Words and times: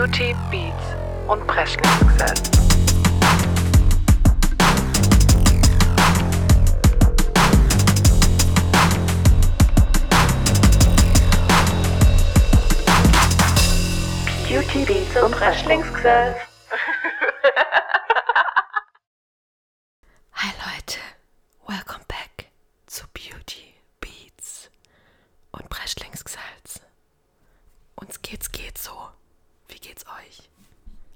Beauty, 0.00 0.34
Beats 0.50 0.96
und 1.28 1.46
Presley-Success. 1.46 2.50
Beauty, 14.48 14.84
Beats 14.84 15.16
und 15.22 15.32
Presley-Success. 15.32 16.36
Hi 20.32 20.50
Leute, 20.64 20.98
welcome 21.66 22.04
back 22.08 22.50
zu 22.86 23.04
Beauty, 23.12 23.74
Beats 24.00 24.70
und 25.52 25.68
Breschlingsgesalz. 25.68 26.80
Uns 27.96 28.20
geht's 28.22 28.50
geht 28.50 28.78
so. 28.78 28.92
Wie 29.68 29.78
geht's 29.78 30.04
euch? 30.06 30.48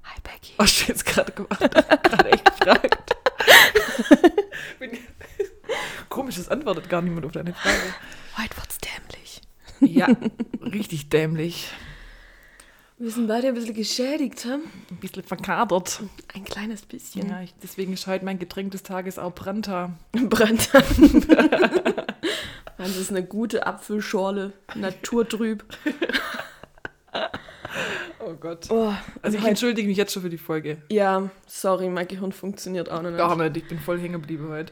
Hi 0.04 0.20
Becky. 0.22 0.54
Hast 0.58 0.82
du 0.82 0.92
jetzt 0.92 1.06
gerade 1.06 1.32
gemacht? 1.32 1.58
gerade 1.60 2.30
echt 2.30 2.44
gefragt. 2.44 3.16
Bin- 4.78 4.98
Komisch, 6.08 6.36
es 6.36 6.48
antwortet 6.48 6.83
gar 6.94 7.02
niemand 7.02 7.26
auf 7.26 7.32
deine 7.32 7.52
Frage. 7.52 7.76
Heute 8.38 8.56
wird's 8.56 8.78
dämlich. 8.78 9.40
Ja, 9.80 10.06
richtig 10.60 11.08
dämlich. 11.08 11.68
Wir 12.98 13.10
sind 13.10 13.26
beide 13.26 13.48
ein 13.48 13.54
bisschen 13.54 13.74
geschädigt, 13.74 14.44
hm? 14.44 14.62
Ein 14.92 14.96
bisschen 14.98 15.24
verkadert. 15.24 16.04
Ein 16.32 16.44
kleines 16.44 16.82
bisschen. 16.82 17.28
Ja, 17.28 17.42
ich, 17.42 17.52
deswegen 17.60 17.94
ist 17.94 18.06
heute 18.06 18.24
mein 18.24 18.38
Getränk 18.38 18.70
des 18.70 18.84
Tages 18.84 19.18
auch 19.18 19.34
Branta. 19.34 19.98
Brand. 20.12 20.70
Das 22.78 22.96
ist 22.96 23.10
eine 23.10 23.24
gute 23.24 23.66
Apfelschorle, 23.66 24.52
naturtrüb. 24.76 25.64
Gott. 28.44 28.66
Oh, 28.70 28.92
Also 29.22 29.36
ich 29.38 29.42
heute- 29.42 29.48
entschuldige 29.50 29.88
mich 29.88 29.96
jetzt 29.96 30.12
schon 30.12 30.20
für 30.22 30.28
die 30.28 30.36
Folge. 30.38 30.76
Ja, 30.90 31.30
sorry, 31.46 31.88
mein 31.88 32.06
Gehirn 32.06 32.30
funktioniert 32.30 32.90
auch 32.90 33.00
noch 33.00 33.08
nicht. 33.08 33.16
Gar 33.18 33.36
nicht, 33.36 33.56
ich 33.56 33.66
bin 33.66 33.78
voll 33.80 33.98
hängen 33.98 34.12
geblieben 34.20 34.48
heute. 34.50 34.70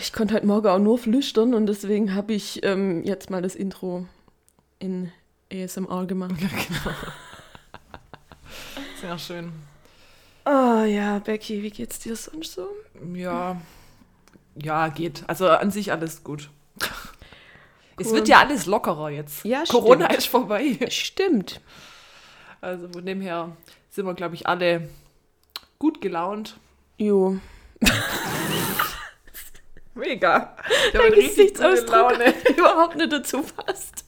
Ich 0.00 0.14
konnte 0.14 0.34
heute 0.34 0.46
Morgen 0.46 0.66
auch 0.68 0.78
nur 0.78 0.96
flüstern 0.98 1.52
und 1.52 1.66
deswegen 1.66 2.14
habe 2.14 2.32
ich 2.32 2.64
ähm, 2.64 3.04
jetzt 3.04 3.28
mal 3.28 3.42
das 3.42 3.54
Intro 3.54 4.06
in 4.78 5.12
ASMR 5.52 6.06
gemacht. 6.06 6.32
Ja, 6.40 6.48
genau. 6.48 6.96
Sehr 9.02 9.18
schön. 9.18 9.52
Oh 10.46 10.84
ja, 10.84 11.18
Becky, 11.18 11.62
wie 11.62 11.70
geht's 11.70 11.98
dir 11.98 12.16
sonst 12.16 12.54
so? 12.54 12.66
Ja, 13.14 13.60
ja, 14.56 14.88
geht. 14.88 15.22
Also 15.26 15.48
an 15.50 15.70
sich 15.70 15.92
alles 15.92 16.24
gut. 16.24 16.48
Es 17.98 18.06
Cool. 18.08 18.14
wird 18.14 18.28
ja 18.28 18.38
alles 18.40 18.64
lockerer 18.66 19.10
jetzt. 19.10 19.44
Ja, 19.44 19.64
Corona 19.68 20.06
stimmt. 20.06 20.18
ist 20.18 20.26
vorbei. 20.28 20.78
Stimmt. 20.88 21.60
Also 22.62 22.88
von 22.88 23.04
dem 23.04 23.20
her 23.20 23.56
sind 23.90 24.06
wir, 24.06 24.14
glaube 24.14 24.36
ich, 24.36 24.46
alle 24.46 24.88
gut 25.80 26.00
gelaunt. 26.00 26.56
Jo. 26.96 27.38
Mega. 29.94 30.56
Gute 30.92 31.10
Gesichtsausdruck 31.10 32.12
Laune. 32.12 32.32
überhaupt 32.56 32.94
nicht 32.94 33.12
dazu 33.12 33.42
passt. 33.42 34.04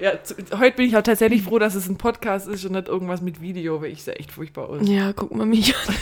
Ja, 0.00 0.20
zu, 0.24 0.34
heute 0.58 0.76
bin 0.76 0.88
ich 0.88 0.96
auch 0.96 1.02
tatsächlich 1.02 1.42
froh, 1.42 1.60
dass 1.60 1.76
es 1.76 1.88
ein 1.88 1.96
Podcast 1.96 2.48
ist 2.48 2.64
und 2.64 2.72
nicht 2.72 2.88
irgendwas 2.88 3.20
mit 3.20 3.40
Video, 3.40 3.80
weil 3.80 3.92
ich 3.92 4.02
sehe 4.02 4.16
echt 4.16 4.32
furchtbar 4.32 4.68
aus. 4.68 4.80
Ja, 4.82 5.12
guck 5.12 5.32
mal 5.32 5.46
mich 5.46 5.76
an. 5.76 5.94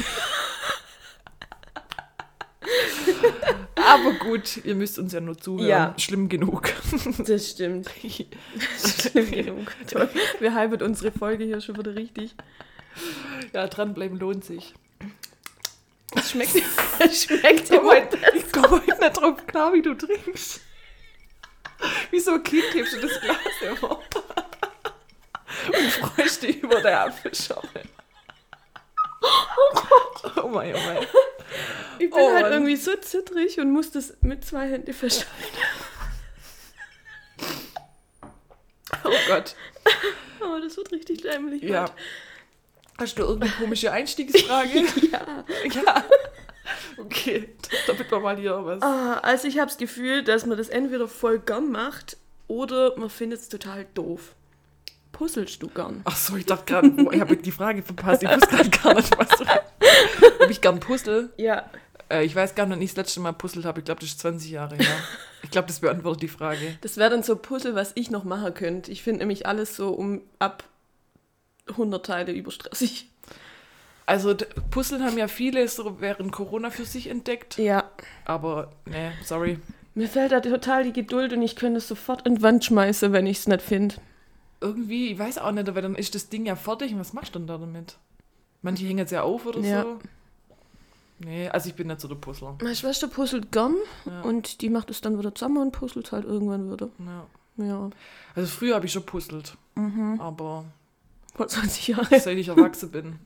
Aber 3.95 4.13
gut, 4.15 4.65
ihr 4.65 4.75
müsst 4.75 4.99
uns 4.99 5.13
ja 5.13 5.21
nur 5.21 5.39
zuhören. 5.39 5.69
Ja. 5.69 5.95
Schlimm 5.99 6.29
genug. 6.29 6.73
Das 7.19 7.51
stimmt. 7.51 7.89
Schlimm 8.79 9.31
genug. 9.31 9.73
Toll. 9.89 10.09
Wir 10.41 10.55
halben 10.55 10.83
unsere 10.83 11.13
Folge 11.13 11.45
hier 11.45 11.61
schon 11.61 11.79
wieder 11.79 11.95
richtig. 11.95 12.35
ja, 13.53 13.67
dranbleiben 13.69 14.19
lohnt 14.19 14.45
sich. 14.45 14.75
Es 16.15 16.31
schmeckt, 16.33 16.55
es 16.99 17.25
schmeckt 17.25 17.71
Ich 17.71 17.71
komme 17.71 17.97
immer. 17.99 18.35
ich 18.35 18.53
komm 18.53 18.71
heute 18.71 19.01
nicht 19.01 19.17
drauf 19.17 19.47
klar, 19.47 19.73
wie 19.73 19.83
du 19.83 19.95
trinkst. 19.95 20.61
Wieso 22.11 22.35
ein 22.35 22.43
Kind 22.43 22.65
hebst 22.75 22.95
du 22.95 23.01
das 23.01 23.21
Glas 23.21 23.39
immer? 23.63 24.01
Und 25.69 25.91
freust 25.93 26.43
dich 26.43 26.63
über 26.63 26.81
der 26.81 27.03
Apfelschorle. 27.07 27.83
Oh 29.23 29.75
Gott. 29.75 30.45
Oh 30.45 30.49
mein, 30.49 30.75
oh 30.75 30.79
mein. 30.87 31.07
Ich 31.99 32.11
bin 32.11 32.19
Oh 32.19 32.33
halt 32.33 32.53
irgendwie 32.53 32.77
so 32.77 32.95
zittrig 32.97 33.59
und 33.61 33.71
muss 33.71 33.91
das 33.91 34.15
mit 34.21 34.45
zwei 34.45 34.69
Händen 34.69 34.93
festhalten. 34.93 35.57
Oh 39.05 39.11
Gott. 39.29 39.55
Oh, 40.41 40.59
das 40.63 40.77
wird 40.77 40.93
richtig 40.93 41.23
dämlich. 41.23 41.63
Ja. 41.63 41.87
Hast 42.99 43.19
du 43.19 43.23
irgendeine 43.23 43.53
komische 43.53 43.93
Einstiegsfrage? 43.93 44.85
ja. 45.13 45.45
ja. 45.73 46.05
Okay, 46.97 47.51
damit 47.87 48.11
wir 48.11 48.21
mal 48.21 48.37
hier 48.37 48.65
was. 48.65 48.83
Ah, 48.83 49.19
also 49.23 49.49
ich 49.49 49.59
habe 49.59 49.69
das 49.69 49.79
Gefühl, 49.79 50.25
dass 50.25 50.47
man 50.47 50.57
das 50.57 50.69
entweder 50.69 51.07
voll 51.07 51.39
gern 51.39 51.71
macht 51.71 52.17
oder 52.49 52.97
man 52.99 53.11
findet 53.11 53.41
es 53.41 53.49
total 53.49 53.87
doof. 53.95 54.35
Gern? 55.75 56.01
Ach 56.05 56.17
so, 56.17 56.37
ich 56.37 56.47
dachte 56.47 56.65
gerade, 56.65 56.93
ich 57.13 57.21
habe 57.21 57.37
die 57.37 57.53
Frage 57.53 57.83
verpasst. 57.83 58.23
Ich 58.23 58.29
wusste 58.29 58.49
gerade 58.49 58.71
gar 58.71 58.95
nicht, 58.95 59.19
was. 59.19 59.31
Ob 60.41 60.51
ich 60.51 60.61
gern 60.61 60.81
puzzle? 60.81 61.31
Ja. 61.37 61.71
Äh, 62.11 62.25
ich 62.25 62.35
weiß 62.35 62.55
gar 62.55 62.67
nicht, 62.67 62.77
wann 62.77 62.83
ich 62.83 62.91
das 62.91 62.97
letzte 62.97 63.21
Mal 63.21 63.33
puzzelt 63.33 63.65
habe. 63.65 63.81
Ich 63.81 63.85
glaube, 63.85 64.01
das 64.01 64.11
ist 64.11 64.21
20 64.21 64.51
Jahre 64.51 64.77
her. 64.77 64.97
Ich 65.43 65.51
glaube, 65.51 65.69
das 65.69 65.81
beantwortet 65.81 66.23
die 66.23 66.29
Frage. 66.29 66.77
Das 66.81 66.97
wäre 66.97 67.11
dann 67.11 67.23
so 67.23 67.37
Puzzle, 67.37 67.75
was 67.75 67.93
ich 67.95 68.11
noch 68.11 68.25
machen 68.25 68.53
könnte. 68.55 68.91
Ich 68.91 69.03
finde 69.03 69.21
nämlich 69.21 69.47
alles 69.47 69.77
so 69.77 69.91
um 69.91 70.23
ab 70.39 70.65
100 71.69 72.05
Teile 72.05 72.33
überstressig. 72.33 73.09
Also, 74.07 74.37
Puzzeln 74.71 75.05
haben 75.05 75.19
ja 75.19 75.27
viele 75.27 75.67
so 75.67 76.01
während 76.01 76.31
Corona 76.31 76.71
für 76.71 76.85
sich 76.85 77.09
entdeckt. 77.09 77.59
Ja. 77.59 77.91
Aber, 78.25 78.73
ne, 78.85 79.13
sorry. 79.25 79.59
Mir 79.95 80.09
fällt 80.09 80.31
da 80.31 80.41
total 80.41 80.85
die 80.85 80.93
Geduld 80.93 81.33
und 81.33 81.43
ich 81.43 81.57
könnte 81.57 81.79
es 81.79 81.89
sofort 81.89 82.27
in 82.27 82.37
die 82.37 82.43
Wand 82.43 82.65
schmeißen, 82.65 83.13
wenn 83.13 83.27
ich 83.27 83.39
es 83.39 83.49
nicht 83.49 83.63
finde. 83.63 83.97
Irgendwie, 84.61 85.13
ich 85.13 85.19
weiß 85.19 85.39
auch 85.39 85.53
nicht, 85.53 85.69
aber 85.69 85.83
dann 85.83 85.95
ist 85.95 86.15
das 86.15 86.29
Ding 86.29 86.47
ja 86.47 86.57
fertig. 86.57 86.93
Und 86.93 87.01
was 87.01 87.13
machst 87.13 87.35
du 87.35 87.39
denn 87.39 87.47
da 87.49 87.59
damit? 87.59 87.97
Manche 88.63 88.87
hängen 88.87 89.05
es 89.05 89.11
ja 89.11 89.23
auf 89.23 89.47
oder 89.47 89.61
Ja. 89.61 89.83
so. 89.83 89.99
Nee, 91.19 91.49
also 91.49 91.69
ich 91.69 91.75
bin 91.75 91.87
nicht 91.87 92.01
so 92.01 92.09
der 92.09 92.17
Puzzler. 92.17 92.57
Meine 92.63 92.75
Schwester 92.77 93.09
puzzelt 93.09 93.51
gern 93.53 93.75
Ja. 94.05 94.21
und 94.23 94.61
die 94.61 94.69
macht 94.71 94.91
es 94.91 95.01
dann 95.01 95.19
wieder 95.19 95.35
zusammen 95.35 95.59
und 95.59 95.73
puzzelt 95.73 96.13
halt 96.13 96.25
irgendwann 96.27 96.71
wieder. 96.71 96.89
Ja. 96.99 97.65
Ja. 97.65 97.91
Also 98.35 98.49
früher 98.49 98.75
habe 98.75 98.85
ich 98.87 98.93
schon 98.93 99.05
puzzelt. 99.07 99.57
Mhm. 99.77 100.21
Aber 100.21 100.65
Vor 101.35 101.49
20 101.49 101.89
Jahre. 101.89 102.21
seit 102.21 102.37
ich 102.37 102.49
erwachsen 102.49 102.91
bin. 102.91 103.19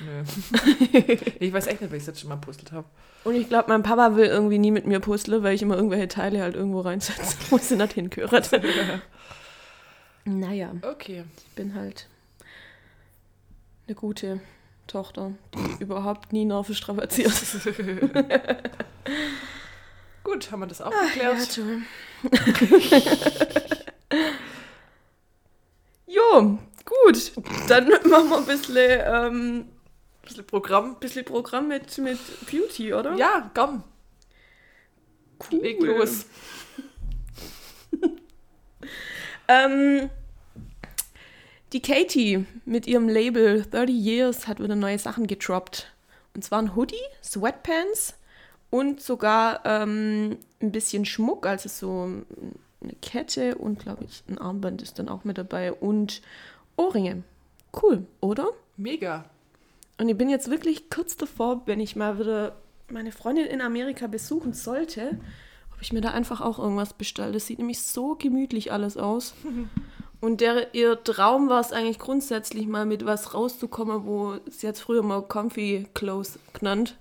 Nö. 0.00 0.22
ich 1.40 1.52
weiß 1.52 1.66
echt 1.66 1.80
nicht, 1.82 1.90
weil 1.90 1.98
ich 1.98 2.04
das 2.04 2.14
letzte 2.14 2.26
Mal 2.28 2.36
puzzelt 2.36 2.72
habe. 2.72 2.86
Und 3.24 3.34
ich 3.34 3.48
glaube, 3.48 3.68
mein 3.68 3.82
Papa 3.82 4.16
will 4.16 4.26
irgendwie 4.26 4.58
nie 4.58 4.70
mit 4.70 4.86
mir 4.86 5.00
puzzeln, 5.00 5.42
weil 5.42 5.54
ich 5.54 5.62
immer 5.62 5.76
irgendwelche 5.76 6.08
Teile 6.08 6.40
halt 6.42 6.54
irgendwo 6.54 6.80
reinsetze, 6.80 7.36
wo 7.50 7.58
sie 7.58 7.76
nicht 7.76 7.92
hingehören. 7.94 8.42
naja, 10.26 10.72
Okay. 10.82 11.24
ich 11.38 11.54
bin 11.54 11.74
halt 11.74 12.08
eine 13.86 13.94
gute 13.94 14.40
Tochter, 14.86 15.32
die 15.54 15.82
überhaupt 15.84 16.32
nie 16.32 16.44
Nerven 16.44 16.74
strapaziert. 16.74 17.32
Gut, 20.24 20.50
haben 20.50 20.60
wir 20.60 20.66
das 20.66 20.80
auch 20.82 20.90
Ja, 20.92 21.04
geklärt. 21.04 21.54
toll. 21.54 21.82
jo, 26.06 26.58
gut. 26.84 27.32
Dann 27.68 27.88
machen 28.10 28.28
wir 28.30 28.38
ein 28.38 28.46
bisschen, 28.46 28.76
ähm, 29.04 29.68
bisschen 30.22 30.44
Programm. 30.46 30.98
bisschen 30.98 31.24
Programm 31.24 31.68
mit, 31.68 31.96
mit 31.98 32.18
Beauty, 32.50 32.92
oder? 32.94 33.14
Ja, 33.14 33.50
komm, 33.54 33.84
cool. 35.52 35.60
leg 35.60 35.80
los. 35.80 36.26
Ähm, 39.48 40.10
die 41.72 41.82
Katie 41.82 42.46
mit 42.64 42.86
ihrem 42.86 43.08
Label 43.08 43.64
30 43.70 43.94
Years 43.94 44.48
hat 44.48 44.60
wieder 44.60 44.76
neue 44.76 44.98
Sachen 44.98 45.26
gedroppt. 45.26 45.92
Und 46.34 46.42
zwar 46.42 46.60
ein 46.60 46.76
Hoodie, 46.76 46.96
Sweatpants 47.22 48.14
und 48.70 49.00
sogar 49.00 49.64
ähm, 49.64 50.38
ein 50.60 50.72
bisschen 50.72 51.04
Schmuck, 51.04 51.46
also 51.46 51.68
so 51.68 52.22
eine 52.82 52.94
Kette 53.02 53.56
und 53.56 53.80
glaube 53.80 54.04
ich 54.04 54.22
ein 54.28 54.38
Armband 54.38 54.82
ist 54.82 54.98
dann 54.98 55.08
auch 55.08 55.24
mit 55.24 55.38
dabei 55.38 55.72
und 55.72 56.22
Ohrringe. 56.76 57.22
Cool, 57.82 58.06
oder? 58.20 58.48
Mega. 58.76 59.24
Und 59.98 60.08
ich 60.08 60.16
bin 60.16 60.28
jetzt 60.28 60.50
wirklich 60.50 60.90
kurz 60.90 61.16
davor, 61.16 61.62
wenn 61.66 61.80
ich 61.80 61.96
mal 61.96 62.18
wieder 62.18 62.56
meine 62.90 63.12
Freundin 63.12 63.46
in 63.46 63.60
Amerika 63.60 64.06
besuchen 64.06 64.52
sollte, 64.52 65.18
ob 65.76 65.82
ich 65.82 65.92
mir 65.92 66.00
da 66.00 66.10
einfach 66.10 66.40
auch 66.40 66.58
irgendwas 66.58 66.94
bestelle. 66.94 67.32
Das 67.32 67.46
sieht 67.46 67.58
nämlich 67.58 67.82
so 67.82 68.14
gemütlich 68.14 68.72
alles 68.72 68.96
aus. 68.96 69.34
Und 70.20 70.40
der, 70.40 70.74
ihr 70.74 71.02
Traum 71.04 71.50
war 71.50 71.60
es 71.60 71.72
eigentlich 71.72 71.98
grundsätzlich 71.98 72.66
mal 72.66 72.86
mit 72.86 73.04
was 73.04 73.34
rauszukommen, 73.34 74.06
wo 74.06 74.38
sie 74.50 74.66
jetzt 74.66 74.80
früher 74.80 75.02
mal 75.02 75.22
Comfy 75.22 75.86
Clothes 75.92 76.38
genannt. 76.54 76.96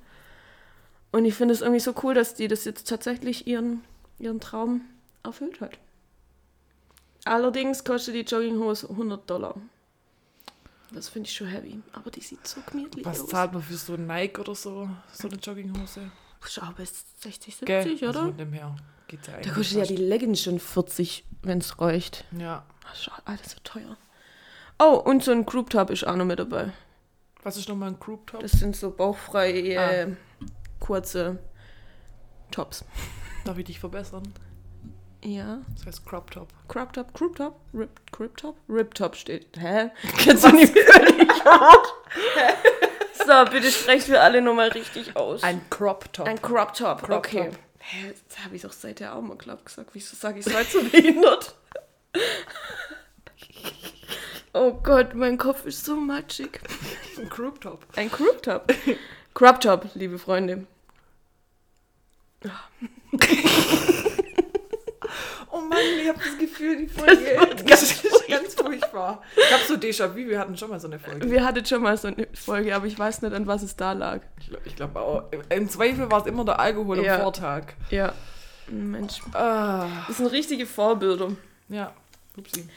Und 1.13 1.23
ich 1.23 1.33
finde 1.33 1.53
es 1.53 1.61
irgendwie 1.61 1.79
so 1.79 1.93
cool, 2.03 2.13
dass 2.13 2.33
die 2.35 2.49
das 2.49 2.65
jetzt 2.65 2.89
tatsächlich 2.89 3.47
ihren, 3.47 3.81
ihren 4.19 4.41
Traum 4.41 4.81
erfüllt 5.23 5.61
hat. 5.61 5.79
Allerdings 7.23 7.85
kostet 7.85 8.15
die 8.15 8.21
Jogginghose 8.21 8.89
100 8.89 9.27
Dollar. 9.29 9.55
Das 10.91 11.07
finde 11.07 11.29
ich 11.29 11.35
schon 11.35 11.47
heavy. 11.47 11.79
Aber 11.93 12.11
die 12.11 12.21
sieht 12.21 12.45
so 12.45 12.59
gemütlich 12.69 13.05
Was 13.05 13.21
aus. 13.21 13.29
zahlt 13.29 13.53
man 13.53 13.63
für 13.63 13.75
so 13.75 13.93
ein 13.93 14.05
Nike 14.05 14.39
oder 14.41 14.55
so? 14.55 14.89
So 15.13 15.29
eine 15.29 15.37
Jogginghose? 15.37 16.11
Schau, 16.47 16.61
aber 16.63 16.83
ist 16.83 17.21
60, 17.23 17.55
70, 17.57 17.67
Gell? 17.99 18.09
oder? 18.09 18.19
Also 18.19 18.29
von 18.29 18.37
dem 18.37 18.53
her 18.53 18.75
geht's 19.07 19.27
ja 19.27 19.33
da 19.41 19.49
kostet 19.51 19.77
ja 19.77 19.85
die 19.85 19.95
Leggings 19.97 20.41
schon 20.43 20.59
40, 20.59 21.25
wenn 21.41 21.57
es 21.59 21.79
reicht. 21.81 22.25
Ja. 22.37 22.65
Ach, 22.87 22.95
schau, 22.95 23.11
alles 23.25 23.51
so 23.51 23.57
teuer. 23.63 23.97
Oh, 24.79 25.01
und 25.05 25.23
so 25.23 25.31
ein 25.31 25.45
Group 25.45 25.69
Top 25.69 25.89
ist 25.89 26.05
auch 26.05 26.15
noch 26.15 26.25
mit 26.25 26.37
dabei. 26.39 26.71
Was 27.43 27.57
ist 27.57 27.69
nochmal 27.69 27.89
ein 27.89 27.99
Group 27.99 28.27
Top? 28.27 28.41
Das 28.41 28.51
sind 28.53 28.75
so 28.75 28.91
bauchfreie, 28.91 29.79
Ah. 29.79 29.91
äh, 29.91 30.15
kurze 30.79 31.39
Tops. 32.51 32.83
Darf 33.43 33.57
ich 33.57 33.65
dich 33.65 33.79
verbessern? 33.79 34.23
Ja. 35.23 35.61
Das 35.75 35.85
heißt 35.87 36.05
Crop 36.05 36.29
Top. 36.29 36.49
Crop 36.67 36.93
Top, 36.93 37.11
Group 37.13 37.35
Top, 37.37 37.59
Rip, 37.73 37.89
Crop 38.11 38.37
Top, 38.37 38.57
Rip 38.69 38.93
Top 38.93 39.15
steht. 39.15 39.47
Hä? 39.57 39.89
Kennst 40.17 40.43
du 40.45 40.51
nicht 40.51 40.77
völlig 40.77 41.27
So, 43.17 43.45
bitte 43.51 43.71
sprecht 43.71 44.07
für 44.07 44.19
alle 44.19 44.41
nochmal 44.41 44.69
richtig 44.69 45.15
aus. 45.15 45.43
Ein 45.43 45.61
Crop 45.69 46.11
Top. 46.13 46.27
Ein 46.27 46.41
Crop 46.41 46.73
Top, 46.73 47.01
Crop 47.03 47.17
okay. 47.17 47.45
Top. 47.49 47.59
Hä, 47.79 48.13
das 48.27 48.43
habe 48.43 48.55
ich 48.55 48.61
doch 48.63 48.73
seither 48.73 49.15
auch 49.15 49.21
mal 49.21 49.37
glaub 49.37 49.65
gesagt. 49.65 49.91
Wieso 49.93 50.15
sage 50.15 50.39
ich 50.39 50.47
es 50.47 50.55
heute 50.55 50.71
so 50.71 50.83
behindert? 50.83 51.55
oh 54.53 54.73
Gott, 54.73 55.13
mein 55.13 55.37
Kopf 55.37 55.65
ist 55.65 55.85
so 55.85 55.95
matschig. 55.95 56.59
ein 57.17 57.29
Crop 57.29 57.61
Top. 57.61 57.85
Ein 57.95 58.11
Crop 58.11 58.41
Top. 58.41 58.73
Crop 59.33 59.61
Top, 59.61 59.85
liebe 59.93 60.17
Freunde. 60.17 60.65
Oh 65.55 65.61
Mann, 65.61 65.77
ich 66.01 66.07
habe 66.09 66.19
das 66.19 66.37
Gefühl, 66.37 66.77
die 66.77 66.87
Folge 66.87 67.13
ist 67.13 68.27
ganz 68.27 68.53
furchtbar. 68.55 69.21
Ich 69.37 69.53
habe 69.53 69.63
so 69.67 69.75
Déjà-vu, 69.75 70.15
wir 70.27 70.39
hatten 70.39 70.57
schon 70.57 70.69
mal 70.69 70.79
so 70.79 70.87
eine 70.87 70.99
Folge. 70.99 71.29
Wir 71.31 71.45
hatten 71.45 71.65
schon 71.65 71.81
mal 71.81 71.95
so 71.97 72.09
eine 72.09 72.27
Folge, 72.33 72.75
aber 72.75 72.87
ich 72.87 72.97
weiß 72.99 73.21
nicht, 73.21 73.33
an 73.33 73.47
was 73.47 73.63
es 73.63 73.75
da 73.75 73.93
lag. 73.93 74.19
Ich 74.39 74.47
glaube 74.49 74.69
glaub 74.75 74.95
auch, 74.97 75.23
im 75.49 75.69
Zweifel 75.69 76.11
war 76.11 76.21
es 76.21 76.27
immer 76.27 76.43
der 76.43 76.59
Alkohol 76.59 77.03
Ja. 77.05 77.15
am 77.15 77.21
Vortag. 77.21 77.73
Ja. 77.89 78.13
Mensch. 78.67 79.21
Ah, 79.33 79.87
Das 80.07 80.17
sind 80.17 80.27
richtige 80.27 80.65
Vorbilder. 80.65 81.29
ja, 81.69 81.93
upsi. 82.35 82.67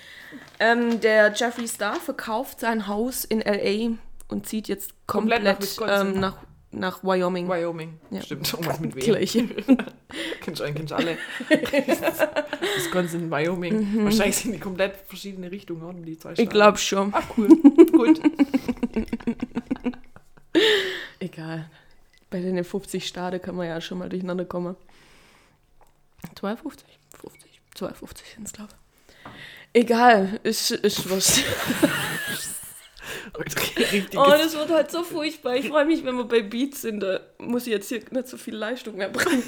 Ähm, 0.61 1.01
der 1.01 1.33
Jeffree 1.35 1.67
Star 1.67 1.97
verkauft 1.97 2.61
sein 2.61 2.87
Haus 2.87 3.25
in 3.25 3.41
L.A. 3.41 3.97
und 4.33 4.47
zieht 4.47 4.69
jetzt 4.69 4.93
Komplett 5.07 5.39
komplett, 5.39 5.59
nach 5.59 5.63
Wisconsin. 5.63 6.15
ähm, 6.15 6.21
nach, 6.21 6.37
nach 6.71 7.03
Wyoming. 7.03 7.49
Wyoming. 7.49 7.99
Ja. 8.11 8.23
Stimmt, 8.23 8.53
irgendwas 8.53 8.81
mit 8.81 8.95
W. 8.97 9.01
Gleiche. 9.01 9.49
Kennst 10.41 10.61
du 10.61 10.65
einen, 10.65 10.75
kennst 10.75 10.93
du 10.93 10.97
alle. 10.97 11.19
Wisconsin, 12.77 13.31
Wyoming. 13.31 14.05
Wahrscheinlich 14.05 14.37
sind 14.37 14.53
die 14.53 14.59
komplett 14.59 14.97
verschiedene 15.07 15.51
Richtungen, 15.51 15.83
oder? 15.83 15.99
Die 15.99 16.19
zwei 16.19 16.33
Ich 16.37 16.49
glaube 16.49 16.79
schon. 16.79 17.13
Ah, 17.13 17.23
cool. 17.37 17.49
Gut. 17.93 18.21
Egal. 21.21 21.71
Bei 22.31 22.41
den 22.41 22.63
50 22.63 23.07
Staaten 23.07 23.41
kann 23.43 23.57
man 23.57 23.67
ja 23.67 23.81
schon 23.81 23.99
mal 23.99 24.09
durcheinander 24.09 24.45
kommen. 24.45 24.77
250? 26.37 26.87
50. 27.21 27.61
250 27.75 28.27
sind 28.35 28.47
es, 28.47 28.53
glaube 28.53 28.71
ich. 28.73 29.81
Egal, 29.83 30.41
ist, 30.43 30.71
ist 30.71 31.11
was. 31.11 31.43
Oh, 34.17 34.31
das 34.31 34.57
wird 34.57 34.71
halt 34.71 34.91
so 34.91 35.03
furchtbar. 35.03 35.57
Ich 35.57 35.69
freue 35.69 35.85
mich, 35.85 36.05
wenn 36.05 36.17
wir 36.17 36.25
bei 36.25 36.43
Beats 36.43 36.83
sind. 36.83 37.01
Da 37.01 37.21
muss 37.39 37.67
ich 37.67 37.73
jetzt 37.73 37.89
hier 37.89 38.01
nicht 38.11 38.29
so 38.29 38.37
viel 38.37 38.55
Leistung 38.55 38.97
mehr 38.97 39.09
bringen. 39.09 39.43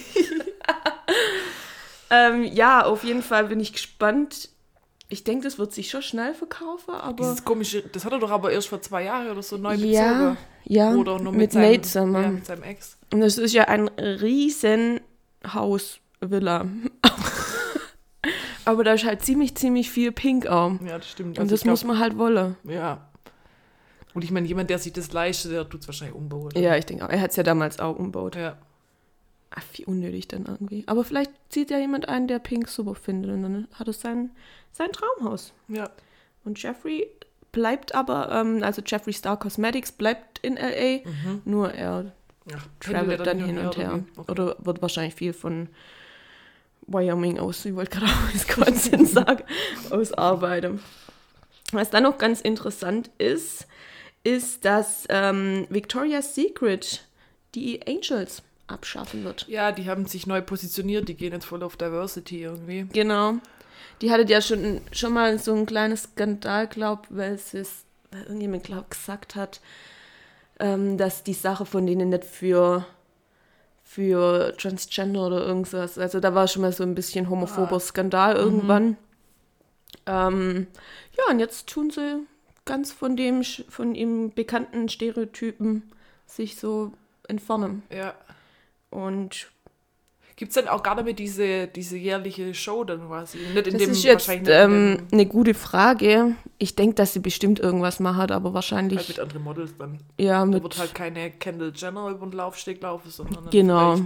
ähm, 2.11 2.45
ja, 2.45 2.85
auf 2.85 3.05
jeden 3.05 3.23
Fall 3.23 3.45
bin 3.45 3.61
ich 3.61 3.73
gespannt. 3.73 4.51
Ich 5.09 5.25
denke, 5.25 5.45
das 5.45 5.59
wird 5.59 5.73
sich 5.73 5.91
schon 5.91 6.03
schnell 6.03 6.35
verkaufen, 6.35 6.95
aber. 6.95 7.25
Dieses 7.25 7.45
komische, 7.45 7.83
das 7.83 8.05
hat 8.05 8.13
er 8.13 8.19
doch 8.19 8.31
aber 8.31 8.53
erst 8.53 8.69
vor 8.69 8.81
zwei 8.81 9.05
Jahren 9.05 9.29
oder 9.31 9.43
so 9.43 9.57
neu 9.57 9.75
bezogen. 9.75 9.93
ja, 9.93 10.37
ja, 10.65 10.95
Oder 10.95 11.19
nur 11.19 11.33
mit, 11.33 11.41
mit 11.41 11.53
seinem, 11.53 11.71
Nate 11.71 11.83
zusammen. 11.83 12.23
Ja, 12.23 12.29
mit 12.29 12.47
seinem 12.47 12.63
Ex. 12.63 12.97
Und 13.13 13.21
das 13.21 13.39
ist 13.39 13.53
ja 13.53 13.65
ein 13.65 13.89
riesen 13.89 15.01
Haus, 15.53 15.99
Villa. 16.21 16.67
Aber 18.65 18.85
da 18.85 18.93
ist 18.93 19.05
halt 19.05 19.23
ziemlich, 19.23 19.55
ziemlich 19.57 19.91
viel 19.91 20.13
Pink 20.13 20.47
auch. 20.47 20.73
Ja, 20.87 20.99
das 20.99 21.11
stimmt. 21.11 21.39
Und 21.39 21.45
Also 21.45 21.57
das 21.57 21.65
muss 21.65 21.85
man 21.85 21.99
halt 21.99 22.19
wollen. 22.19 22.57
Ja. 22.65 23.10
Und 24.15 24.25
ich 24.25 24.31
meine, 24.31 24.47
jemand, 24.47 24.71
der 24.71 24.79
sich 24.79 24.93
das 24.93 25.13
leistet, 25.13 25.53
der 25.53 25.69
tut 25.69 25.83
es 25.83 25.89
wahrscheinlich 25.89 26.17
umbauen. 26.17 26.51
Ja, 26.57 26.77
ich 26.77 26.87
denke 26.87 27.05
auch. 27.05 27.11
Er 27.11 27.21
hat 27.21 27.31
es 27.31 27.37
ja 27.37 27.43
damals 27.43 27.79
auch 27.79 27.97
umgebaut. 27.97 28.37
Ja. 28.37 28.57
Ach, 29.51 29.63
wie 29.75 29.85
unnötig 29.85 30.29
dann 30.29 30.47
irgendwie. 30.47 30.85
Aber 30.87 31.05
vielleicht 31.05 31.31
zieht 31.49 31.71
ja 31.71 31.79
jemand 31.79 32.09
ein, 32.09 32.29
der 32.29 32.39
Pink 32.39 32.69
super 32.69 32.95
findet. 32.95 33.31
Und 33.33 33.43
dann 33.43 33.69
hat 33.75 33.89
es 33.89 34.01
sein, 34.01 34.31
sein 34.73 34.91
Traumhaus. 34.93 35.53
Ja. 35.69 35.91
Und 36.45 36.61
Jeffrey 36.63 37.07
bleibt 37.53 37.95
aber, 37.95 38.31
ähm, 38.33 38.63
also 38.63 38.81
Jeffrey 38.85 39.13
Star 39.13 39.37
Cosmetics 39.39 39.93
bleibt 39.93 40.39
in 40.41 40.57
L.A., 40.57 41.09
Mhm. 41.09 41.43
nur 41.45 41.73
er 41.73 42.13
travelt 42.81 43.27
dann 43.27 43.45
hin 43.45 43.59
und 43.59 43.77
her. 43.77 44.05
Okay. 44.17 44.31
Oder 44.33 44.57
wird 44.61 44.83
wahrscheinlich 44.83 45.15
viel 45.15 45.33
von 45.33 45.69
Wyoming 46.87 47.39
aus, 47.39 47.65
ich 47.65 47.75
wollte 47.75 47.99
gerade 47.99 48.07
auch 48.13 48.35
Wisconsin 48.35 49.07
sagen, 49.07 49.45
ausarbeiten. 49.91 50.81
Was 51.73 51.91
dann 51.91 52.03
noch 52.05 52.19
ganz 52.19 52.41
interessant 52.41 53.11
ist, 53.19 53.67
ist, 54.23 54.65
dass 54.65 55.05
ähm, 55.09 55.67
Victoria's 55.71 56.35
Secret 56.35 57.07
die 57.55 57.87
Angels 57.87 58.43
abschaffen 58.67 59.25
wird. 59.25 59.47
Ja, 59.49 59.73
die 59.73 59.89
haben 59.89 60.07
sich 60.07 60.27
neu 60.27 60.41
positioniert, 60.43 61.09
die 61.09 61.15
gehen 61.15 61.33
jetzt 61.33 61.47
voll 61.47 61.63
auf 61.63 61.77
Diversity 61.77 62.43
irgendwie. 62.43 62.87
Genau. 62.93 63.35
Die 64.03 64.11
hattet 64.11 64.31
ja 64.31 64.41
schon, 64.41 64.81
schon 64.93 65.13
mal 65.13 65.39
so 65.39 65.55
ein 65.55 65.67
kleines 65.67 66.05
Skandal, 66.05 66.69
glaub, 66.69 67.07
weil 67.11 67.35
es 67.35 67.53
ist, 67.55 67.85
weil 68.13 68.23
irgendjemand, 68.23 68.65
glaub, 68.65 68.91
gesagt 68.91 69.35
hat, 69.35 69.61
ähm, 70.59 70.97
dass 70.97 71.23
die 71.25 71.35
Sache 71.35 71.67
von 71.67 71.87
denen 71.87 72.11
nicht 72.11 72.25
für, 72.25 72.87
für 73.83 74.55
Transgender 74.57 75.27
oder 75.27 75.45
irgendwas, 75.45 75.99
also 75.99 76.21
da 76.21 76.35
war 76.35 76.47
schon 76.47 76.63
mal 76.63 76.73
so 76.73 76.85
ein 76.85 76.95
bisschen 76.95 77.29
homophober 77.29 77.77
Ah. 77.77 77.81
Skandal 77.81 78.35
Mhm. 78.35 78.41
irgendwann. 78.41 78.97
Ähm, 80.07 80.67
ja, 81.19 81.25
und 81.33 81.41
jetzt 81.41 81.67
tun 81.67 81.91
sie 81.91 82.21
ganz 82.71 82.93
von 82.93 83.17
dem, 83.17 83.43
von 83.43 83.95
ihm 83.95 84.33
bekannten 84.33 84.89
Stereotypen 84.89 85.91
sich 86.27 86.57
so 86.57 86.93
entfernen. 87.29 87.83
Ja. 87.93 88.15
Und 88.91 89.51
Gibt 90.41 90.53
es 90.53 90.55
dann 90.55 90.69
auch 90.69 90.83
gar 90.83 90.95
nicht 90.95 91.05
mehr 91.05 91.13
diese, 91.13 91.67
diese 91.67 91.99
jährliche 91.99 92.55
Show 92.55 92.83
dann 92.85 93.07
quasi? 93.09 93.37
Nicht 93.37 93.67
in 93.67 93.75
Das 93.75 93.83
dem 93.83 93.91
ist 93.91 94.05
jetzt 94.05 94.27
ähm, 94.47 95.07
eine 95.13 95.27
gute 95.27 95.53
Frage. 95.53 96.35
Ich 96.57 96.75
denke, 96.75 96.95
dass 96.95 97.13
sie 97.13 97.19
bestimmt 97.19 97.61
irgendwas 97.61 98.01
macht, 98.01 98.31
aber 98.31 98.47
halt 98.47 98.55
wahrscheinlich 98.55 99.07
mit 99.07 99.21
anderen 99.21 99.45
Models 99.45 99.73
dann. 99.79 99.99
ja 100.19 100.39
Da 100.39 100.47
mit. 100.47 100.63
wird 100.63 100.79
halt 100.79 100.95
keine 100.95 101.31
Kendall 101.33 101.75
Jenner 101.77 102.09
über 102.09 102.27
den 102.27 102.33
Laufsteg 102.33 102.81
laufen, 102.81 103.11
sondern 103.11 103.51
Genau. 103.51 104.01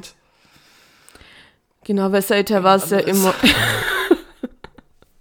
Genau, 1.85 2.11
weil 2.11 2.23
seither 2.23 2.64
war 2.64 2.76
es 2.76 2.90
ja 2.90 2.99
immer. 2.99 3.33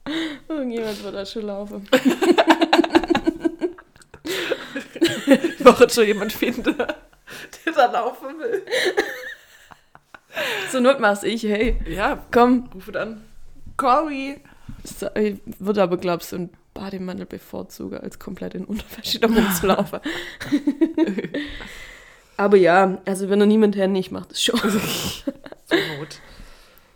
Irgendjemand 0.50 1.04
wird 1.04 1.14
da 1.14 1.26
schon 1.28 1.44
laufen. 1.44 1.88
Ich 5.28 5.66
wollte 5.66 5.94
schon 5.94 6.06
jemand 6.06 6.34
finden, 6.34 6.76
der 6.78 7.74
da 7.76 7.92
laufen 7.92 8.40
will. 8.40 8.64
So 10.72 10.80
Not 10.80 11.00
mach's 11.00 11.24
ich, 11.24 11.44
hey. 11.44 11.78
Ja, 11.88 12.24
Komm. 12.32 12.70
rufet 12.74 12.98
an. 12.98 13.24
Corey. 13.78 14.42
So, 14.84 15.08
ich 15.16 15.38
würde 15.60 15.82
aber, 15.84 15.98
glaub 15.98 16.22
ich, 16.22 16.28
so 16.28 16.36
ein 16.36 16.50
Bademantel 16.74 17.26
bevorzugen, 17.26 18.00
als 18.00 18.18
komplett 18.20 18.56
in 18.56 18.66
Unterwäsche 18.66 19.20
da 19.22 19.28
rumzulaufen. 19.28 20.00
aber 22.38 22.58
ja, 22.58 22.98
also 23.06 23.30
wenn 23.30 23.40
er 23.42 23.46
niemand 23.48 23.76
her 23.76 23.92
ich 23.94 24.12
mach 24.12 24.26
das 24.26 24.42
schon. 24.44 24.60
Zur 25.66 25.78
Not. 25.98 26.20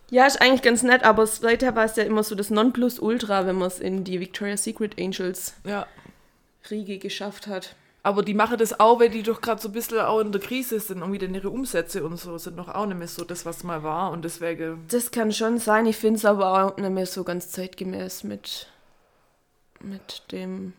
Ja, 0.10 0.26
ist 0.26 0.42
eigentlich 0.42 0.62
ganz 0.62 0.84
nett, 0.84 1.04
aber 1.04 1.28
seither 1.28 1.76
war 1.76 1.84
es 1.86 1.96
ja 1.98 2.04
immer 2.04 2.24
so 2.24 2.34
das 2.34 2.50
Nonplusultra, 2.50 3.46
wenn 3.46 3.58
man 3.58 3.68
es 3.68 3.80
in 3.80 4.04
die 4.04 4.20
Victoria's 4.20 4.64
Secret 4.64 4.98
Angels 5.00 5.54
Ja. 5.66 5.86
Riege 6.72 6.98
geschafft 6.98 7.48
hat. 7.48 7.76
Aber 8.08 8.24
die 8.24 8.34
machen 8.34 8.58
das 8.58 8.80
auch, 8.80 9.02
weil 9.02 9.10
die 9.10 9.22
doch 9.22 9.42
gerade 9.42 9.62
so 9.62 9.68
ein 9.68 9.74
bisschen 9.74 10.00
auch 10.00 10.22
in 10.22 10.32
der 10.32 10.40
Krise 10.40 10.80
sind 10.80 11.04
und 11.04 11.12
wieder 11.12 11.28
ihre 11.28 11.50
Umsätze 11.50 12.06
und 12.06 12.16
so 12.18 12.38
sind 12.38 12.56
noch 12.56 12.70
auch 12.70 12.86
nicht 12.86 12.98
mehr 12.98 13.10
so 13.10 13.26
das, 13.26 13.46
was 13.46 13.66
mal 13.66 13.84
war. 13.84 14.12
Und 14.12 14.24
deswegen, 14.24 14.86
Das 14.88 15.12
kann 15.12 15.34
schon 15.34 15.58
sein, 15.58 15.86
ich 15.86 15.98
finde 15.98 16.16
es 16.16 16.24
aber 16.24 16.54
auch 16.54 16.78
nicht 16.78 16.90
mehr 16.90 17.06
so 17.06 17.26
ganz 17.26 17.52
zeitgemäß 17.52 18.24
mit, 18.24 18.68
mit 19.82 20.24
dem. 20.32 20.72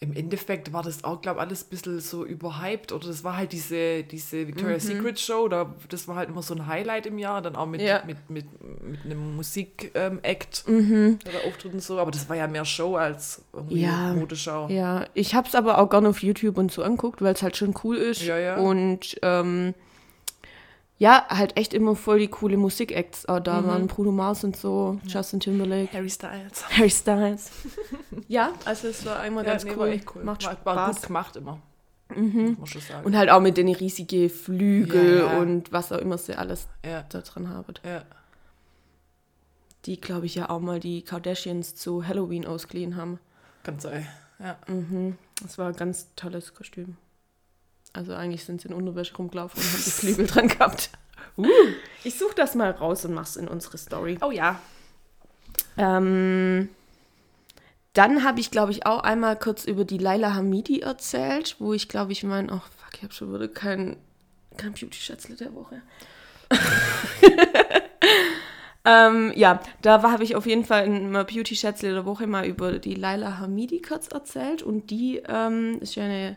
Im 0.00 0.12
Endeffekt 0.14 0.72
war 0.72 0.82
das 0.84 1.02
auch, 1.02 1.20
glaube 1.20 1.38
ich, 1.40 1.46
alles 1.46 1.64
ein 1.64 1.70
bisschen 1.70 1.98
so 2.00 2.24
überhyped. 2.24 2.92
Oder 2.92 3.08
das 3.08 3.24
war 3.24 3.36
halt 3.36 3.52
diese, 3.52 4.04
diese 4.04 4.46
Victoria's 4.46 4.84
Secret 4.84 5.18
Show, 5.18 5.48
da, 5.48 5.74
das 5.88 6.06
war 6.06 6.14
halt 6.16 6.28
immer 6.28 6.40
so 6.42 6.54
ein 6.54 6.66
Highlight 6.68 7.06
im 7.06 7.18
Jahr, 7.18 7.42
dann 7.42 7.56
auch 7.56 7.66
mit, 7.66 7.80
Ja. 7.80 8.02
mit, 8.06 8.16
mit, 8.30 8.46
mit 8.82 9.04
einem 9.04 9.34
Musik-Act, 9.36 10.68
Mhm. 10.68 11.18
der 11.24 11.32
da 11.32 11.38
auftritt 11.48 11.72
und 11.74 11.82
so. 11.82 11.98
Aber 11.98 12.10
das 12.10 12.28
war 12.28 12.36
ja 12.36 12.46
mehr 12.46 12.64
Show 12.64 12.96
als 12.96 13.42
irgendwie 13.52 13.82
Ja. 13.82 14.14
Modeschau. 14.14 14.68
Ja, 14.68 15.06
ich 15.14 15.34
habe 15.34 15.48
es 15.48 15.54
aber 15.54 15.78
auch 15.78 15.90
gerne 15.90 16.08
auf 16.10 16.22
YouTube 16.22 16.58
und 16.58 16.70
so 16.70 16.82
anguckt, 16.82 17.20
weil 17.22 17.34
es 17.34 17.42
halt 17.42 17.56
schon 17.56 17.74
cool 17.84 17.96
ist. 17.96 18.22
Ja, 18.22 18.38
ja. 18.38 18.56
Und 18.58 19.18
ähm, 19.22 19.74
Ja, 21.00 21.26
halt 21.28 21.56
echt 21.56 21.74
immer 21.74 21.94
voll 21.94 22.18
die 22.18 22.26
coole 22.28 22.56
Musik-Acts 22.56 23.26
auch 23.28 23.38
da 23.40 23.60
Mhm. 23.60 23.66
waren. 23.68 23.86
Bruno 23.86 24.10
Mars 24.10 24.42
und 24.42 24.56
so, 24.56 24.98
Justin 25.06 25.38
Timberlake, 25.38 25.92
Harry 25.92 26.10
Styles. 26.10 26.68
Harry 26.76 26.90
Styles. 26.90 27.50
ja, 28.28 28.52
also 28.64 28.88
es 28.88 29.06
war 29.06 29.20
einmal 29.20 29.44
Ja, 29.44 29.52
ganz 29.52 29.64
nee, 29.64 29.70
cool. 29.72 29.78
war 29.78 29.86
echt 29.88 30.16
cool. 30.16 30.24
Macht 30.24 30.44
war, 30.44 30.52
Spaß. 30.54 30.76
war 30.76 30.92
gut 30.92 31.02
gemacht 31.02 31.36
immer. 31.36 31.60
Muss 32.14 32.58
man 32.58 32.66
schon 32.66 32.80
sagen. 32.80 33.06
Und 33.06 33.16
halt 33.16 33.30
auch 33.30 33.40
mit 33.40 33.56
den 33.58 33.68
riesigen 33.68 34.28
Flügel 34.30 35.18
Ja, 35.18 35.32
ja. 35.34 35.38
und 35.38 35.70
was 35.72 35.92
auch 35.92 35.98
immer 35.98 36.18
sie 36.18 36.34
alles 36.36 36.66
ja, 36.84 37.04
da 37.08 37.20
dran 37.20 37.48
haben. 37.48 37.74
ja. 37.84 38.02
Die, 39.84 40.00
glaube 40.00 40.26
ich, 40.26 40.34
ja 40.34 40.50
auch 40.50 40.58
mal 40.60 40.80
die 40.80 41.02
Kardashians 41.02 41.74
zu 41.76 42.06
Halloween 42.06 42.44
ausgeliehen 42.46 42.96
haben. 42.96 43.20
Kann 43.62 43.78
sein. 43.78 44.06
Ja. 44.40 44.56
Mhm. 44.66 45.16
Das 45.40 45.56
war 45.58 45.68
ein 45.68 45.76
ganz 45.76 46.08
tolles 46.16 46.54
Kostüm. 46.54 46.96
Also 47.92 48.14
eigentlich 48.14 48.44
sind 48.44 48.60
sie 48.60 48.68
in 48.68 48.74
Unterwäsche 48.74 49.16
rumgelaufen 49.16 49.60
und 49.60 49.72
haben 49.72 49.84
die 49.84 49.90
Flügel 49.90 50.26
dran 50.26 50.48
gehabt. 50.48 50.90
Uh. 51.36 51.46
Ich 52.04 52.18
suche 52.18 52.34
das 52.34 52.54
mal 52.54 52.70
raus 52.70 53.04
und 53.04 53.14
mach's 53.14 53.36
in 53.36 53.48
unsere 53.48 53.78
Story. 53.78 54.18
Oh 54.20 54.30
ja. 54.30 54.60
Ähm, 55.76 56.68
dann 57.92 58.24
habe 58.24 58.40
ich, 58.40 58.50
glaube 58.50 58.72
ich, 58.72 58.86
auch 58.86 59.00
einmal 59.00 59.36
kurz 59.38 59.64
über 59.64 59.84
die 59.84 59.98
Laila 59.98 60.34
Hamidi 60.34 60.80
erzählt, 60.80 61.56
wo 61.58 61.72
ich, 61.72 61.88
glaube 61.88 62.12
ich, 62.12 62.22
meine, 62.22 62.52
ach 62.52 62.68
fuck, 62.68 62.94
ich 62.96 63.02
habe 63.02 63.12
schon 63.12 63.32
wieder 63.34 63.48
kein, 63.48 63.96
kein 64.56 64.72
Beauty-Schätzle 64.72 65.36
der 65.36 65.54
Woche. 65.54 65.82
ähm, 68.84 69.32
ja, 69.34 69.60
da 69.82 70.02
habe 70.02 70.24
ich 70.24 70.36
auf 70.36 70.46
jeden 70.46 70.64
Fall 70.64 70.86
in 70.86 71.10
meinem 71.10 71.26
Beauty-Schätzle 71.26 71.92
der 71.92 72.04
Woche 72.04 72.26
mal 72.26 72.46
über 72.46 72.78
die 72.78 72.94
Laila 72.94 73.38
Hamidi 73.38 73.82
kurz 73.82 74.08
erzählt 74.08 74.62
und 74.62 74.90
die 74.90 75.22
ähm, 75.26 75.78
ist 75.80 75.94
ja 75.94 76.04
eine, 76.04 76.36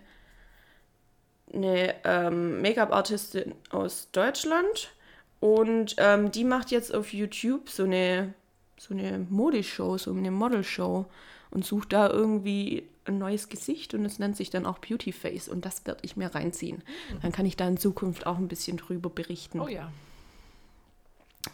eine 1.53 1.95
ähm, 2.03 2.61
Make-up-Artistin 2.61 3.55
aus 3.69 4.09
Deutschland 4.11 4.93
und 5.39 5.95
ähm, 5.97 6.31
die 6.31 6.43
macht 6.43 6.71
jetzt 6.71 6.93
auf 6.93 7.13
YouTube 7.13 7.69
so 7.69 7.83
eine 7.83 8.33
so 8.77 8.95
eine 8.95 9.25
Modeshow, 9.29 9.97
so 9.97 10.11
eine 10.11 10.31
Modelshow 10.31 11.05
und 11.51 11.65
sucht 11.65 11.93
da 11.93 12.09
irgendwie 12.09 12.87
ein 13.05 13.19
neues 13.19 13.47
Gesicht 13.49 13.93
und 13.93 14.05
es 14.05 14.17
nennt 14.17 14.35
sich 14.35 14.49
dann 14.49 14.65
auch 14.65 14.79
Beauty 14.79 15.11
Face 15.11 15.47
und 15.47 15.65
das 15.65 15.85
werde 15.85 16.01
ich 16.03 16.17
mir 16.17 16.33
reinziehen. 16.33 16.81
Dann 17.21 17.31
kann 17.31 17.45
ich 17.45 17.55
da 17.55 17.67
in 17.67 17.77
Zukunft 17.77 18.25
auch 18.25 18.37
ein 18.37 18.47
bisschen 18.47 18.77
drüber 18.77 19.09
berichten. 19.09 19.59
Oh 19.59 19.67
ja. 19.67 19.91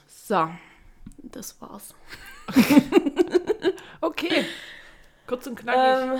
So, 0.08 0.50
das 1.18 1.60
war's. 1.62 1.94
Okay. 4.02 4.46
Kurz 5.26 5.48
und 5.48 5.56
knackig. 5.56 6.12
Ähm, 6.14 6.20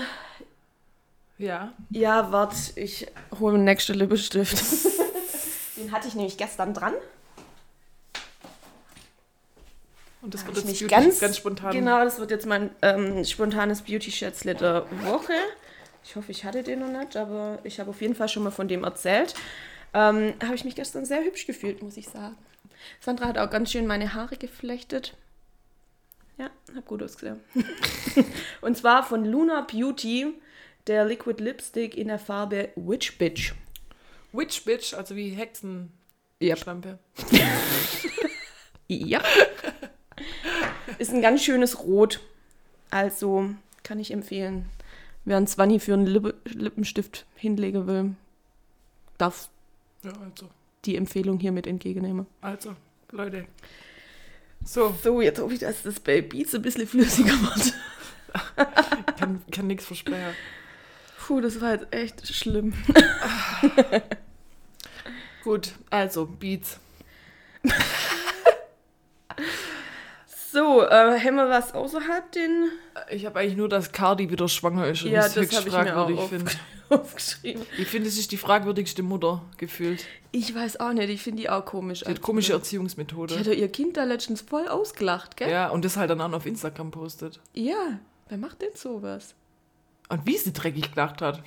ja. 1.38 1.72
ja, 1.90 2.30
warte, 2.32 2.56
ich 2.76 3.06
hole 3.38 3.56
den 3.56 3.64
nächsten 3.64 3.94
Lippenstift. 3.94 4.58
den 5.76 5.92
hatte 5.92 6.08
ich 6.08 6.14
nämlich 6.14 6.36
gestern 6.36 6.74
dran. 6.74 6.94
Und 10.20 10.34
das 10.34 10.42
Hab 10.42 10.48
wird 10.48 10.58
jetzt 10.58 10.66
mich 10.66 10.90
Beauty- 10.90 11.20
ganz, 11.20 11.36
spontan. 11.36 11.72
Genau, 11.72 12.02
das 12.04 12.18
wird 12.18 12.30
jetzt 12.30 12.46
mein 12.46 12.70
ähm, 12.82 13.24
spontanes 13.24 13.82
Beauty-Schätzle 13.82 14.54
der 14.54 14.84
Woche. 15.04 15.32
Ich 16.04 16.16
hoffe, 16.16 16.32
ich 16.32 16.44
hatte 16.44 16.62
den 16.62 16.80
noch 16.80 17.00
nicht, 17.00 17.16
aber 17.16 17.58
ich 17.62 17.78
habe 17.78 17.90
auf 17.90 18.00
jeden 18.00 18.14
Fall 18.14 18.28
schon 18.28 18.42
mal 18.42 18.50
von 18.50 18.66
dem 18.66 18.82
erzählt. 18.84 19.34
Ähm, 19.94 20.34
habe 20.42 20.54
ich 20.54 20.64
mich 20.64 20.74
gestern 20.74 21.04
sehr 21.04 21.22
hübsch 21.22 21.46
gefühlt, 21.46 21.82
muss 21.82 21.96
ich 21.96 22.08
sagen. 22.08 22.36
Sandra 23.00 23.26
hat 23.28 23.38
auch 23.38 23.50
ganz 23.50 23.70
schön 23.72 23.86
meine 23.86 24.14
Haare 24.14 24.36
geflechtet. 24.36 25.14
Ja, 26.36 26.50
hab 26.74 26.86
gut 26.86 27.02
ausgesehen. 27.02 27.40
Und 28.60 28.76
zwar 28.76 29.02
von 29.02 29.24
Luna 29.24 29.62
Beauty, 29.62 30.34
der 30.88 31.04
Liquid 31.04 31.42
Lipstick 31.42 31.96
in 31.96 32.08
der 32.08 32.18
Farbe 32.18 32.70
Witch 32.76 33.18
Bitch. 33.18 33.52
Witch 34.32 34.64
Bitch, 34.64 34.94
also 34.94 35.14
wie 35.16 35.30
Yep. 35.30 35.38
Hexenschlampe. 36.40 36.98
Ja. 38.88 39.22
Ist 40.98 41.12
ein 41.12 41.22
ganz 41.22 41.42
schönes 41.42 41.80
Rot. 41.80 42.20
Also 42.90 43.50
kann 43.82 44.00
ich 44.00 44.10
empfehlen. 44.10 44.66
Wer 45.24 45.36
einen 45.36 45.46
Zwanni 45.46 45.78
für 45.78 45.92
einen 45.92 46.06
Lippe, 46.06 46.34
Lippenstift 46.44 47.26
hinlegen 47.36 47.86
will, 47.86 48.14
darf 49.18 49.50
Ja, 50.02 50.12
also. 50.12 50.48
die 50.86 50.96
Empfehlung 50.96 51.38
hiermit 51.38 51.66
entgegennehmen. 51.66 52.26
Also, 52.40 52.74
Leute. 53.10 53.46
So, 54.64 54.94
So, 55.02 55.20
jetzt 55.20 55.38
hoffe 55.38 55.52
ich, 55.54 55.60
dass 55.60 55.82
das 55.82 56.00
bei 56.00 56.22
Beats 56.22 56.54
ein 56.54 56.62
bisschen 56.62 56.86
flüssiger 56.86 57.32
wird. 57.32 57.74
kann, 59.18 59.42
kann 59.50 59.66
nichts 59.66 59.84
versprechen. 59.84 60.34
Puh, 61.28 61.42
das 61.42 61.60
war 61.60 61.72
jetzt 61.74 61.88
echt 61.90 62.26
schlimm. 62.34 62.72
Gut, 65.44 65.72
also, 65.90 66.24
Beats. 66.24 66.80
So, 70.50 70.82
äh, 70.82 71.20
haben 71.20 71.36
wir 71.36 71.50
was 71.50 71.74
außerhalb 71.74 72.32
den 72.32 72.70
Ich 73.10 73.26
habe 73.26 73.38
eigentlich 73.38 73.58
nur, 73.58 73.68
dass 73.68 73.92
Cardi 73.92 74.30
wieder 74.30 74.48
schwanger 74.48 74.88
ist 74.88 75.02
und 75.04 75.10
Ja, 75.10 75.20
das 75.20 75.34
das 75.34 75.44
höchst 75.44 75.58
habe 75.58 75.68
ich 75.68 75.74
mir 75.74 75.94
auch 75.94 76.10
auf- 76.10 76.32
aufgeschrieben? 76.88 77.62
Ich 77.76 77.86
finde, 77.88 78.08
es 78.08 78.18
ist 78.18 78.32
die 78.32 78.38
fragwürdigste 78.38 79.02
Mutter 79.02 79.44
gefühlt. 79.58 80.06
Ich 80.32 80.52
weiß 80.54 80.80
auch 80.80 80.94
nicht, 80.94 81.10
ich 81.10 81.22
finde 81.22 81.42
die 81.42 81.50
auch 81.50 81.66
komisch. 81.66 82.00
Die 82.00 82.06
hat 82.10 82.22
komische 82.22 82.54
Erziehungsmethode. 82.54 83.34
Die 83.34 83.40
hat 83.40 83.46
doch 83.46 83.52
ihr 83.52 83.68
Kind 83.68 83.98
da 83.98 84.04
letztens 84.04 84.40
voll 84.40 84.66
ausgelacht, 84.68 85.36
gell? 85.36 85.50
ja, 85.50 85.68
und 85.68 85.84
das 85.84 85.98
halt 85.98 86.08
dann 86.08 86.22
auch 86.22 86.32
auf 86.32 86.46
Instagram 86.46 86.90
postet. 86.90 87.40
Ja, 87.52 88.00
wer 88.30 88.38
macht 88.38 88.62
denn 88.62 88.74
sowas? 88.74 89.34
Und 90.10 90.26
wie 90.26 90.36
sie 90.38 90.52
dreckig 90.54 90.92
gelacht 90.94 91.20
hat. 91.20 91.42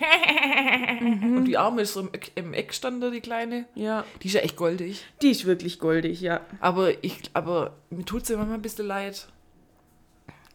Mhm. 1.02 1.38
Und 1.38 1.46
die 1.46 1.58
Arme 1.58 1.82
ist 1.82 1.94
so 1.94 2.02
im 2.02 2.10
Eck, 2.14 2.32
im 2.36 2.54
Eck 2.54 2.74
stand 2.74 3.02
da, 3.02 3.10
die 3.10 3.22
Kleine. 3.22 3.66
Ja, 3.74 4.04
Die 4.22 4.28
ist 4.28 4.34
ja 4.36 4.42
echt 4.42 4.56
goldig. 4.56 5.04
die 5.22 5.32
ist 5.32 5.46
wirklich 5.46 5.80
goldig, 5.80 6.22
ja. 6.22 6.42
Aber 6.60 7.04
ich, 7.04 7.22
aber 7.34 7.74
mir 7.90 8.06
tut 8.06 8.26
sie 8.26 8.36
manchmal 8.36 8.60
ein 8.60 8.62
bisschen 8.62 8.86
leid. 8.88 9.28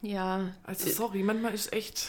Ja, 0.02 0.52
Also 0.64 0.88
sorry, 0.90 1.22
manchmal 1.22 1.54
ist 1.54 1.72
echt. 1.72 2.08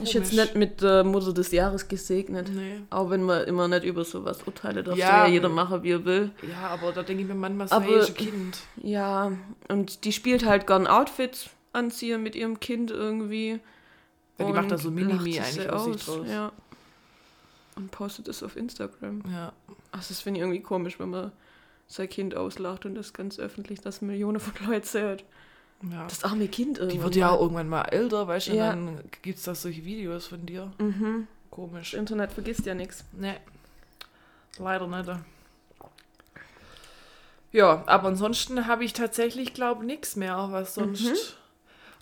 ist 0.00 0.12
jetzt 0.12 0.30
komisch. 0.30 0.32
nicht 0.44 0.54
mit 0.54 0.80
der 0.82 1.02
Mutter 1.02 1.32
des 1.32 1.50
Jahres 1.50 1.88
gesegnet. 1.88 2.48
Nee. 2.54 2.80
Auch 2.90 3.10
wenn 3.10 3.22
man 3.22 3.44
immer 3.46 3.66
nicht 3.68 3.84
über 3.84 4.04
sowas 4.04 4.42
urteile, 4.46 4.82
darf 4.84 4.96
Ja. 4.96 5.26
ja 5.26 5.32
jeder 5.32 5.48
machen, 5.48 5.82
wie 5.82 5.90
er 5.92 6.04
will. 6.04 6.30
Ja, 6.48 6.68
aber 6.68 6.92
da 6.92 7.02
denke 7.02 7.22
ich 7.22 7.28
mir 7.28 7.34
manchmal 7.34 7.68
so, 7.68 7.74
Aber- 7.74 8.06
ein 8.06 8.14
Kind. 8.14 8.58
Ja, 8.82 9.32
und 9.68 10.04
die 10.04 10.12
spielt 10.12 10.44
halt 10.46 10.66
gern 10.66 10.86
Outfits 10.86 11.50
anziehen 11.72 12.22
mit 12.22 12.36
ihrem 12.36 12.60
Kind 12.60 12.90
irgendwie. 12.90 13.58
Ja, 14.38 14.46
die 14.46 14.52
macht 14.52 14.70
da 14.70 14.78
so 14.78 14.90
Minimi 14.90 15.38
eigentlich 15.38 15.70
aus 15.70 15.84
sich 15.84 16.04
draus. 16.04 16.26
Ja. 16.28 16.52
Und 17.76 17.90
postet 17.90 18.28
es 18.28 18.42
auf 18.42 18.56
Instagram. 18.56 19.22
Ja. 19.30 19.52
Ach, 19.92 20.04
das 20.06 20.20
finde 20.20 20.38
ich 20.38 20.42
irgendwie 20.42 20.60
komisch, 20.62 20.98
wenn 20.98 21.10
man 21.10 21.32
sein 21.86 22.08
Kind 22.08 22.34
auslacht 22.34 22.84
und 22.86 22.94
das 22.94 23.12
ganz 23.12 23.38
öffentlich, 23.38 23.80
dass 23.80 24.02
Millionen 24.02 24.40
von 24.40 24.52
Leuten 24.66 24.86
sehen. 24.86 25.22
ja. 25.90 26.04
Das 26.06 26.24
arme 26.24 26.48
Kind 26.48 26.78
irgendwie. 26.78 26.96
Die 26.98 27.02
wird 27.02 27.16
ja 27.16 27.30
auch 27.30 27.40
irgendwann 27.40 27.68
mal 27.68 27.82
älter, 27.84 28.26
weißt 28.28 28.48
du, 28.48 28.54
Ja. 28.56 28.70
dann 28.70 29.00
gibt 29.22 29.38
es 29.38 29.44
da 29.44 29.54
solche 29.54 29.84
Videos 29.84 30.26
von 30.26 30.44
dir. 30.46 30.72
Mhm. 30.78 31.26
Komisch. 31.50 31.90
Das 31.92 32.00
Internet 32.00 32.32
vergisst 32.32 32.64
ja 32.66 32.74
nichts. 32.74 33.04
Nee. 33.12 33.34
Leider 34.58 34.86
nicht. 34.86 35.10
Ja, 37.52 37.82
aber 37.86 38.08
ansonsten 38.08 38.66
habe 38.66 38.84
ich 38.84 38.94
tatsächlich, 38.94 39.52
glaube 39.52 39.84
nichts 39.84 40.16
mehr, 40.16 40.48
was 40.50 40.74
sonst. 40.74 41.02
Mhm. 41.04 41.14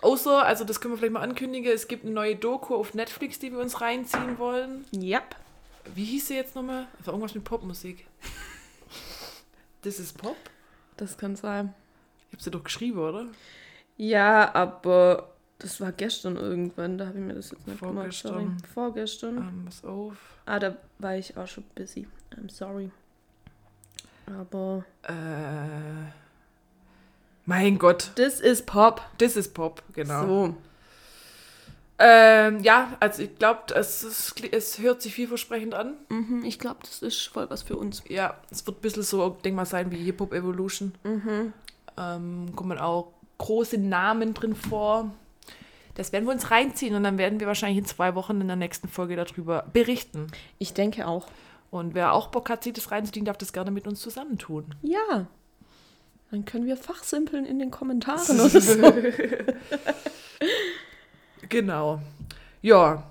Außer, 0.03 0.45
also 0.45 0.65
das 0.65 0.81
können 0.81 0.95
wir 0.95 0.99
vielleicht 0.99 1.13
mal 1.13 1.21
ankündigen, 1.23 1.71
es 1.71 1.87
gibt 1.89 2.05
eine 2.05 2.15
neue 2.15 2.37
Doku 2.37 2.75
auf 2.75 2.95
Netflix, 2.95 3.39
die 3.39 3.53
wir 3.53 3.59
uns 3.59 3.81
reinziehen 3.81 4.39
wollen. 4.39 4.85
Yep. 4.95 5.37
Wie 5.95 6.05
hieß 6.05 6.29
sie 6.29 6.35
jetzt 6.37 6.55
nochmal? 6.55 6.87
Das 6.99 7.07
war 7.07 7.15
irgendwas 7.15 7.35
mit 7.35 7.45
Popmusik. 7.45 8.07
Das 9.83 9.99
ist 9.99 10.19
Pop? 10.19 10.37
Das 10.99 11.17
kann 11.17 11.37
sein. 11.37 11.73
Ich 12.29 12.35
habe 12.35 12.43
sie 12.43 12.51
doch 12.51 12.63
geschrieben, 12.63 12.99
oder? 12.99 13.27
Ja, 13.97 14.55
aber 14.55 15.31
das 15.59 15.81
war 15.81 15.91
gestern 15.93 16.37
irgendwann, 16.37 16.99
da 16.99 17.07
habe 17.07 17.19
ich 17.19 17.25
mir 17.25 17.33
das 17.35 17.51
jetzt 17.51 17.67
nicht 17.67 17.79
Vorgestern. 17.79 18.35
gemacht. 18.35 18.61
Sorry. 18.61 18.73
Vorgestern. 18.75 19.37
Ähm, 19.39 19.63
pass 19.65 19.83
auf. 19.85 20.17
Ah, 20.45 20.59
da 20.59 20.77
war 20.99 21.17
ich 21.17 21.35
auch 21.37 21.47
schon 21.47 21.65
busy. 21.75 22.07
I'm 22.37 22.51
sorry. 22.51 22.91
Aber 24.27 24.85
Äh, 25.05 26.11
mein 27.47 27.79
Gott, 27.79 28.13
das 28.17 28.41
ist 28.41 28.67
Pop. 28.67 29.03
das 29.19 29.37
ist 29.37 29.55
Pop, 29.55 29.83
genau. 29.93 30.27
So. 30.27 30.55
Ähm, 32.03 32.61
ja, 32.61 32.97
also 32.99 33.23
ich 33.23 33.37
glaube, 33.39 33.75
es, 33.75 34.03
es, 34.03 34.35
es 34.51 34.79
hört 34.79 35.03
sich 35.03 35.13
vielversprechend 35.13 35.75
an. 35.75 35.97
Mhm, 36.09 36.45
ich 36.47 36.59
glaube, 36.59 36.79
das 36.81 37.03
ist 37.03 37.27
voll 37.27 37.51
was 37.51 37.63
für 37.63 37.77
uns. 37.77 38.03
Ja, 38.09 38.37
es 38.51 38.67
wird 38.67 38.79
ein 38.79 38.81
bisschen 38.81 39.03
so, 39.03 39.29
denk 39.45 39.55
mal, 39.55 39.67
sein 39.67 39.91
wie 39.91 39.99
Hip-Hop 39.99 40.33
Evolution. 40.33 40.95
Mhm. 41.05 41.53
Ähm, 41.99 42.57
kommen 42.57 42.79
auch 42.79 43.13
große 43.37 43.77
Namen 43.77 44.33
drin 44.33 44.57
vor. 44.57 45.11
Das 45.95 46.13
werden 46.13 46.25
wir 46.25 46.33
uns 46.33 46.51
reinziehen 46.51 46.95
und 46.95 47.03
dann 47.03 47.19
werden 47.19 47.39
wir 47.39 47.47
wahrscheinlich 47.47 47.79
in 47.79 47.85
zwei 47.85 48.15
Wochen 48.15 48.41
in 48.41 48.47
der 48.47 48.57
nächsten 48.57 48.89
Folge 48.89 49.17
darüber 49.17 49.67
berichten. 49.71 50.29
Ich 50.59 50.73
denke 50.73 51.07
auch. 51.07 51.27
Und 51.71 51.95
wer 51.95 52.15
auch 52.15 52.29
Bock 52.29 52.49
hat, 52.49 52.65
sich 52.65 52.73
das 52.73 52.91
reinzuziehen, 52.91 53.27
darf 53.27 53.37
das 53.37 53.53
gerne 53.53 53.71
mit 53.71 53.87
uns 53.87 54.01
zusammentun. 54.01 54.75
Ja. 54.81 55.27
Dann 56.31 56.45
können 56.45 56.67
wir 56.67 56.77
fachsimpeln 56.77 57.45
in 57.45 57.59
den 57.59 57.71
Kommentaren 57.71 58.41
oder 58.41 58.61
so. 58.61 58.93
Genau. 61.49 62.01
Ja, 62.63 63.03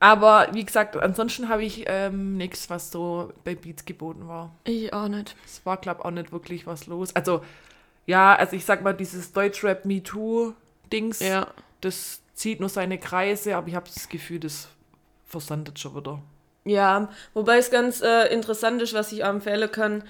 Aber 0.00 0.48
wie 0.52 0.64
gesagt, 0.64 0.96
ansonsten 0.96 1.48
habe 1.48 1.64
ich 1.64 1.84
ähm, 1.86 2.36
nichts, 2.36 2.70
was 2.70 2.90
so 2.90 3.32
bei 3.44 3.54
Beats 3.54 3.84
geboten 3.84 4.26
war. 4.28 4.50
Ich 4.64 4.92
auch 4.92 5.08
nicht. 5.08 5.36
Es 5.44 5.64
war, 5.66 5.76
glaube 5.76 6.00
ich, 6.00 6.04
auch 6.06 6.10
nicht 6.10 6.32
wirklich 6.32 6.66
was 6.66 6.86
los. 6.86 7.14
Also, 7.14 7.42
ja, 8.06 8.34
also 8.34 8.56
ich 8.56 8.64
sag 8.64 8.82
mal, 8.82 8.94
dieses 8.94 9.32
Deutschrap 9.32 9.84
Me 9.84 10.02
Too-Dings, 10.02 11.20
Ja. 11.20 11.46
das 11.82 12.20
zieht 12.34 12.58
nur 12.60 12.68
seine 12.68 12.98
Kreise, 12.98 13.54
aber 13.56 13.68
ich 13.68 13.74
habe 13.74 13.88
das 13.92 14.08
Gefühl, 14.08 14.40
das 14.40 14.68
versandet 15.26 15.78
schon 15.78 15.94
wieder. 15.96 16.20
Ja, 16.64 17.08
wobei 17.34 17.58
es 17.58 17.70
ganz 17.70 18.00
äh, 18.02 18.32
interessant 18.32 18.80
ist, 18.82 18.94
was 18.94 19.12
ich 19.12 19.22
empfehlen 19.24 19.70
kann, 19.70 20.04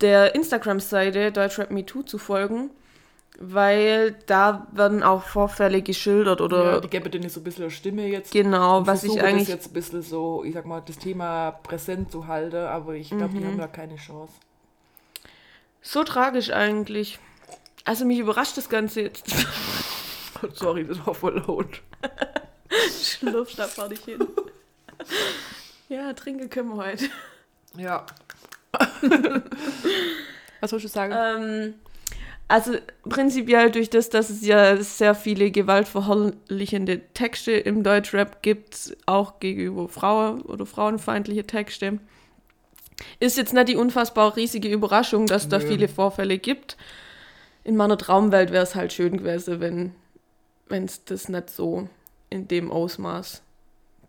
der 0.00 0.34
Instagram-Seite 0.34 1.32
Deutschrap 1.32 1.70
Me 1.70 1.84
Too 1.86 2.02
zu 2.02 2.18
folgen, 2.18 2.70
weil 3.38 4.12
da 4.26 4.66
werden 4.72 5.02
auch 5.02 5.22
Vorfälle 5.24 5.82
geschildert 5.82 6.40
Ja, 6.40 6.44
oder 6.46 6.80
die 6.80 6.88
gäbe 6.88 7.10
denen 7.10 7.28
so 7.28 7.40
ein 7.40 7.44
bisschen 7.44 7.70
Stimme 7.70 8.06
jetzt. 8.06 8.32
genau, 8.32 8.86
was 8.86 9.02
ich 9.04 9.20
eigentlich 9.22 9.48
das 9.48 9.54
jetzt 9.56 9.66
ein 9.68 9.72
bisschen 9.72 10.02
so, 10.02 10.44
ich 10.44 10.54
sag 10.54 10.66
mal, 10.66 10.82
das 10.86 10.98
Thema 10.98 11.50
präsent 11.50 12.10
zu 12.12 12.26
halten, 12.26 12.56
aber 12.66 12.94
ich 12.94 13.08
glaube, 13.08 13.28
Mhm. 13.34 13.38
die 13.38 13.46
haben 13.46 13.58
da 13.58 13.66
keine 13.66 13.96
Chance. 13.96 14.32
so 15.82 16.02
tragisch 16.04 16.50
eigentlich. 16.50 17.18
Also 17.84 18.04
mich 18.06 18.18
überrascht 18.18 18.56
das 18.56 18.68
Ganze 18.70 19.02
jetzt. 19.02 19.24
Sorry, 20.54 20.86
das 20.86 21.04
war 21.06 21.14
voll 21.14 21.42
laut. 21.46 21.82
Schlürfst 23.02 23.58
da 23.58 23.66
vor 23.66 23.88
dich 23.88 24.00
hin. 24.00 24.26
Ja, 25.88 26.12
trinke 26.14 26.48
können 26.48 26.70
wir 26.76 26.84
heute. 26.84 27.06
Ja. 27.76 28.06
was 30.60 30.70
soll 30.70 30.80
ich 30.84 30.90
sagen? 30.90 31.14
Ähm, 31.14 31.74
also 32.48 32.74
prinzipiell 33.08 33.70
durch 33.70 33.90
das, 33.90 34.10
dass 34.10 34.28
es 34.30 34.44
ja 34.44 34.76
sehr 34.76 35.14
viele 35.14 35.50
gewaltverherrlichende 35.50 37.00
Texte 37.14 37.52
im 37.52 37.82
Deutschrap 37.82 38.42
gibt, 38.42 38.96
auch 39.06 39.40
gegenüber 39.40 39.88
Frauen 39.88 40.42
oder 40.42 40.66
frauenfeindliche 40.66 41.44
Texte, 41.46 41.98
ist 43.18 43.36
jetzt 43.36 43.54
nicht 43.54 43.68
die 43.68 43.76
unfassbar 43.76 44.36
riesige 44.36 44.68
Überraschung, 44.68 45.26
dass 45.26 45.48
da 45.48 45.58
viele 45.60 45.88
Vorfälle 45.88 46.38
gibt. 46.38 46.76
In 47.64 47.76
meiner 47.76 47.96
Traumwelt 47.98 48.52
wäre 48.52 48.62
es 48.62 48.74
halt 48.74 48.92
schön 48.92 49.16
gewesen, 49.16 49.60
wenn 49.60 49.94
wenn 50.68 50.84
es 50.86 51.04
das 51.04 51.28
nicht 51.28 51.50
so 51.50 51.88
in 52.30 52.48
dem 52.48 52.70
Ausmaß 52.70 53.42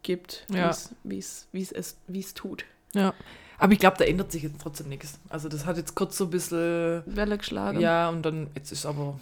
gibt, 0.03 0.45
Ja. 0.49 0.69
wie's- 0.69 0.89
wie's 1.03 1.47
wie's 1.51 1.71
es 1.71 1.97
wie's 2.07 2.33
tut. 2.33 2.63
ja. 2.93 3.13
Aber 3.57 3.71
ich 3.73 3.79
glaube, 3.79 3.97
da 3.97 4.03
ändert 4.05 4.31
sich 4.31 4.43
jetzt 4.43 4.59
trotzdem 4.61 4.89
nichts. 4.89 5.19
Also 5.29 5.47
das 5.49 5.65
hat 5.65 5.77
jetzt 5.77 5.95
kurz 5.95 6.17
so 6.17 6.25
ein 6.25 6.29
bisschen, 6.29 7.03
Welle 7.05 7.37
geschlagen. 7.37 7.79
ja, 7.79 8.09
und 8.09 8.23
dann, 8.23 8.47
jetzt 8.55 8.71
ist 8.71 8.85
aber, 8.85 9.19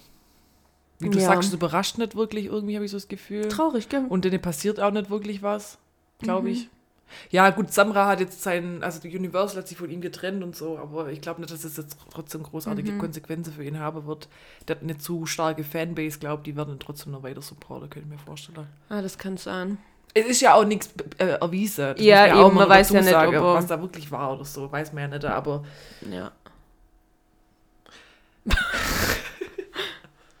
wie 0.98 1.10
du 1.10 1.18
Ja. 1.18 1.26
sagst, 1.26 1.48
es 1.48 1.54
überrascht 1.54 1.98
nicht 1.98 2.14
wirklich 2.16 2.46
irgendwie, 2.46 2.74
habe 2.76 2.84
ich 2.84 2.90
so 2.90 2.96
das 2.96 3.08
Gefühl. 3.08 3.48
Traurig, 3.48 3.88
gell? 3.88 4.04
Und 4.08 4.24
denen 4.24 4.40
passiert 4.42 4.80
auch 4.80 4.90
nicht 4.90 5.10
wirklich 5.10 5.42
was, 5.42 5.78
glaube 6.18 6.48
Mhm. 6.48 6.54
ich. 6.54 6.68
Ja, 7.30 7.50
gut, 7.50 7.72
Samra 7.72 8.06
hat 8.08 8.18
jetzt 8.18 8.42
seinen, 8.42 8.82
also 8.82 8.98
die 8.98 9.14
Universal 9.16 9.58
hat 9.58 9.68
sich 9.68 9.76
von 9.76 9.88
ihm 9.90 10.00
getrennt 10.00 10.42
und 10.42 10.56
so, 10.56 10.78
aber 10.78 11.10
ich 11.12 11.20
glaube 11.20 11.40
nicht, 11.40 11.52
dass 11.52 11.62
es 11.62 11.76
jetzt 11.76 11.96
trotzdem 12.10 12.42
großartige 12.42 12.92
Mhm. 12.92 12.98
Konsequenzen 12.98 13.52
für 13.52 13.62
ihn 13.62 13.78
haben 13.78 14.06
wird. 14.06 14.28
Der 14.66 14.76
hat 14.76 14.82
eine 14.82 14.96
zu 14.98 15.26
starke 15.26 15.62
Fanbase, 15.64 16.18
glaube 16.18 16.42
die 16.42 16.56
werden 16.56 16.74
ihn 16.74 16.80
trotzdem 16.80 17.12
noch 17.12 17.22
weiter 17.22 17.42
supporten, 17.42 17.90
könnte 17.90 18.08
ich 18.08 18.12
mir 18.14 18.18
vorstellen. 18.18 18.66
Ah, 18.88 19.02
das 19.02 19.18
kann 19.18 19.36
sein. 19.36 19.78
Es 20.16 20.26
ist 20.26 20.40
ja 20.42 20.54
auch 20.54 20.64
nichts 20.64 20.90
äh, 21.18 21.24
erwiesen. 21.40 21.94
Das 21.96 22.00
Ja, 22.00 22.34
auch 22.36 22.46
eben, 22.46 22.54
man 22.56 22.68
weiß 22.68 22.90
ja 22.90 23.00
nicht, 23.00 23.10
sagen, 23.10 23.36
ob 23.36 23.56
was 23.56 23.66
da 23.66 23.80
wirklich 23.80 24.10
war 24.12 24.32
oder 24.34 24.44
so, 24.44 24.70
weiß 24.70 24.92
man 24.92 25.02
ja 25.02 25.08
nicht, 25.18 25.24
aber 25.24 25.64
Ja. 26.08 26.30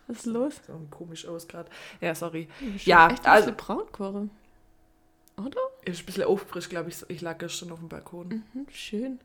Was 0.06 0.18
ist 0.18 0.26
los? 0.26 0.52
so 0.66 0.78
komisch 0.90 1.26
aus 1.26 1.48
gerade. 1.48 1.70
Ja, 2.00 2.14
sorry. 2.14 2.48
Ja, 2.84 3.08
Ja, 3.08 3.12
echt 3.14 3.24
ein 3.26 3.32
also- 3.32 3.52
braun 3.56 3.84
geworden. 3.92 4.30
Oder? 5.36 5.58
Ist 5.84 6.00
ein 6.02 6.06
bisschen 6.06 6.24
aufgefrischt, 6.24 6.70
glaube 6.70 6.90
ich. 6.90 6.96
Ich 7.08 7.20
lag 7.20 7.38
gestern 7.38 7.72
auf 7.72 7.80
dem 7.80 7.88
Balkon. 7.88 8.44
Mhm, 8.52 8.66
schön. 8.72 9.18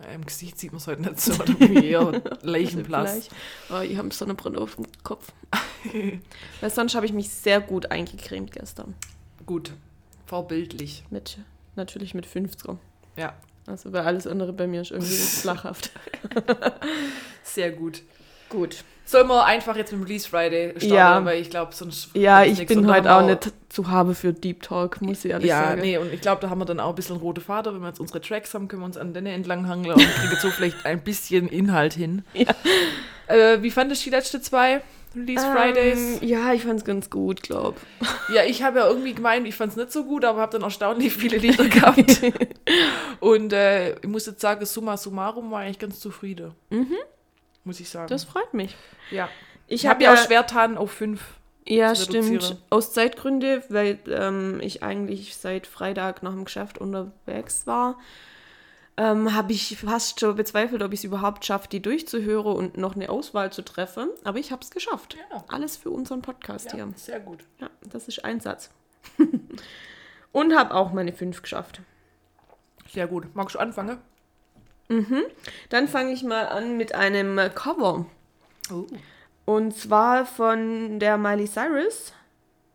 Ja, 0.00 0.10
Im 0.12 0.24
Gesicht 0.24 0.58
sieht 0.58 0.70
man 0.70 0.78
es 0.78 0.86
heute 0.86 1.02
nicht 1.02 1.18
so, 1.20 1.32
oder 1.42 1.48
irgendwie 1.48 1.86
eher 1.88 2.22
Leichenblass. 2.42 3.10
Vielleicht. 3.10 3.32
Oh, 3.72 3.80
ich 3.80 3.96
habe 3.98 4.12
Sonnenbrille 4.14 4.58
auf 4.60 4.76
dem 4.76 4.86
Kopf. 5.02 5.32
Weil 6.60 6.70
sonst 6.70 6.94
habe 6.94 7.06
ich 7.06 7.12
mich 7.12 7.28
sehr 7.30 7.60
gut 7.60 7.90
eingecremt 7.90 8.52
gestern. 8.52 8.94
Gut, 9.52 9.72
vorbildlich. 10.24 11.04
Mit, 11.10 11.36
natürlich 11.76 12.14
mit 12.14 12.26
50er. 12.26 12.78
Ja, 13.18 13.34
Also 13.66 13.92
weil 13.92 14.00
alles 14.06 14.26
andere 14.26 14.50
bei 14.54 14.66
mir 14.66 14.80
ist 14.80 14.92
irgendwie 14.92 15.12
flachhaft. 15.42 15.90
sehr 17.42 17.70
gut. 17.70 18.00
Gut. 18.48 18.82
Sollen 19.04 19.26
wir 19.28 19.44
einfach 19.44 19.76
jetzt 19.76 19.92
mit 19.92 20.08
Release 20.08 20.26
Friday 20.26 20.70
starten, 20.78 20.86
Ja. 20.94 21.22
weil 21.26 21.38
ich 21.42 21.50
glaube, 21.50 21.74
sonst 21.74 22.08
Ja, 22.14 22.44
ich 22.44 22.64
bin 22.66 22.90
heute 22.90 23.14
auch 23.14 23.26
nicht 23.26 23.52
zu 23.68 23.90
habe 23.90 24.14
für 24.14 24.32
Deep 24.32 24.62
Talk, 24.62 25.02
muss 25.02 25.22
ich 25.26 25.32
ehrlich 25.32 25.48
Ja, 25.50 25.64
sagen. 25.68 25.82
nee, 25.82 25.98
und 25.98 26.10
ich 26.14 26.22
glaube, 26.22 26.40
da 26.40 26.48
haben 26.48 26.58
wir 26.60 26.64
dann 26.64 26.80
auch 26.80 26.88
ein 26.90 26.94
bisschen 26.94 27.16
rote 27.16 27.42
Fader. 27.42 27.74
Wenn 27.74 27.82
wir 27.82 27.88
jetzt 27.88 28.00
unsere 28.00 28.22
Tracks 28.22 28.54
haben, 28.54 28.68
können 28.68 28.80
wir 28.80 28.86
uns 28.86 28.96
an 28.96 29.12
denen 29.12 29.26
entlanghangeln 29.26 29.96
und 29.98 30.00
kriegen 30.14 30.36
so 30.40 30.48
vielleicht 30.48 30.86
ein 30.86 31.02
bisschen 31.04 31.46
Inhalt 31.48 31.92
hin. 31.92 32.24
Ja. 32.32 32.54
Äh, 33.26 33.60
wie 33.62 33.70
fandest 33.70 34.00
du 34.06 34.10
die 34.10 34.16
letzten 34.16 34.40
zwei 34.42 34.80
Release 35.14 35.46
Fridays? 35.52 36.20
Ähm, 36.22 36.28
ja, 36.28 36.52
ich 36.52 36.62
fand's 36.64 36.84
ganz 36.84 37.10
gut, 37.10 37.42
glaub. 37.42 37.76
Ja, 38.32 38.44
ich 38.44 38.62
habe 38.62 38.80
ja 38.80 38.88
irgendwie 38.88 39.14
gemeint, 39.14 39.46
ich 39.46 39.54
fand 39.54 39.72
es 39.72 39.76
nicht 39.76 39.92
so 39.92 40.04
gut, 40.04 40.24
aber 40.24 40.40
habe 40.40 40.52
dann 40.52 40.62
erstaunlich 40.62 41.12
viele 41.12 41.36
Lieder 41.38 41.68
gehabt. 41.68 42.22
und 43.20 43.52
äh, 43.52 43.94
ich 43.98 44.08
muss 44.08 44.26
jetzt 44.26 44.40
sagen, 44.40 44.64
summa 44.64 44.96
summarum 44.96 45.50
war 45.50 45.66
ich 45.68 45.78
ganz 45.78 46.00
zufrieden. 46.00 46.52
Mhm. 46.70 46.96
Muss 47.64 47.80
ich 47.80 47.88
sagen. 47.88 48.08
Das 48.08 48.24
freut 48.24 48.54
mich. 48.54 48.74
ja. 49.10 49.28
Ich 49.68 49.86
habe 49.86 49.94
habe 49.94 50.04
ja 50.04 50.12
auch 50.12 50.26
schwer 50.26 50.42
getan 50.42 50.76
auf 50.76 50.90
fünf. 50.90 51.22
Ja, 51.66 51.94
stimmt. 51.94 52.58
Aus 52.70 52.92
Zeitgründe, 52.92 53.62
weil 53.68 53.98
ähm, 54.08 54.60
ich 54.60 54.82
eigentlich 54.82 55.36
seit 55.36 55.66
Freitag 55.66 56.22
nach 56.22 56.32
dem 56.32 56.44
Geschäft 56.44 56.78
unterwegs 56.78 57.66
war, 57.66 57.98
ähm, 58.96 59.34
habe 59.34 59.52
ich 59.52 59.78
fast 59.78 60.20
schon 60.20 60.36
bezweifelt, 60.36 60.82
ob 60.82 60.92
ich 60.92 61.00
es 61.00 61.04
überhaupt 61.04 61.44
schaffe, 61.44 61.68
die 61.68 61.80
durchzuhören 61.80 62.54
und 62.54 62.76
noch 62.76 62.94
eine 62.94 63.08
Auswahl 63.08 63.52
zu 63.52 63.62
treffen. 63.62 64.08
Aber 64.24 64.38
ich 64.38 64.52
habe 64.52 64.62
es 64.62 64.70
geschafft. 64.70 65.16
Ja. 65.30 65.44
Alles 65.48 65.76
für 65.76 65.90
unseren 65.90 66.22
Podcast 66.22 66.72
hier. 66.72 66.88
sehr 66.96 67.20
gut. 67.20 67.44
Ja, 67.58 67.70
das 67.80 68.08
ist 68.08 68.24
ein 68.24 68.40
Satz. 68.40 68.70
und 70.32 70.54
habe 70.54 70.74
auch 70.74 70.92
meine 70.92 71.12
fünf 71.12 71.42
geschafft. 71.42 71.80
Sehr 72.90 73.06
gut. 73.06 73.34
Magst 73.34 73.54
du 73.54 73.58
anfangen? 73.58 73.98
Dann 75.70 75.88
fange 75.88 76.12
ich 76.12 76.22
mal 76.22 76.46
an 76.48 76.76
mit 76.76 76.94
einem 76.94 77.38
Cover. 77.54 78.06
Oh. 78.70 78.86
Und 79.44 79.76
zwar 79.76 80.26
von 80.26 80.98
der 80.98 81.16
Miley 81.18 81.46
Cyrus. 81.46 82.12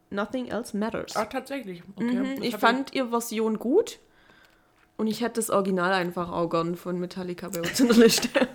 Nothing 0.09 0.47
Else 0.47 0.75
Matters. 0.75 1.15
Ah, 1.15 1.25
tatsächlich. 1.25 1.83
Okay. 1.95 2.13
Mhm, 2.13 2.41
ich 2.41 2.55
fand 2.55 2.93
ihre 2.93 3.09
Version 3.09 3.59
gut. 3.59 3.99
Und 4.97 5.07
ich 5.07 5.21
hätte 5.21 5.35
das 5.35 5.51
Original 5.51 5.93
einfach 5.93 6.31
auch 6.31 6.49
gern 6.49 6.75
von 6.75 6.99
Metallica 6.99 7.49
bei 7.49 7.59
uns 7.61 7.79
in 7.79 7.87
der 7.87 7.97
Liste. 7.97 8.29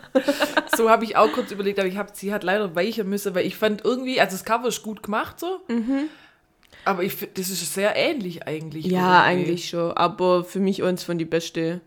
So 0.75 0.89
habe 0.89 1.05
ich 1.05 1.17
auch 1.17 1.31
kurz 1.33 1.51
überlegt, 1.51 1.79
aber 1.79 1.87
ich 1.87 1.99
hab, 1.99 2.17
sie 2.17 2.33
hat 2.33 2.45
leider 2.45 2.75
weicher 2.75 3.05
müssen, 3.05 3.35
weil 3.35 3.45
ich 3.47 3.57
fand 3.59 3.85
irgendwie, 3.85 4.21
also 4.21 4.35
das 4.35 4.45
Cover 4.45 4.69
ist 4.69 4.83
gut 4.83 5.03
gemacht 5.03 5.39
so. 5.39 5.61
Aber 6.87 7.03
ich 7.05 7.15
das 7.35 7.51
ist 7.51 7.75
sehr 7.75 7.95
ähnlich 7.95 8.47
eigentlich. 8.47 8.87
ja, 8.87 9.29
irgendwie. 9.29 9.45
eigentlich 9.51 9.69
schon. 9.69 9.93
Aber 9.93 10.45
für 10.45 10.61
mich 10.61 10.83
eins 10.83 11.05
von 11.05 11.19
die 11.19 11.27
beste 11.27 11.83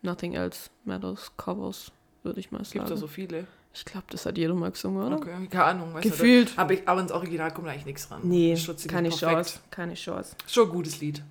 Nothing 0.00 0.32
Else 0.32 0.70
Matters 0.84 1.32
Covers, 1.36 1.92
würde 2.22 2.40
ich 2.40 2.50
mal 2.50 2.62
Es 2.62 2.70
gibt 2.70 2.86
sagen. 2.88 2.94
ja 2.94 3.00
so 3.00 3.06
viele. 3.06 3.46
Ich 3.74 3.84
glaube, 3.84 4.06
das 4.10 4.24
hat 4.26 4.36
jeder 4.36 4.54
mal 4.54 4.70
gesungen, 4.70 5.06
oder? 5.06 5.16
Okay, 5.16 5.46
keine 5.48 5.64
Ahnung. 5.64 5.94
Gefühlt. 6.00 6.52
Aber, 6.56 6.72
ich, 6.72 6.88
aber 6.88 7.02
ins 7.02 7.12
Original 7.12 7.52
kommt 7.52 7.68
eigentlich 7.68 7.86
nichts 7.86 8.10
ran. 8.10 8.20
Nee, 8.24 8.58
keine 8.88 9.10
perfekt. 9.10 9.30
Chance. 9.30 9.60
Keine 9.70 9.94
Chance. 9.94 10.34
Schon 10.48 10.68
ein 10.68 10.72
gutes 10.72 11.00
Lied. 11.00 11.22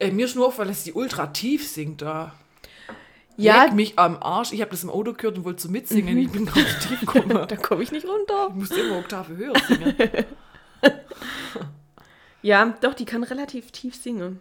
Äh, 0.00 0.10
mir 0.10 0.24
ist 0.26 0.34
nur 0.34 0.46
aufgefallen, 0.46 0.70
dass 0.70 0.82
sie 0.82 0.92
ultra 0.92 1.28
tief 1.28 1.68
singt 1.68 2.02
da. 2.02 2.34
Ja, 3.36 3.64
Leck 3.64 3.74
mich 3.74 3.98
am 3.98 4.16
Arsch. 4.22 4.52
Ich 4.52 4.60
habe 4.60 4.70
das 4.72 4.82
im 4.82 4.90
Auto 4.90 5.12
gehört 5.14 5.38
und 5.38 5.44
wollte 5.44 5.62
so 5.62 5.68
mitsingen. 5.70 6.18
Ich 6.18 6.30
bin 6.30 6.44
nicht 6.44 6.80
tief 6.88 7.00
gekommen. 7.00 7.46
da 7.48 7.56
komme 7.56 7.82
ich 7.82 7.92
nicht 7.92 8.06
runter. 8.06 8.48
Ich 8.50 8.54
musste 8.54 8.80
immer 8.80 8.98
Oktave 8.98 9.36
höher 9.36 9.54
singen. 9.68 9.94
Ja, 12.42 12.74
doch, 12.80 12.94
die 12.94 13.04
kann 13.04 13.22
relativ 13.22 13.70
tief 13.70 13.94
singen. 13.94 14.40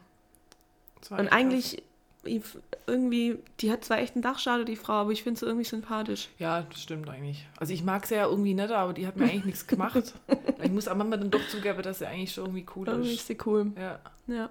Und 1.09 1.27
eigentlich 1.29 1.83
ich- 2.23 2.43
irgendwie, 2.87 3.37
die 3.59 3.71
hat 3.71 3.83
zwar 3.85 3.99
echt 3.99 4.15
einen 4.15 4.21
Dachschaden, 4.21 4.65
die 4.65 4.75
Frau, 4.75 4.93
aber 4.93 5.11
ich 5.11 5.23
finde 5.23 5.39
sie 5.39 5.45
irgendwie 5.45 5.65
sympathisch. 5.65 6.29
Ja, 6.37 6.61
das 6.61 6.81
stimmt 6.81 7.09
eigentlich. 7.09 7.45
Also 7.59 7.73
ich 7.73 7.83
mag 7.83 8.05
sie 8.05 8.15
ja 8.15 8.25
irgendwie 8.27 8.53
nicht, 8.53 8.71
aber 8.71 8.93
die 8.93 9.05
hat 9.07 9.17
mir 9.17 9.25
eigentlich 9.25 9.45
nichts 9.45 9.67
gemacht. 9.67 10.13
Ich 10.61 10.71
muss 10.71 10.89
aber 10.89 10.97
manchmal 10.99 11.19
dann 11.19 11.31
doch 11.31 11.47
zugeben, 11.47 11.81
dass 11.81 11.99
sie 11.99 12.05
eigentlich 12.07 12.33
schon 12.33 12.45
irgendwie 12.47 12.65
cool 12.75 12.85
Irgendwie 12.87 13.13
ist. 13.13 13.21
ist 13.21 13.27
sie 13.27 13.37
cool. 13.45 13.71
Ja. 13.77 13.99
Ja. 14.27 14.49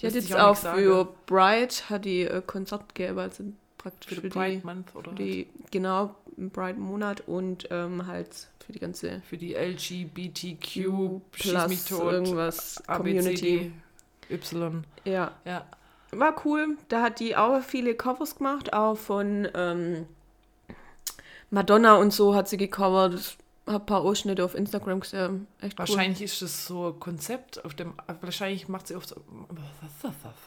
Die 0.00 0.06
hat 0.06 0.14
jetzt 0.14 0.34
auch 0.34 0.64
auch 0.64 0.74
für 0.76 1.08
Bright 1.26 1.84
hat 1.90 2.04
die 2.04 2.22
äh, 2.22 2.42
Konzert 2.46 2.94
gegeben, 2.94 3.18
also 3.18 3.44
praktisch 3.78 4.14
Für 4.14 4.20
für, 4.22 4.28
Pride 4.28 4.58
die, 4.58 4.66
Month 4.66 4.94
oder 4.94 5.12
die, 5.12 5.46
genau, 5.70 6.14
im 6.36 6.50
Pride-Monat 6.50 7.22
und 7.26 7.68
ähm, 7.70 8.06
halt 8.06 8.48
für 8.64 8.72
die 8.72 8.78
ganze 8.78 9.20
für 9.28 9.36
die 9.36 9.54
LGBTQ 9.54 11.20
plus 11.32 11.84
tot 11.84 12.12
irgendwas 12.12 12.82
Community. 12.86 13.72
Y. 14.30 14.84
Ja, 15.04 15.32
Ja. 15.44 15.66
war 16.12 16.34
cool. 16.44 16.76
Da 16.88 17.02
hat 17.02 17.20
die 17.20 17.36
auch 17.36 17.60
viele 17.62 17.94
Covers 17.94 18.36
gemacht, 18.36 18.72
auch 18.72 18.96
von 18.96 19.48
ähm, 19.54 20.06
Madonna 21.50 21.96
und 21.96 22.12
so 22.12 22.34
hat 22.34 22.48
sie 22.48 22.56
gecovert. 22.56 23.36
Das 23.66 23.74
Hab 23.74 23.82
ein 23.82 23.86
paar 23.86 24.00
Ausschnitte 24.00 24.44
auf 24.44 24.54
Instagram 24.54 25.00
gesehen. 25.00 25.46
Echt 25.60 25.74
cool. 25.78 25.88
Wahrscheinlich 25.88 26.22
ist 26.22 26.42
das 26.42 26.66
so 26.66 26.88
ein 26.88 26.98
Konzept 27.00 27.64
auf 27.64 27.74
dem. 27.74 27.94
Wahrscheinlich 28.20 28.68
macht 28.68 28.88
sie 28.88 28.96
oft 28.96 29.08
so. 29.08 29.16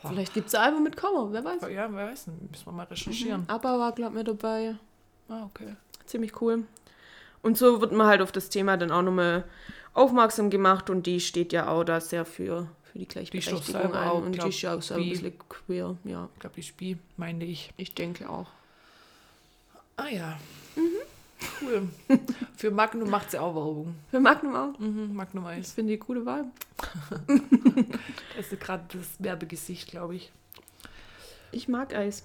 Vielleicht 0.02 0.34
gibt 0.34 0.48
es 0.48 0.56
ein 0.56 0.62
Album 0.62 0.84
mit 0.84 0.98
Cover, 0.98 1.32
wer 1.32 1.44
weiß. 1.44 1.62
Ja, 1.64 1.88
wer 1.94 2.08
weiß, 2.08 2.28
müssen 2.50 2.66
wir 2.66 2.72
mal 2.72 2.86
recherchieren. 2.86 3.46
Aber 3.48 3.80
war, 3.80 3.92
glaub 3.94 4.14
mir 4.14 4.24
dabei. 4.24 4.76
Ah, 5.30 5.44
okay. 5.46 5.76
Ziemlich 6.06 6.42
cool. 6.42 6.64
Und 7.42 7.58
so 7.58 7.82
wird 7.82 7.92
man 7.92 8.08
halt 8.08 8.22
auf 8.22 8.32
das 8.32 8.50
Thema 8.50 8.78
dann 8.78 8.92
auch 8.92 9.02
nochmal 9.02 9.46
aufmerksam 9.94 10.50
gemacht 10.50 10.90
und 10.90 11.06
die 11.06 11.20
steht 11.20 11.54
ja 11.54 11.68
auch 11.68 11.84
da 11.84 12.02
sehr 12.02 12.26
für, 12.26 12.68
für 12.84 12.94
die 13.00 13.06
Die 13.06 13.08
Gleichberechtigung 13.08 13.62
selber 13.62 14.00
ein. 14.00 14.10
auch, 14.10 14.22
und 14.24 14.32
glaub, 14.32 14.46
die 14.46 14.50
ist 14.56 14.62
ja 14.62 14.76
auch 14.76 14.82
so 14.82 14.96
ein 14.96 15.02
bi. 15.02 15.10
bisschen 15.12 15.34
queer, 15.50 15.98
ja. 16.04 16.30
Ich 16.34 16.40
glaube, 16.40 16.56
die 16.56 16.64
Spie, 16.64 16.98
meinte 17.18 17.46
ich. 17.46 17.72
Ich 17.78 17.94
denke 17.94 18.30
auch. 18.30 18.48
Ah 19.98 20.08
ja. 20.08 20.40
Cool. 21.62 21.90
Für 22.56 22.72
Magnum 22.72 23.10
macht 23.10 23.32
sie 23.32 23.40
auch 23.40 23.56
Werbung. 23.56 23.96
Für 24.12 24.20
Magnum 24.20 24.56
auch. 24.56 24.78
Mhm, 24.80 25.14
Magnum 25.16 25.44
Ich 25.46 25.50
Eis. 25.52 25.72
finde 25.74 25.94
die 25.94 26.00
coole 26.00 26.26
Wahl. 26.26 26.46
Das 28.38 28.52
ist 28.52 28.60
gerade 28.60 28.84
das 28.98 29.08
Werbegesicht, 29.20 29.90
glaube 29.90 30.16
ich. 30.16 30.32
Ich 31.52 31.68
mag 31.68 31.94
Eis. 31.96 32.24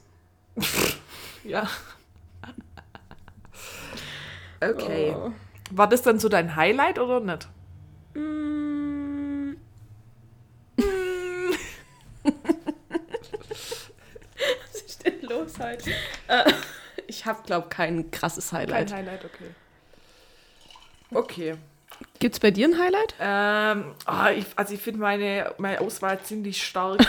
Ja. 1.45 1.69
Okay. 4.61 5.15
Oh. 5.17 5.31
War 5.71 5.89
das 5.89 6.03
dann 6.03 6.19
so 6.19 6.29
dein 6.29 6.57
Highlight 6.57 6.99
oder 6.99 7.21
nicht? 7.21 7.49
Mm. 8.15 9.53
Was 14.65 14.83
ist 14.83 15.05
denn 15.07 15.23
los 15.23 15.53
heute? 15.59 15.91
Äh, 16.27 16.53
ich 17.19 17.27
habe, 17.27 17.43
glaube 17.45 17.69
kein 17.69 18.11
krasses 18.13 18.53
Highlight. 18.53 18.91
Kein 18.91 18.99
Highlight, 18.99 19.25
okay. 19.25 19.51
Okay. 21.11 21.55
Gibt 22.21 22.35
es 22.35 22.41
bei 22.41 22.53
dir 22.53 22.69
ein 22.69 22.79
Highlight? 22.79 23.15
Ähm, 23.19 23.95
ah, 24.05 24.31
ich, 24.31 24.47
also 24.55 24.75
ich 24.75 24.81
finde 24.81 25.01
meine, 25.01 25.53
meine 25.59 25.81
Auswahl 25.81 26.21
ziemlich 26.23 26.63
stark. 26.65 27.01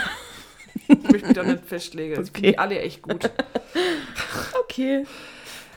ich 0.88 1.04
möchte 1.04 1.28
mich 1.28 1.36
da 1.36 1.44
nicht 1.44 1.66
festlegen. 1.66 2.14
Ich 2.14 2.18
finde 2.18 2.32
Okay. 2.32 2.52
die 2.52 2.58
alle 2.58 2.80
echt 2.80 3.02
gut. 3.04 3.30
Okay. 4.62 5.06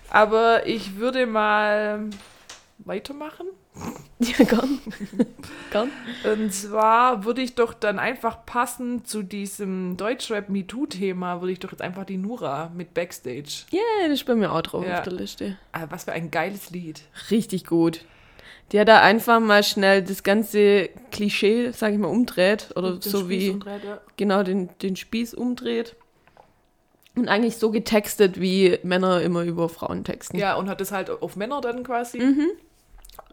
Aber 0.08 0.66
ich 0.66 0.96
würde 0.96 1.26
mal 1.26 2.08
weitermachen. 2.78 3.46
Ja, 4.38 4.44
gern. 4.44 4.78
gern. 5.70 5.90
Und 6.24 6.52
zwar 6.54 7.24
würde 7.24 7.42
ich 7.42 7.54
doch 7.54 7.74
dann 7.74 7.98
einfach 7.98 8.44
passend 8.46 9.06
zu 9.08 9.22
diesem 9.22 9.96
Deutschrap 9.96 10.48
MeToo-Thema, 10.48 11.40
würde 11.40 11.52
ich 11.52 11.60
doch 11.60 11.70
jetzt 11.72 11.82
einfach 11.82 12.04
die 12.04 12.16
Nura 12.18 12.70
mit 12.74 12.94
Backstage. 12.94 13.64
Ja, 13.70 13.80
das 14.04 14.12
ist 14.12 14.24
bei 14.26 14.34
mir 14.34 14.52
auch 14.52 14.62
drauf 14.62 14.84
Ja. 14.86 14.98
auf 14.98 15.02
der 15.04 15.12
Liste. 15.14 15.56
Ah, 15.72 15.86
was 15.90 16.04
für 16.04 16.12
ein 16.12 16.30
geiles 16.30 16.70
Lied. 16.70 17.02
Richtig 17.30 17.66
gut. 17.66 18.04
Die 18.70 18.80
hat 18.80 18.88
da 18.88 19.02
einfach 19.02 19.38
mal 19.40 19.62
schnell 19.62 20.02
das 20.02 20.22
ganze 20.22 20.88
Klischee, 21.10 21.72
sag 21.72 21.92
ich 21.92 21.98
mal, 21.98 22.08
umdreht. 22.08 22.70
Oder 22.74 23.00
so 23.02 23.20
Spieß 23.20 23.28
wie 23.28 23.50
umdreht, 23.50 23.84
ja. 23.84 24.00
genau 24.16 24.42
den, 24.42 24.70
den 24.80 24.96
Spieß 24.96 25.34
umdreht. 25.34 25.94
Und 27.14 27.28
eigentlich 27.28 27.56
so 27.58 27.70
getextet, 27.70 28.40
wie 28.40 28.78
Männer 28.82 29.20
immer 29.20 29.42
über 29.42 29.68
Frauen 29.68 30.04
texten. 30.04 30.38
Ja, 30.38 30.54
und 30.54 30.70
hat 30.70 30.80
das 30.80 30.92
halt 30.92 31.10
auf 31.10 31.36
Männer 31.36 31.60
dann 31.60 31.82
quasi. 31.82 32.18
Mhm. 32.20 32.48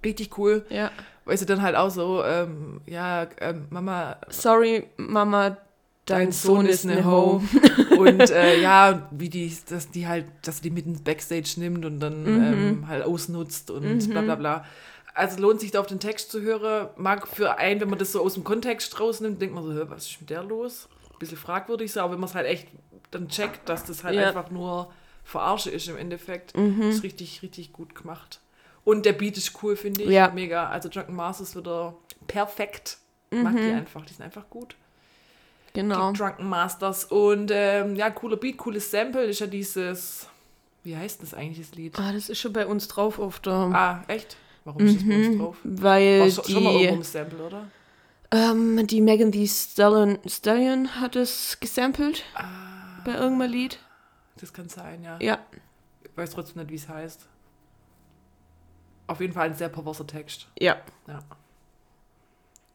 Richtig 0.03 0.37
cool. 0.37 0.65
ja. 0.69 0.91
Weil 1.25 1.37
sie 1.37 1.45
dann 1.45 1.61
halt 1.61 1.75
auch 1.75 1.91
so, 1.91 2.23
ähm, 2.23 2.81
ja, 2.87 3.27
ähm, 3.39 3.67
Mama, 3.69 4.17
Sorry, 4.29 4.87
Mama, 4.97 5.57
dein, 6.05 6.31
Sohn, 6.31 6.65
ist 6.65 6.85
eine 6.87 7.05
Ho. 7.05 7.43
und 7.99 8.31
äh, 8.31 8.59
ja, 8.59 9.07
wie 9.11 9.29
die, 9.29 9.55
dass 9.69 9.91
die 9.91 10.07
halt, 10.07 10.25
dass 10.41 10.59
die 10.61 10.71
mit 10.71 10.87
ins 10.87 11.01
Backstage 11.03 11.53
nimmt 11.57 11.85
und 11.85 11.99
dann 11.99 12.23
Mhm. 12.23 12.41
ähm, 12.41 12.87
halt 12.87 13.03
ausnutzt 13.05 13.69
und 13.69 14.09
bla 14.09 14.21
bla 14.23 14.35
bla. 14.35 14.65
Also 15.13 15.39
lohnt 15.39 15.59
sich 15.59 15.69
da 15.69 15.81
auf 15.81 15.85
den 15.87 15.99
Text 15.99 16.31
zu 16.31 16.41
hören. 16.41 16.89
Mag 16.97 17.27
für 17.27 17.57
einen, 17.59 17.79
wenn 17.81 17.89
man 17.91 17.99
das 17.99 18.11
so 18.11 18.23
aus 18.23 18.33
dem 18.33 18.43
Kontext 18.43 18.99
rausnimmt, 18.99 19.39
denkt 19.39 19.53
man 19.53 19.63
so, 19.63 19.87
was 19.89 20.07
ist 20.07 20.21
mit 20.21 20.31
der 20.31 20.41
los? 20.41 20.87
Ein 21.13 21.19
bisschen 21.19 21.37
fragwürdig 21.37 21.91
so, 21.91 21.99
aber 21.99 22.13
wenn 22.13 22.19
man 22.21 22.29
es 22.29 22.33
halt 22.35 22.47
echt 22.47 22.69
dann 23.11 23.27
checkt, 23.27 23.69
dass 23.69 23.83
das 23.83 24.03
halt 24.03 24.15
Ja. 24.15 24.29
einfach 24.29 24.49
nur 24.49 24.91
Verarsche 25.23 25.69
ist 25.69 25.87
im 25.89 25.97
Endeffekt, 25.97 26.57
Mhm. 26.57 26.89
ist 26.89 27.03
richtig, 27.03 27.43
richtig 27.43 27.71
gut 27.71 27.93
gemacht. 27.93 28.39
Und 28.89 29.05
der 29.05 29.13
Beat 29.13 29.37
ist 29.37 29.51
cool, 29.61 29.75
finde 29.75 30.03
ich. 30.03 30.09
Ja. 30.09 30.31
Mega. 30.31 30.67
Also 30.69 30.89
Drunken 30.89 31.15
Mars 31.15 31.39
ist 31.39 31.55
wieder 31.55 31.95
perfekt. 32.27 32.97
Mag 33.31 33.55
die 33.55 33.61
einfach, 33.71 34.03
die 34.05 34.13
sind 34.13 34.25
einfach 34.25 34.49
gut. 34.49 34.75
Genau. 35.73 36.11
Die 36.11 36.17
Drunken 36.17 36.49
Masters. 36.49 37.05
Und 37.05 37.51
ähm, 37.53 37.95
ja, 37.95 38.09
cooler 38.09 38.37
Beat, 38.37 38.57
cooles 38.57 38.89
Sample 38.89 39.25
ist 39.25 39.39
ja 39.39 39.47
dieses. 39.47 40.27
Wie 40.83 40.97
heißt 40.97 41.21
das 41.21 41.33
eigentlich, 41.35 41.67
das 41.67 41.77
Lied? 41.77 41.99
Ah, 41.99 42.11
das 42.11 42.29
ist 42.29 42.39
schon 42.39 42.53
bei 42.53 42.65
uns 42.65 42.87
drauf 42.87 43.19
auf 43.19 43.39
der. 43.39 43.53
Ah, 43.53 44.03
echt? 44.07 44.37
Warum 44.65 44.85
ist 44.85 44.95
das 44.97 45.07
bei 45.07 45.15
uns 45.27 45.37
drauf? 45.37 45.57
Weil 45.63 46.21
War 46.21 46.29
schon, 46.31 46.43
schon 46.45 46.63
mal 46.63 46.73
irgendwo 46.73 46.91
die, 46.91 46.97
ein 46.99 47.03
Sample, 47.03 47.45
oder? 47.45 47.67
ähm, 48.31 48.87
die 48.87 49.01
Megan 49.01 49.31
Thee 49.31 49.47
Stallion, 49.47 50.17
Stallion 50.25 50.99
hat 50.99 51.15
es 51.15 51.59
gesampelt 51.59 52.23
bei 53.05 53.13
irgendeinem 53.13 53.51
Lied. 53.51 53.79
Das 54.37 54.51
kann 54.53 54.69
sein, 54.69 55.03
ja. 55.03 55.17
Ja, 55.21 55.39
Ich 56.03 56.15
weiß 56.15 56.31
trotzdem 56.31 56.61
nicht, 56.63 56.71
wie 56.71 56.75
es 56.75 56.87
heißt. 56.89 57.27
Auf 59.09 59.19
jeden 59.21 59.33
Fall 59.33 59.47
ein 59.47 59.53
sehr 59.55 59.69
perverser 59.69 60.05
Text. 60.07 60.47
ja. 60.59 60.77
Ja. 61.07 61.19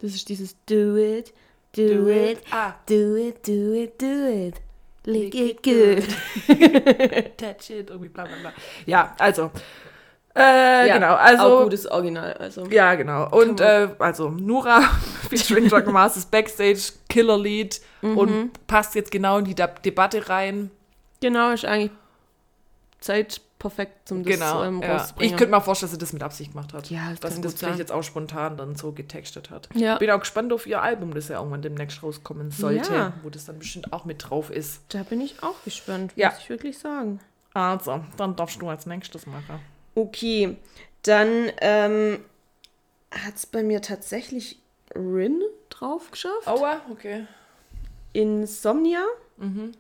Das 0.00 0.12
ist 0.14 0.28
dieses 0.28 0.56
Do 0.66 0.96
it, 0.96 1.32
do, 1.76 2.08
it, 2.08 2.40
Ah, 2.50 2.74
do 2.86 3.14
it, 3.16 3.46
do 3.46 3.72
it, 3.72 4.00
do 4.02 4.26
it. 4.28 4.60
Lick 5.06 5.34
it 5.34 5.66
it 5.66 6.06
good. 6.46 6.56
touch 7.38 7.70
it, 7.70 7.88
irgendwie 7.90 8.08
bla 8.08 8.24
bla 8.24 8.36
bla. 8.40 8.52
Ja, 8.86 9.14
also. 9.18 9.50
Äh, 10.36 10.88
Ja, 10.88 10.94
genau, 10.94 11.14
also. 11.14 11.42
Auch 11.44 11.62
gutes 11.64 11.86
Original, 11.90 12.32
also. 12.34 12.66
Ja, 12.66 12.94
genau. 12.96 13.30
Und 13.30 13.60
äh, 13.60 13.88
also 13.98 14.30
Nura 14.30 14.80
featuring 15.30 15.68
Drunken 15.68 15.92
Masters 15.92 16.26
Backstage, 16.26 16.92
Killerlied 17.08 17.80
Mhm. 18.02 18.18
und 18.18 18.66
passt 18.66 18.94
jetzt 18.96 19.10
genau 19.10 19.38
in 19.38 19.44
die 19.46 19.54
De 19.54 19.68
Debatte 19.84 20.28
rein. 20.28 20.70
Genau, 21.20 21.52
ist 21.52 21.64
eigentlich 21.64 21.92
Zeit 23.00 23.40
perfekt 23.64 24.09
zum 24.09 24.22
das 24.24 24.35
genau. 24.35 24.62
ähm, 24.62 24.83
ja. 24.83 25.07
Ich 25.20 25.31
könnte 25.31 25.46
mir 25.48 25.61
vorstellen, 25.62 25.88
dass 25.88 25.94
sie 25.94 25.98
das 25.98 26.12
mit 26.12 26.22
Absicht 26.22 26.53
gemacht 26.53 26.74
hat. 26.74 26.90
Ja, 26.90 27.09
das 27.12 27.20
dass 27.20 27.35
sie 27.37 27.40
das 27.40 27.55
vielleicht 27.55 27.79
jetzt 27.79 27.92
auch 27.92 28.03
spontan 28.03 28.59
dann 28.59 28.77
so 28.77 28.92
getextet 28.92 29.48
hat. 29.48 29.70
Ja. 29.74 29.96
Bin 29.96 30.11
auch 30.11 30.20
gespannt 30.20 30.53
auf 30.53 30.66
ihr 30.66 30.83
Album, 30.83 31.14
das 31.14 31.29
ja 31.29 31.38
irgendwann 31.38 31.62
demnächst 31.62 32.03
rauskommen 32.03 32.50
sollte, 32.50 32.92
Ja. 32.92 33.12
wo 33.22 33.31
das 33.31 33.46
dann 33.46 33.59
bestimmt 33.59 33.90
auch 33.94 34.05
mit 34.05 34.29
drauf 34.29 34.50
ist. 34.50 34.83
Da 34.90 35.03
bin 35.03 35.22
ich 35.22 35.42
auch 35.42 35.62
gespannt, 35.64 36.12
Ja. 36.14 36.29
muss 36.29 36.40
ich 36.40 36.50
wirklich 36.50 36.79
sagen. 36.79 37.20
Also, 37.55 38.05
dann 38.18 38.37
darfst 38.37 38.61
du 38.61 38.68
als 38.68 38.85
nächstes 38.85 39.24
machen. 39.27 39.61
Okay, 39.94 40.59
dann 41.03 41.50
ähm, 41.62 42.18
hat 43.11 43.37
es 43.37 43.46
bei 43.46 43.62
mir 43.62 43.81
tatsächlich 43.81 44.59
Rin 44.94 45.40
drauf 45.70 46.11
geschafft. 46.11 46.46
Aua, 46.46 46.83
okay. 46.90 47.27
Insomnia. 48.12 49.03
Mhm. 49.38 49.72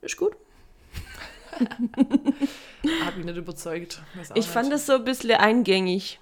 Ist 0.00 0.16
gut. 0.16 0.34
Hab 3.04 3.16
mich 3.16 3.26
nicht 3.26 3.36
überzeugt. 3.36 4.02
Ich 4.22 4.30
nicht. 4.30 4.48
fand 4.48 4.72
das 4.72 4.86
so 4.86 4.94
ein 4.94 5.04
bisschen 5.04 5.32
eingängig. 5.32 6.20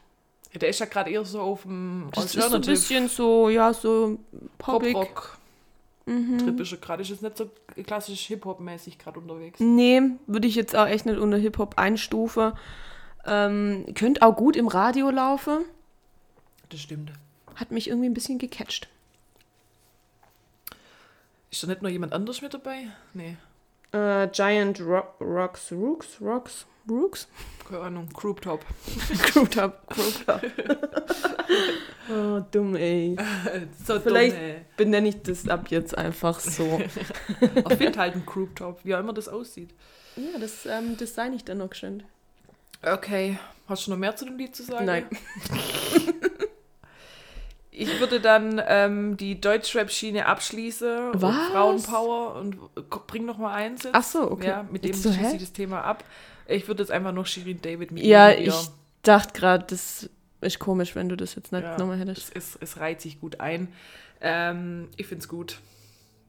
Ja, 0.53 0.61
der 0.61 0.69
ist 0.69 0.79
ja 0.79 0.87
gerade 0.87 1.11
eher 1.11 1.25
so 1.25 1.41
auf 1.41 1.63
dem 1.63 2.09
Das 2.13 2.35
ist 2.35 2.49
so 2.49 2.55
ein 2.55 2.61
bisschen 2.61 3.09
so, 3.09 3.49
ja, 3.49 3.73
so 3.73 4.19
poppig. 4.59 4.93
Pop-Rock. 4.93 5.39
Mhm. 6.07 6.39
Trip 6.39 6.61
ist 6.61 6.73
er 6.73 6.79
gerade. 6.79 7.03
Ist 7.03 7.09
jetzt 7.11 7.23
nicht 7.23 7.37
so 7.37 7.51
klassisch 7.85 8.27
Hip-Hop-mäßig 8.27 8.99
gerade 8.99 9.19
unterwegs. 9.19 9.59
Nee, 9.61 10.03
würde 10.27 10.47
ich 10.47 10.55
jetzt 10.55 10.77
auch 10.77 10.87
echt 10.87 11.07
nicht 11.07 11.19
unter 11.19 11.39
Hip-Hop 11.39 11.79
einstufen. 11.79 12.53
Ähm, 13.27 13.87
könnte 13.95 14.23
auch 14.23 14.37
gut 14.37 14.55
im 14.55 14.69
Radio 14.69 15.11
laufen. 15.11 15.65
Das 16.69 16.81
stimmt. 16.81 17.13
Hat 17.57 17.71
mich 17.71 17.89
irgendwie 17.89 18.09
ein 18.09 18.15
bisschen 18.15 18.39
gecatcht. 18.39 18.89
Ist 21.51 21.63
da 21.63 21.69
nicht 21.69 21.83
noch 21.83 21.91
jemand 21.91 22.13
anders 22.13 22.43
mit 22.43 22.53
dabei? 22.53 22.89
Nee, 23.15 23.37
Äh, 23.95 24.29
Giant 24.33 24.81
Ro 24.81 25.03
Rocks, 25.21 25.71
Rooks, 25.73 26.19
Rocks, 26.21 26.67
Rooks? 26.89 27.29
keine 27.69 27.81
Ahnung. 27.83 28.09
Group 28.13 28.43
Top. 28.43 28.65
Grouped 29.33 29.57
up, 29.57 29.87
grouped 29.89 30.29
up. 30.29 30.43
oh, 32.11 32.41
dumm, 32.51 32.75
ey. 32.77 33.17
so 33.87 33.99
Vielleicht- 34.01 34.37
dumm, 34.37 34.43
ey. 34.43 34.65
Benenne 34.77 35.09
ich 35.09 35.23
das 35.23 35.49
ab 35.49 35.69
jetzt 35.71 35.97
einfach 35.97 36.41
so. 36.41 36.65
Auf 37.65 37.81
jeden 37.81 37.95
Fall 37.95 38.11
ein 38.11 38.27
Group 38.27 38.57
Top, 38.57 38.81
wie 38.85 38.95
auch 38.95 39.01
immer 39.01 39.13
das 39.15 39.29
aussieht. 39.29 39.71
ja, 40.17 40.39
das 40.39 40.67
ähm, 40.67 40.97
design 40.97 41.33
ich 41.33 41.45
dann 41.45 41.59
noch 41.59 41.73
schön. 41.75 42.03
Okay. 42.83 43.39
Hast 43.67 43.87
du 43.87 43.93
noch 43.93 43.99
mehr 43.99 44.15
zu 44.15 44.27
dem 44.27 44.37
Lied 44.37 44.55
zu 44.55 44.63
sagen? 44.65 44.85
Nein. 44.85 45.07
Ich 47.77 47.99
würde 47.99 48.21
dann 48.21 48.63
ähm, 48.67 49.17
die 49.17 49.41
Deutschrap-Schiene 49.41 50.27
abschließen. 50.27 51.11
und 51.13 51.23
Was? 51.23 51.35
Frauenpower 51.51 52.37
und 52.37 52.57
bring 53.09 53.25
noch 53.25 53.39
mal 53.39 53.53
eins 53.53 53.83
jetzt. 53.83 53.95
Ach 53.95 54.03
so, 54.05 54.31
okay. 54.31 54.47
Ja, 54.47 54.67
mit 54.71 54.85
dem 54.85 54.95
so, 54.95 55.13
schließe 55.13 55.35
ich 55.37 55.43
das 55.43 55.53
Thema 55.53 55.83
ab. 55.83 56.05
Ich 56.47 56.69
würde 56.69 56.83
jetzt 56.83 56.91
einfach 56.91 57.13
noch 57.13 57.27
Shirin 57.27 57.61
David 57.61 57.91
mit 57.91 58.05
Ja, 58.05 58.31
ich 58.31 58.55
dachte 59.03 59.33
gerade, 59.39 59.65
das 59.69 60.09
ist 60.41 60.59
komisch, 60.61 60.95
wenn 60.95 61.09
du 61.09 61.17
das 61.17 61.35
jetzt 61.35 61.51
nicht 61.53 61.63
Ja, 61.65 61.77
nochmal 61.79 61.97
es, 62.01 62.07
hättest. 62.09 62.37
es, 62.37 62.59
es 62.61 62.79
reiht 62.79 63.01
sich 63.01 63.21
gut 63.21 63.41
ein. 63.41 63.69
Ähm, 64.21 64.89
ich 64.97 65.07
finde 65.07 65.23
es 65.23 65.29
gut. 65.29 65.59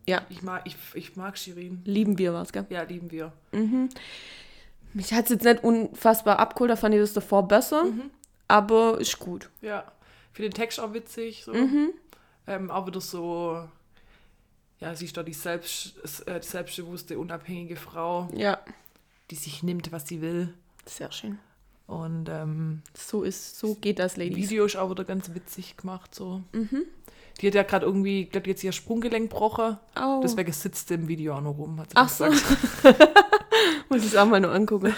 Ja. 0.08 0.21
Ich 0.29 0.41
mag, 0.41 0.62
ich, 0.65 0.75
ich 0.93 1.15
mag 1.15 1.38
Shirin. 1.38 1.81
Lieben 1.86 2.17
wir 2.17 2.34
was, 2.34 2.53
gell? 2.53 2.65
Ja, 2.69 2.84
lieben 2.84 3.12
wir. 3.12 3.31
Mich 4.93 5.13
hat 5.13 5.25
es 5.25 5.29
jetzt 5.31 5.43
nicht 5.43 5.63
unfassbar 5.63 6.39
abgeholt, 6.39 6.71
da 6.71 6.75
fand 6.75 6.95
ich 6.95 7.01
das 7.01 7.13
davor 7.13 7.47
besser. 7.47 7.84
Mhm. 7.86 8.10
aber 8.47 8.99
ist 8.99 9.19
gut. 9.19 9.49
Ja. 9.62 9.84
Finde 10.36 10.50
den 10.50 10.54
Text 10.56 10.80
auch 10.82 10.93
witzig. 10.93 11.43
So. 11.45 11.54
Mhm. 11.54 11.93
Ähm, 12.45 12.69
auch 12.69 12.86
wieder 12.86 13.00
so, 13.02 13.63
ja, 14.80 14.93
sie 14.93 15.06
ist 15.06 15.15
da 15.15 15.24
die, 15.24 15.34
selbst, 15.34 15.95
äh, 16.28 16.39
die 16.41 16.45
selbstbewusste, 16.45 17.17
unabhängige 17.17 17.78
Frau, 17.78 18.28
Ja, 18.36 18.60
die 19.32 19.36
sich 19.36 19.63
nimmt, 19.63 19.91
was 19.93 20.08
sie 20.08 20.21
will. 20.21 20.54
sehr 20.86 21.12
schön. 21.12 21.39
Und 21.88 22.28
ähm, 22.30 22.82
So 22.98 23.24
ist, 23.24 23.58
so 23.58 23.76
geht 23.76 24.00
das, 24.00 24.17
Ladies. 24.17 24.36
Video 24.50 24.65
ist 24.65 24.76
auch 24.76 24.89
wieder 24.89 25.06
ganz 25.06 25.34
witzig 25.34 25.78
gemacht. 25.78 26.13
So. 26.13 26.41
Mhm. 26.52 26.84
Die 27.39 27.48
hat 27.48 27.54
ja 27.56 27.63
gerade 27.63 27.86
irgendwie, 27.86 28.24
ich 28.24 28.30
glaube, 28.32 28.48
jetzt 28.50 28.63
ihr 28.63 28.71
Sprunggelenk 28.71 29.30
gebrochen. 29.30 29.78
Oh. 30.00 30.19
Deswegen 30.24 30.52
sitzt 30.52 30.88
sie 30.89 30.95
im 30.95 31.08
Video 31.08 31.36
auch 31.36 31.41
noch 31.41 31.58
rum. 31.58 31.80
Hat 31.80 31.91
sie 31.91 31.95
Ach 31.98 32.10
so. 32.10 32.26
gesagt. 32.26 32.58
Muss 33.89 34.02
ich 34.02 34.08
es 34.08 34.15
auch 34.15 34.26
mal 34.26 34.39
nur 34.41 34.52
angucken. 34.52 34.93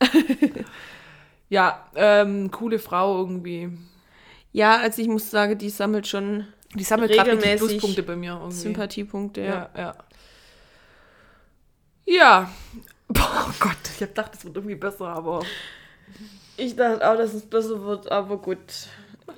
Ja, 1.48 1.88
ähm, 1.96 2.50
coole 2.52 2.78
Frau 2.78 3.18
irgendwie. 3.18 3.70
Ja, 4.52 4.76
also 4.78 5.00
ich 5.02 5.08
muss 5.08 5.30
sagen, 5.30 5.56
die 5.58 5.70
sammelt 5.70 6.06
schon 6.06 6.46
Die 6.74 6.84
sammelt 6.84 7.10
Regelmäßig 7.10 7.58
Pluspunkte 7.78 8.02
bei 8.02 8.16
mir 8.16 8.32
irgendwie. 8.32 8.56
Sympathiepunkte. 8.56 9.40
Ja. 9.42 9.70
Ja, 9.74 9.80
ja. 9.80 9.94
Ja. 12.06 12.50
Boah, 13.08 13.46
oh 13.48 13.52
Gott, 13.60 13.76
ich 13.96 14.02
hab 14.02 14.08
gedacht, 14.10 14.34
das 14.34 14.44
wird 14.44 14.56
irgendwie 14.56 14.74
besser, 14.76 15.06
aber 15.08 15.44
Ich 16.56 16.76
dachte 16.76 17.08
auch, 17.08 17.16
dass 17.16 17.34
es 17.34 17.42
besser 17.46 17.82
wird, 17.84 18.10
aber 18.10 18.38
gut. 18.38 18.58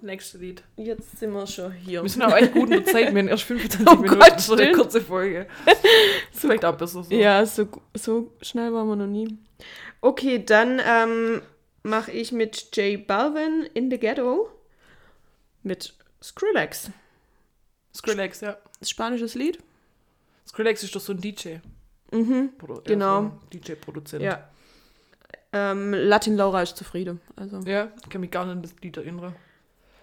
nächste 0.01 0.39
Lied. 0.39 0.63
Jetzt 0.77 1.19
sind 1.19 1.33
wir 1.33 1.47
schon 1.47 1.73
hier. 1.73 2.03
Wir 2.03 2.09
sind 2.09 2.23
aber 2.23 2.39
echt 2.41 2.53
gut 2.53 2.71
in 2.71 2.83
der 2.83 2.85
Zeit, 2.87 3.13
wir 3.15 3.21
haben 3.21 3.29
erst 3.29 3.45
25 3.45 3.87
Oh 3.91 3.97
Minuten, 3.97 4.19
Gott, 4.19 4.41
so 4.41 4.55
eine 4.55 4.63
stimmt. 4.63 4.77
kurze 4.79 5.01
Folge. 5.01 5.47
ist 6.33 6.41
vielleicht 6.41 6.65
auch 6.65 6.77
besser 6.77 7.03
so. 7.05 7.15
Ja, 7.15 7.45
so, 7.47 7.69
so 7.95 8.33
schnell 8.41 8.73
waren 8.73 8.89
wir 8.89 8.97
noch 8.97 9.07
nie. 9.07 9.39
Okay, 10.01 10.43
dann 10.45 10.81
ähm, 10.85 11.43
mache 11.83 12.11
ich 12.13 12.33
mit 12.33 12.75
J 12.77 13.07
Balvin 13.07 13.69
in 13.75 13.91
the 13.91 13.99
Ghetto 13.99 14.49
mit 15.63 15.95
Skrillex. 16.23 16.91
Skrillex, 17.95 18.41
ja. 18.41 18.57
Spanisches 18.83 19.35
Lied. 19.35 19.59
Skrillex 20.47 20.83
ist 20.83 20.95
doch 20.95 21.01
so 21.01 21.13
ein 21.13 21.21
DJ. 21.21 21.57
Mhm. 22.13 22.51
Ja, 22.69 22.75
Genau. 22.85 23.23
So 23.23 23.59
DJ-Produzent. 23.59 24.23
Ja. 24.23 24.49
Ähm, 25.53 25.93
Latin 25.93 26.37
Laura 26.37 26.63
ist 26.63 26.77
zufrieden. 26.77 27.21
Also. 27.37 27.61
Ja, 27.61 27.93
ich 28.03 28.09
kann 28.09 28.21
mich 28.21 28.31
gar 28.31 28.45
nicht 28.45 28.53
an 28.53 28.63
das 28.63 28.75
Lied 28.83 28.97
erinnern. 28.97 29.35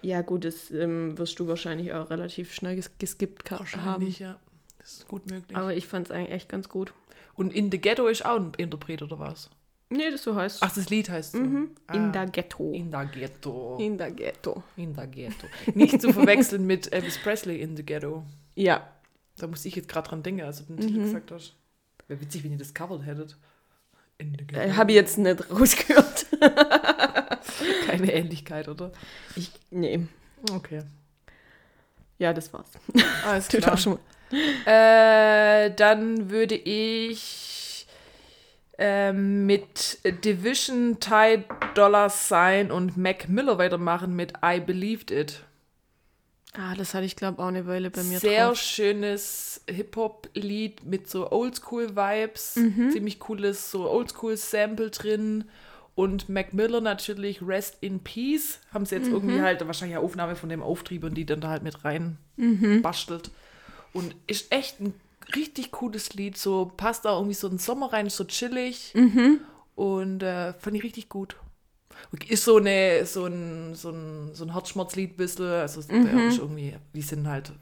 Ja, 0.02 0.22
gut, 0.22 0.44
das 0.44 0.70
ähm, 0.70 1.18
wirst 1.18 1.38
du 1.40 1.46
wahrscheinlich 1.48 1.92
auch 1.92 2.08
relativ 2.10 2.54
schnell 2.54 2.76
ges 2.76 2.90
geskippt 2.98 3.44
ka- 3.44 3.56
haben. 3.58 3.60
Wahrscheinlich, 3.60 4.18
ja. 4.20 4.38
Das 4.78 4.92
ist 4.92 5.08
gut 5.08 5.26
möglich. 5.30 5.56
Aber 5.56 5.74
ich 5.74 5.86
fand 5.86 6.06
es 6.06 6.10
eigentlich 6.12 6.30
echt 6.32 6.48
ganz 6.48 6.68
gut. 6.68 6.94
Und 7.34 7.52
In 7.52 7.70
the 7.70 7.78
Ghetto 7.80 8.06
ist 8.06 8.24
auch 8.24 8.36
ein 8.36 8.52
Interpret, 8.56 9.02
oder 9.02 9.18
was? 9.18 9.50
Nee, 9.92 10.10
das 10.10 10.22
so 10.22 10.36
heißt. 10.36 10.58
Ach, 10.62 10.72
das 10.72 10.88
Lied 10.88 11.10
heißt 11.10 11.32
so. 11.32 11.38
mhm. 11.38 11.70
Ah, 11.88 11.94
In 11.94 12.12
the 12.12 12.30
Ghetto. 12.30 12.72
In 12.72 12.92
the 12.92 13.06
Ghetto. 13.12 13.76
In 13.78 13.98
the 13.98 14.04
Ghetto. 14.14 14.62
In 14.76 14.94
the 14.94 15.06
Ghetto. 15.10 15.46
Nicht 15.74 16.00
zu 16.00 16.12
verwechseln 16.12 16.64
mit 16.66 16.92
Elvis 16.92 17.18
Presley 17.18 17.60
in 17.60 17.76
the 17.76 17.84
Ghetto. 17.84 18.24
Ja. 18.54 18.86
Da 19.38 19.46
musste 19.48 19.66
ich 19.68 19.74
jetzt 19.76 19.88
gerade 19.88 20.08
dran 20.08 20.22
denken, 20.22 20.42
als 20.42 20.58
du 20.58 20.72
den 20.72 20.78
Titel 20.80 21.02
gesagt 21.02 21.30
hast. 21.32 21.54
Wäre 22.06 22.20
witzig, 22.20 22.44
wenn 22.44 22.52
ihr 22.52 22.58
das 22.58 22.72
covered 22.72 23.04
hättet. 23.04 23.36
In 24.18 24.30
the 24.38 24.46
Ghetto. 24.46 24.60
Äh, 24.60 24.72
Habe 24.74 24.92
ich 24.92 24.96
jetzt 24.96 25.18
nicht 25.18 25.50
rausgehört. 25.50 26.26
Keine 27.86 28.12
Ähnlichkeit, 28.12 28.68
oder? 28.68 28.92
Ich, 29.34 29.50
nee. 29.70 30.06
Okay. 30.52 30.82
Ja, 32.18 32.32
das 32.32 32.52
war's. 32.52 32.70
Alles 33.26 33.48
Tut 33.48 33.62
klar. 33.62 33.74
auch 33.74 33.78
schon 33.78 33.94
mal. 33.94 34.00
Äh, 34.66 35.74
dann 35.74 36.30
würde 36.30 36.54
ich 36.54 37.59
ähm, 38.80 39.44
mit 39.46 39.98
Division, 40.24 40.98
Ty 41.00 41.44
Dollar 41.74 42.08
Sign 42.10 42.70
und 42.72 42.96
Mac 42.96 43.28
Miller 43.28 43.58
weitermachen 43.58 44.16
mit 44.16 44.32
I 44.44 44.58
Believed 44.58 45.10
It. 45.10 45.44
Ah, 46.54 46.74
das 46.74 46.94
hatte 46.94 47.04
ich, 47.04 47.14
glaube 47.14 47.40
auch 47.40 47.46
eine 47.46 47.66
Weile 47.68 47.90
bei 47.90 48.02
mir 48.02 48.18
Sehr 48.18 48.48
drauf. 48.48 48.58
schönes 48.58 49.60
Hip-Hop-Lied 49.68 50.84
mit 50.84 51.08
so 51.08 51.30
Oldschool-Vibes. 51.30 52.56
Mhm. 52.56 52.90
Ziemlich 52.90 53.20
cooles 53.20 53.70
so 53.70 53.88
Oldschool-Sample 53.88 54.90
drin. 54.90 55.44
Und 55.94 56.28
Mac 56.28 56.52
Miller 56.54 56.80
natürlich 56.80 57.40
Rest 57.46 57.76
in 57.82 58.00
Peace. 58.00 58.58
Haben 58.72 58.86
sie 58.86 58.96
jetzt 58.96 59.08
Mhm. 59.08 59.14
irgendwie 59.14 59.40
halt 59.42 59.64
wahrscheinlich 59.66 59.96
eine 59.98 60.04
Aufnahme 60.04 60.34
von 60.34 60.48
dem 60.48 60.62
Auftrieb 60.62 61.04
und 61.04 61.14
die 61.14 61.26
dann 61.26 61.40
da 61.40 61.50
halt 61.50 61.62
mit 61.62 61.84
rein 61.84 62.16
Mhm. 62.36 62.82
bastelt. 62.82 63.30
Und 63.92 64.14
ist 64.26 64.50
echt 64.52 64.80
ein 64.80 64.94
richtig 65.36 65.70
cooles 65.72 66.14
Lied. 66.14 66.36
So 66.36 66.72
passt 66.76 67.06
auch 67.06 67.18
irgendwie 67.18 67.34
so 67.34 67.46
in 67.48 67.54
den 67.54 67.58
Sommer 67.58 67.92
rein, 67.92 68.08
so 68.10 68.24
chillig. 68.24 68.92
Mhm. 68.94 69.40
Und 69.74 70.22
äh, 70.22 70.52
fand 70.54 70.76
ich 70.76 70.82
richtig 70.82 71.08
gut. 71.08 71.36
Ist 72.28 72.44
so, 72.44 72.56
eine, 72.56 73.04
so 73.06 73.26
ein, 73.26 73.74
so 73.74 73.90
ein, 73.90 74.30
so 74.34 74.44
ein 74.44 74.52
Herzschmerzlied 74.52 75.12
ein 75.12 75.16
bisschen. 75.16 75.46
Also 75.46 75.80
Mhm. 75.92 76.30
irgendwie, 76.38 76.76
die 76.94 77.02
sind 77.02 77.28
halt 77.28 77.52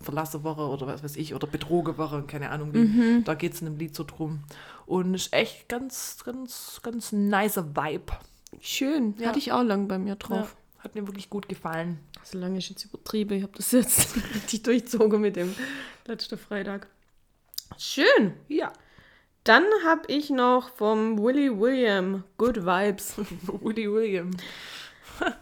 verlassen 0.00 0.44
Woche 0.44 0.62
oder 0.62 0.86
was 0.86 1.02
weiß 1.02 1.16
ich, 1.16 1.34
oder 1.34 1.46
betrogen 1.46 1.96
Woche, 1.96 2.22
keine 2.26 2.50
Ahnung 2.50 2.74
wie. 2.74 2.78
Mhm. 2.78 3.24
Da 3.24 3.34
geht 3.34 3.54
es 3.54 3.60
in 3.60 3.66
dem 3.66 3.76
Lied 3.78 3.94
so 3.94 4.04
drum. 4.04 4.40
Und 4.86 5.14
ist 5.14 5.32
echt 5.32 5.68
ganz, 5.68 6.18
ganz, 6.24 6.80
ganz 6.82 7.12
nicer 7.12 7.74
Vibe. 7.74 8.12
Schön. 8.60 9.14
Ja. 9.18 9.28
Hatte 9.28 9.38
ich 9.38 9.52
auch 9.52 9.62
lang 9.62 9.88
bei 9.88 9.98
mir 9.98 10.16
drauf. 10.16 10.56
Ja, 10.76 10.84
hat 10.84 10.94
mir 10.94 11.06
wirklich 11.06 11.30
gut 11.30 11.48
gefallen. 11.48 11.98
So 12.22 12.38
lange 12.38 12.58
ist 12.58 12.68
jetzt 12.68 12.84
übertrieben. 12.84 13.36
Ich 13.36 13.42
habe 13.42 13.52
das 13.56 13.72
jetzt 13.72 14.14
richtig 14.34 14.62
durchzogen 14.62 15.20
mit 15.20 15.36
dem 15.36 15.54
letzten 16.06 16.38
Freitag. 16.38 16.86
Schön. 17.78 18.34
Ja. 18.48 18.72
Dann 19.44 19.64
habe 19.84 20.02
ich 20.08 20.30
noch 20.30 20.70
vom 20.70 21.22
Willy 21.22 21.58
William 21.58 22.24
Good 22.38 22.64
Vibes. 22.64 23.14
Woody 23.42 23.92
William. 23.92 24.30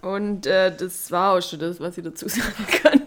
Und 0.03 0.47
äh, 0.47 0.75
das 0.77 1.11
war 1.11 1.35
auch 1.35 1.41
schon 1.41 1.61
das, 1.61 1.81
was 1.81 1.97
ich 1.97 2.05
dazu 2.05 2.29
sagen 2.29 2.67
kann. 2.83 3.03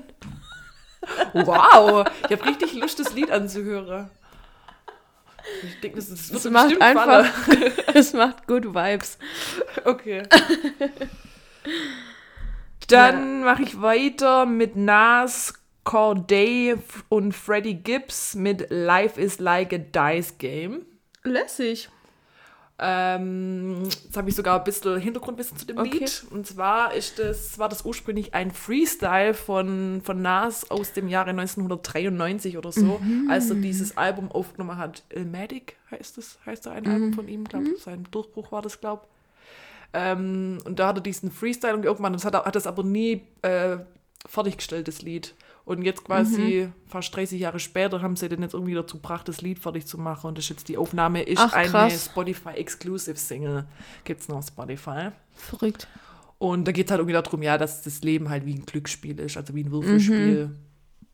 Wow, 1.34 2.08
ich 2.24 2.32
habe 2.32 2.46
richtig 2.46 2.74
Lust, 2.74 3.00
das 3.00 3.14
Lied 3.14 3.30
anzuhören. 3.30 4.10
Ich 5.64 5.80
denke, 5.82 5.98
das, 5.98 6.10
das 6.10 6.32
Es 6.32 6.50
macht 6.50 6.82
einfach, 6.82 7.28
es 7.94 8.14
macht 8.14 8.48
Good 8.48 8.74
Vibes. 8.74 9.20
Okay. 9.84 10.24
Dann 12.88 13.44
mache 13.44 13.64
ich 13.64 13.80
weiter 13.82 14.46
mit 14.46 14.76
Nas, 14.76 15.54
Corday 15.86 16.76
und 17.10 17.32
Freddie 17.34 17.76
Gibbs 17.76 18.36
mit 18.36 18.68
Life 18.70 19.22
is 19.22 19.40
like 19.40 19.72
a 19.72 19.78
Dice 19.78 20.38
Game. 20.38 20.86
Lässig. 21.24 21.90
Ähm, 22.78 23.84
jetzt 23.86 24.18
habe 24.18 24.28
ich 24.28 24.36
sogar 24.36 24.58
ein 24.58 24.64
bisschen 24.66 25.00
Hintergrundwissen 25.00 25.58
zu 25.58 25.66
dem 25.66 25.78
Okay. 25.78 26.00
Lied. 26.00 26.26
Und 26.32 26.46
zwar 26.46 26.94
ist 26.94 27.20
das, 27.20 27.58
war 27.58 27.70
das 27.70 27.86
ursprünglich 27.86 28.34
ein 28.34 28.52
Freestyle 28.52 29.34
von, 29.34 30.02
von 30.04 30.22
Nas 30.22 30.70
aus 30.70 30.92
dem 30.92 31.08
Jahre 31.08 31.30
1993 31.30 32.58
oder 32.58 32.74
so, 32.74 33.00
als 33.30 33.50
er 33.50 33.56
dieses 33.56 33.96
Album 33.96 34.30
aufgenommen 34.30 34.78
hat. 34.78 35.04
Ilmatic 35.10 35.78
heißt 35.92 36.18
das, 36.18 36.38
heißt 36.46 36.66
da 36.66 36.72
ein 36.72 36.86
Album 36.86 37.14
von 37.14 37.30
ihm, 37.30 37.46
glaube 37.46 37.70
ich. 37.70 37.82
Sein 37.82 38.06
Durchbruch 38.12 38.52
war 38.52 38.62
das, 38.62 38.82
glaube 38.82 39.04
ähm, 39.94 40.58
Und 40.66 40.80
da 40.80 40.88
hat 40.88 40.98
er 40.98 41.02
diesen 41.02 41.32
Freestyle 41.32 41.76
und 41.76 41.86
irgendwann 41.86 42.12
das 42.12 42.26
hat, 42.26 42.34
er, 42.34 42.44
hat 42.44 42.56
das 42.56 42.68
aber 42.68 42.84
nie 42.84 43.22
äh, 43.42 43.78
fertiggestellt, 44.28 44.90
das 44.90 45.02
Lied. 45.02 45.34
Und 45.66 45.82
jetzt 45.82 46.04
quasi 46.04 46.70
fast 46.86 47.16
30 47.16 47.40
Jahre 47.40 47.58
später 47.60 48.02
haben 48.04 48.16
sie 48.16 48.30
den 48.30 48.44
jetzt 48.44 48.54
irgendwie 48.54 48.76
dazu 48.76 48.98
gebracht, 48.98 49.28
das 49.28 49.42
Lied 49.42 49.58
fertig 49.58 49.88
zu 49.88 49.98
machen. 49.98 50.28
Und 50.28 50.38
das 50.38 50.46
ist 50.46 50.50
jetzt 50.50 50.68
die 50.68 50.78
Aufnahme 50.78 51.24
ist 51.24 51.40
Ach, 51.40 51.54
eine. 51.54 51.90
Spotify-Exclusive-Single. 51.90 53.66
Gibt 54.04 54.22
es 54.22 54.28
noch 54.28 54.38
auf 54.38 54.48
Spotify. 54.48 55.10
Verrückt. 55.34 55.88
Und 56.38 56.68
da 56.68 56.72
geht 56.72 56.86
es 56.86 56.92
halt 56.92 57.00
irgendwie 57.00 57.14
darum, 57.20 57.42
ja, 57.42 57.58
dass 57.58 57.82
das 57.82 58.02
Leben 58.02 58.30
halt 58.30 58.46
wie 58.46 58.54
ein 58.54 58.66
Glücksspiel 58.66 59.20
ist, 59.20 59.38
also 59.38 59.56
wie 59.56 59.64
ein 59.64 59.72
Würfelspiel. 59.72 60.56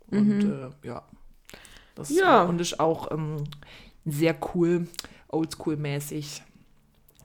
Und 0.10 0.42
äh, 0.44 0.70
ja. 0.88 1.04
Das 1.96 2.10
Ja. 2.10 2.44
Und 2.44 2.60
ist 2.60 2.78
auch 2.78 3.10
ähm, 3.12 3.46
sehr 4.06 4.36
cool, 4.54 4.88
oldschool-mäßig. 5.30 6.42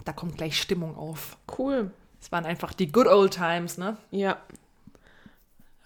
Da 0.05 0.13
kommt 0.13 0.37
gleich 0.37 0.61
Stimmung 0.61 0.95
auf. 0.97 1.37
Cool. 1.59 1.91
Es 2.21 2.31
waren 2.31 2.45
einfach 2.45 2.73
die 2.73 2.93
good 2.93 3.09
old 3.09 3.33
times, 3.33 3.79
ne? 3.79 3.97
Ja. 4.13 4.37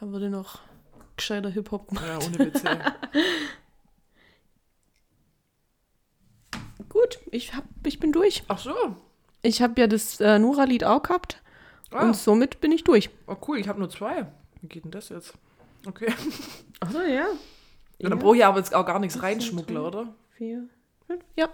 Da 0.01 0.07
wurde 0.11 0.29
noch 0.29 0.59
gescheiter 1.21 1.51
Hip-Hop 1.51 1.89
gemacht. 1.89 2.07
Ja, 2.07 2.17
ohne 2.19 2.39
Witze. 2.39 2.65
Gut, 6.89 7.21
ich, 7.31 7.55
hab, 7.55 7.65
ich 7.87 8.01
bin 8.01 8.11
durch. 8.13 8.43
Ach 8.49 8.59
so. 8.59 8.75
Ich 9.43 9.63
habe 9.63 9.81
ja 9.81 9.87
das 9.87 10.21
äh, 10.21 10.39
Nura-Lied 10.39 10.85
auch 10.85 11.03
gehabt. 11.03 11.41
Ah, 11.91 12.03
Und 12.03 12.17
somit 12.17 12.61
bin 12.61 12.73
ich 12.73 12.85
durch. 12.85 13.11
oh, 13.27 13.37
cool, 13.49 13.59
ich 13.59 13.69
habe 13.69 13.79
nur 13.79 13.91
zwei. 13.91 14.27
Wie 14.61 14.69
geht 14.69 14.85
denn 14.85 14.91
das 14.91 15.09
jetzt? 15.09 15.35
Okay. 15.87 16.13
Achso, 16.81 17.01
ja. 17.01 17.27
Ja, 17.99 18.09
dann 18.09 18.19
brauche 18.19 18.37
ich 18.37 18.45
aber 18.45 18.59
jetzt 18.59 18.75
auch 18.75 18.87
gar 18.87 18.99
nichts 18.99 19.23
reinschmuggeln, 19.23 19.79
oder? 19.79 20.15
Vier, 20.37 20.69
fünf. 21.07 21.23
Ja. 21.37 21.49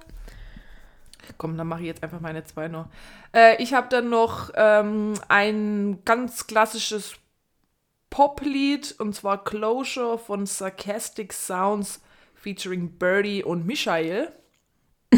Komm, 1.39 1.57
dann 1.57 1.67
mache 1.67 1.81
ich 1.81 1.87
jetzt 1.87 2.03
einfach 2.03 2.21
meine 2.21 2.45
zwei 2.45 2.69
noch. 2.69 2.87
Äh, 3.35 3.61
ich 3.63 3.75
habe 3.75 3.89
dann 3.89 4.09
noch 4.09 4.51
ähm, 4.55 5.15
ein 5.29 6.05
ganz 6.05 6.47
klassisches 6.47 7.17
Poplied 8.11 8.97
und 8.99 9.15
zwar 9.15 9.45
Closure 9.45 10.19
von 10.19 10.47
Sarcastic 10.47 11.33
Sounds 11.33 12.01
featuring 12.35 12.91
Birdie 12.99 13.45
und 13.45 13.67
Michael. 13.67 14.33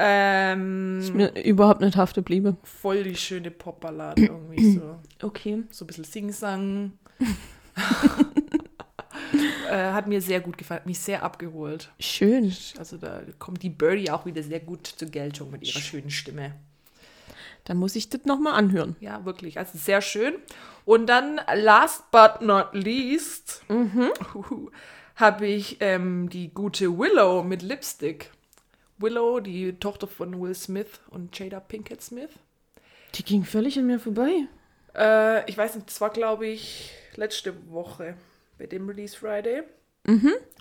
Ähm, 0.00 1.00
Ist 1.00 1.12
mir 1.12 1.44
überhaupt 1.44 1.80
nicht 1.80 1.96
hafte 1.96 2.22
bliebe. 2.22 2.56
voll 2.62 3.02
die 3.02 3.16
schöne 3.16 3.50
Popballade 3.50 4.26
irgendwie 4.26 4.74
so. 4.74 5.00
Okay. 5.22 5.64
So 5.70 5.84
ein 5.84 5.88
bisschen 5.88 6.04
Sing-Sang. 6.04 6.92
äh, 9.68 9.90
hat 9.92 10.06
mir 10.06 10.20
sehr 10.20 10.40
gut 10.40 10.56
gefallen, 10.56 10.80
hat 10.80 10.86
mich 10.86 11.00
sehr 11.00 11.24
abgeholt. 11.24 11.90
Schön. 11.98 12.54
Also 12.78 12.96
da 12.96 13.22
kommt 13.40 13.64
die 13.64 13.70
Birdie 13.70 14.12
auch 14.12 14.24
wieder 14.24 14.44
sehr 14.44 14.60
gut 14.60 14.86
zur 14.86 15.08
Geltung 15.08 15.50
mit 15.50 15.66
ihrer 15.66 15.80
schönen 15.80 16.10
Stimme. 16.10 16.54
Dann 17.68 17.76
muss 17.76 17.94
ich 17.96 18.08
das 18.08 18.24
nochmal 18.24 18.54
anhören. 18.54 18.96
Ja, 18.98 19.24
wirklich. 19.24 19.58
Also 19.58 19.76
sehr 19.78 20.00
schön. 20.00 20.34
Und 20.84 21.06
dann, 21.06 21.40
last 21.54 22.10
but 22.10 22.40
not 22.40 22.68
least, 22.72 23.62
habe 25.16 25.46
ich 25.46 25.76
ähm, 25.80 26.28
die 26.30 26.48
gute 26.52 26.98
Willow 26.98 27.42
mit 27.42 27.62
Lipstick. 27.62 28.30
Willow, 28.96 29.40
die 29.40 29.74
Tochter 29.74 30.06
von 30.08 30.40
Will 30.40 30.54
Smith 30.54 31.00
und 31.10 31.38
Jada 31.38 31.60
Pinkett 31.60 32.02
Smith. 32.02 32.30
Die 33.14 33.22
ging 33.22 33.44
völlig 33.44 33.78
an 33.78 33.86
mir 33.86 34.00
vorbei. 34.00 34.46
Äh, 34.96 35.48
ich 35.48 35.56
weiß 35.56 35.76
nicht, 35.76 35.88
das 35.88 36.00
war, 36.00 36.10
glaube 36.10 36.46
ich, 36.46 36.90
letzte 37.14 37.54
Woche 37.70 38.16
bei 38.58 38.66
dem 38.66 38.88
Release 38.88 39.16
Friday. 39.16 39.62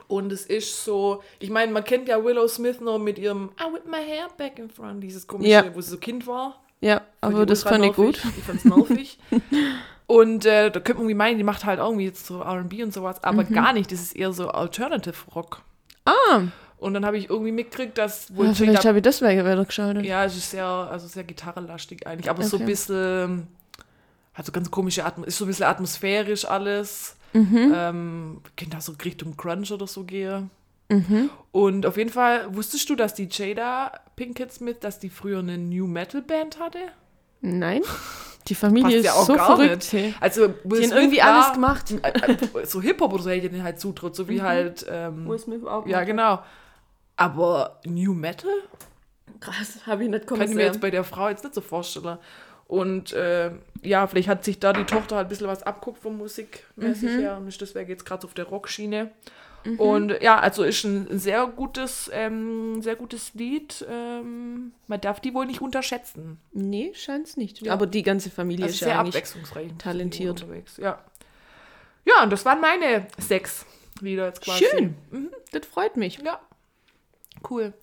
Und 0.10 0.32
es 0.34 0.46
ist 0.46 0.84
so, 0.84 1.24
ich 1.40 1.50
meine, 1.50 1.72
man 1.72 1.86
kennt 1.86 2.10
ja 2.10 2.22
Willow 2.22 2.50
Smith 2.50 2.82
noch 2.82 3.00
mit 3.00 3.18
ihrem 3.18 3.52
I 3.58 3.74
whip 3.74 3.86
my 3.86 4.04
hair 4.06 4.28
back 4.38 4.60
in 4.60 4.70
front, 4.70 5.02
dieses 5.02 5.26
komische, 5.26 5.50
Ja. 5.50 5.74
wo 5.74 5.80
sie 5.80 5.92
so 5.92 5.98
Kind 5.98 6.28
war. 6.28 6.62
Ja, 6.82 7.02
aber 7.22 7.46
das 7.46 7.64
fand 7.64 7.84
ich 7.86 7.94
gut. 7.94 8.22
Ich 8.38 8.44
fand's 8.44 8.66
nervig. 8.66 9.18
und 10.08 10.46
äh, 10.46 10.70
da 10.70 10.80
könnte 10.80 10.94
man 10.96 11.02
irgendwie 11.04 11.14
meinen, 11.16 11.38
die 11.38 11.44
macht 11.44 11.66
halt 11.66 11.80
irgendwie 11.80 12.06
jetzt 12.06 12.26
so 12.26 12.42
R&B 12.42 12.84
und 12.84 12.94
sowas, 12.94 13.24
aber 13.24 13.44
Mhm. 13.44 13.54
gar 13.54 13.74
nicht. 13.74 13.92
Das 13.92 14.00
ist 14.02 14.16
eher 14.16 14.32
so 14.32 14.50
Alternative 14.50 15.16
Rock. 15.36 15.62
Ah, 16.06 16.44
Und 16.78 16.94
dann 16.94 17.06
habe 17.06 17.18
ich 17.18 17.30
irgendwie 17.30 17.52
mitgekriegt, 17.52 17.98
dass 17.98 18.36
wohl 18.36 18.46
ja, 18.48 18.54
vielleicht 18.54 18.86
habe 18.86 19.00
ich 19.00 19.04
das 19.04 19.22
weiter 19.22 19.66
geschaltet. 19.66 20.06
ja, 20.06 20.24
es 20.26 20.38
ist 20.38 20.52
sehr, 20.52 20.66
also 20.66 21.08
sehr 21.08 21.24
gitarrenlastig 21.24 22.06
eigentlich, 22.06 22.30
aber 22.30 22.44
so 22.44 22.58
ein 22.58 22.62
Okay. 22.64 22.72
bisschen, 22.72 23.48
hat 24.36 24.46
so 24.46 24.52
ganz 24.52 24.70
komische 24.70 25.04
Atmosphäre, 25.04 25.28
ist 25.30 25.38
so 25.40 25.46
ein 25.46 25.48
bisschen 25.48 25.66
atmosphärisch 25.66 26.46
alles. 26.46 27.16
Mhm. 27.34 27.74
Ähm, 27.76 28.42
könnte 28.56 28.78
auch 28.78 28.82
so 28.82 28.94
Richtung 29.04 29.36
Grunge 29.36 29.68
oder 29.74 29.88
so 29.88 30.04
gehe. 30.04 30.48
Mhm. 30.90 31.30
Und 31.52 31.86
auf 31.86 31.98
jeden 31.98 32.10
Fall, 32.12 32.56
wusstest 32.56 32.90
du, 32.90 32.96
dass 32.96 33.14
die 33.14 33.28
Jada 33.32 33.92
Pinkett 34.16 34.54
Smith, 34.54 34.78
dass 34.80 35.00
die 35.00 35.10
früher 35.10 35.40
eine 35.40 35.58
New 35.58 35.88
Metal 35.88 36.22
Band 36.22 36.60
hatte? 36.60 36.80
Nein. 37.42 37.82
Die 38.48 38.56
Familie 38.56 38.84
Passt 38.88 38.96
ist 38.98 39.06
ja 39.06 39.14
auch 39.14 39.26
so 39.26 39.36
gar 39.36 39.58
verrückt. 39.58 39.92
nicht. 39.94 40.16
Also, 40.22 40.42
Will 40.42 40.54
Die 40.64 40.76
haben 40.76 40.84
Smith 40.84 40.92
irgendwie 40.94 41.18
war- 41.20 41.34
alles 41.34 41.54
gemacht. 41.54 41.94
so 42.70 42.82
Hip-Hop 42.82 43.14
oder 43.14 43.24
so 43.24 43.30
hätte 43.30 43.46
ich 43.48 43.52
den 43.52 43.64
halt 43.64 43.80
zutraut, 43.80 44.16
so 44.16 44.30
wie 44.30 44.42
halt, 44.42 44.86
ähm, 44.90 45.30
Smith 45.38 45.66
auch. 45.66 45.86
ja 45.86 46.04
genau. 46.06 46.40
Aber 47.18 47.82
New 47.86 48.14
Metal? 48.14 48.50
Krass, 49.40 49.80
habe 49.86 50.04
ich 50.06 50.10
nicht 50.10 50.26
kommen 50.28 50.40
Kann 50.40 50.50
ich 50.50 50.56
mir 50.56 50.64
jetzt 50.66 50.80
bei 50.82 50.90
der 50.92 51.04
Frau 51.04 51.30
jetzt 51.30 51.44
nicht 51.44 51.54
so 51.56 51.62
vorstellen. 51.62 52.18
Und 52.68 53.14
äh, 53.14 53.52
ja, 53.82 54.08
vielleicht 54.08 54.28
hat 54.30 54.44
sich 54.44 54.60
da 54.60 54.74
die 54.74 54.84
Tochter 54.84 55.16
halt 55.18 55.28
ein 55.28 55.30
bisschen 55.30 55.48
was 55.48 55.64
abguckt 55.64 56.00
vom 56.00 56.18
Musikmäßig 56.18 57.12
Mhm. 57.12 57.20
her 57.20 57.38
und 57.38 57.48
ist 57.48 57.60
deswegen 57.62 57.90
jetzt 57.90 58.06
gerade 58.06 58.26
auf 58.26 58.34
der 58.34 58.46
Rockschiene. 58.46 59.12
Und 59.78 60.22
ja, 60.22 60.40
also 60.40 60.64
ist 60.64 60.84
ein 60.84 61.20
sehr 61.20 61.46
gutes, 61.48 62.10
ähm, 62.14 62.82
sehr 62.82 62.96
gutes 62.96 63.34
Lied. 63.34 63.86
Ähm, 63.90 64.72
man 64.88 65.02
darf 65.02 65.20
die 65.20 65.34
wohl 65.34 65.46
nicht 65.46 65.62
unterschätzen. 65.62 66.40
Nee, 66.54 66.94
scheint's 66.96 67.36
nicht. 67.38 67.62
Ja. 67.62 67.74
Aber 67.74 67.88
die 67.88 68.04
ganze 68.04 68.30
Familie 68.30 68.66
Also 68.66 68.74
ist 68.74 68.80
sehr 68.80 68.90
ja 68.90 69.00
abwechslungsreich. 69.02 69.72
talentiert. 69.78 70.42
Unterwegs. 70.42 70.78
Ja. 70.78 71.04
ja, 72.06 72.24
und 72.24 72.32
das 72.32 72.46
waren 72.46 72.62
meine 72.62 73.08
sechs 73.18 73.66
Lieder 74.00 74.28
jetzt 74.28 74.42
quasi. 74.42 74.66
schön. 74.66 74.96
Das 75.52 75.66
freut 75.66 75.98
mich. 75.98 76.20
Ja. 76.20 76.40
Cool. 77.50 77.74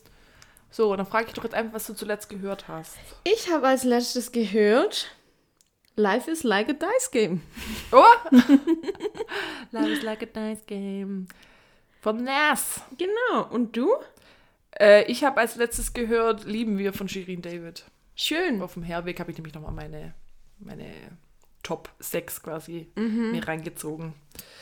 So, 0.70 0.94
dann 0.96 1.06
frage 1.06 1.26
ich 1.28 1.34
doch 1.34 1.44
jetzt 1.44 1.54
einfach, 1.54 1.74
was 1.74 1.86
du 1.86 1.94
zuletzt 1.94 2.28
gehört 2.28 2.66
hast. 2.68 2.96
Ich 3.24 3.50
habe 3.50 3.68
als 3.68 3.84
letztes 3.84 4.32
gehört, 4.32 5.14
Life 5.96 6.28
is 6.28 6.42
like 6.42 6.68
a 6.68 6.72
dice 6.72 7.10
game. 7.12 7.42
Oh! 7.92 8.02
Love 9.70 9.90
is 9.90 10.02
like 10.02 10.22
a 10.22 10.38
nice 10.40 10.66
game. 10.66 11.28
Von 12.04 12.22
Nas. 12.22 12.82
Genau. 12.98 13.46
Und 13.48 13.74
du? 13.78 13.90
Äh, 14.78 15.04
ich 15.10 15.24
habe 15.24 15.40
als 15.40 15.56
letztes 15.56 15.94
gehört, 15.94 16.44
Lieben 16.44 16.76
wir 16.76 16.92
von 16.92 17.08
Shirin 17.08 17.40
David. 17.40 17.86
Schön. 18.14 18.60
Auf 18.60 18.74
dem 18.74 18.82
Herweg 18.82 19.18
habe 19.20 19.30
ich 19.30 19.38
nämlich 19.38 19.54
nochmal 19.54 19.72
meine, 19.72 20.12
meine 20.58 20.92
Top 21.62 21.88
6 22.00 22.42
quasi 22.42 22.90
Mhm. 22.94 23.30
mir 23.32 23.48
reingezogen. 23.48 24.12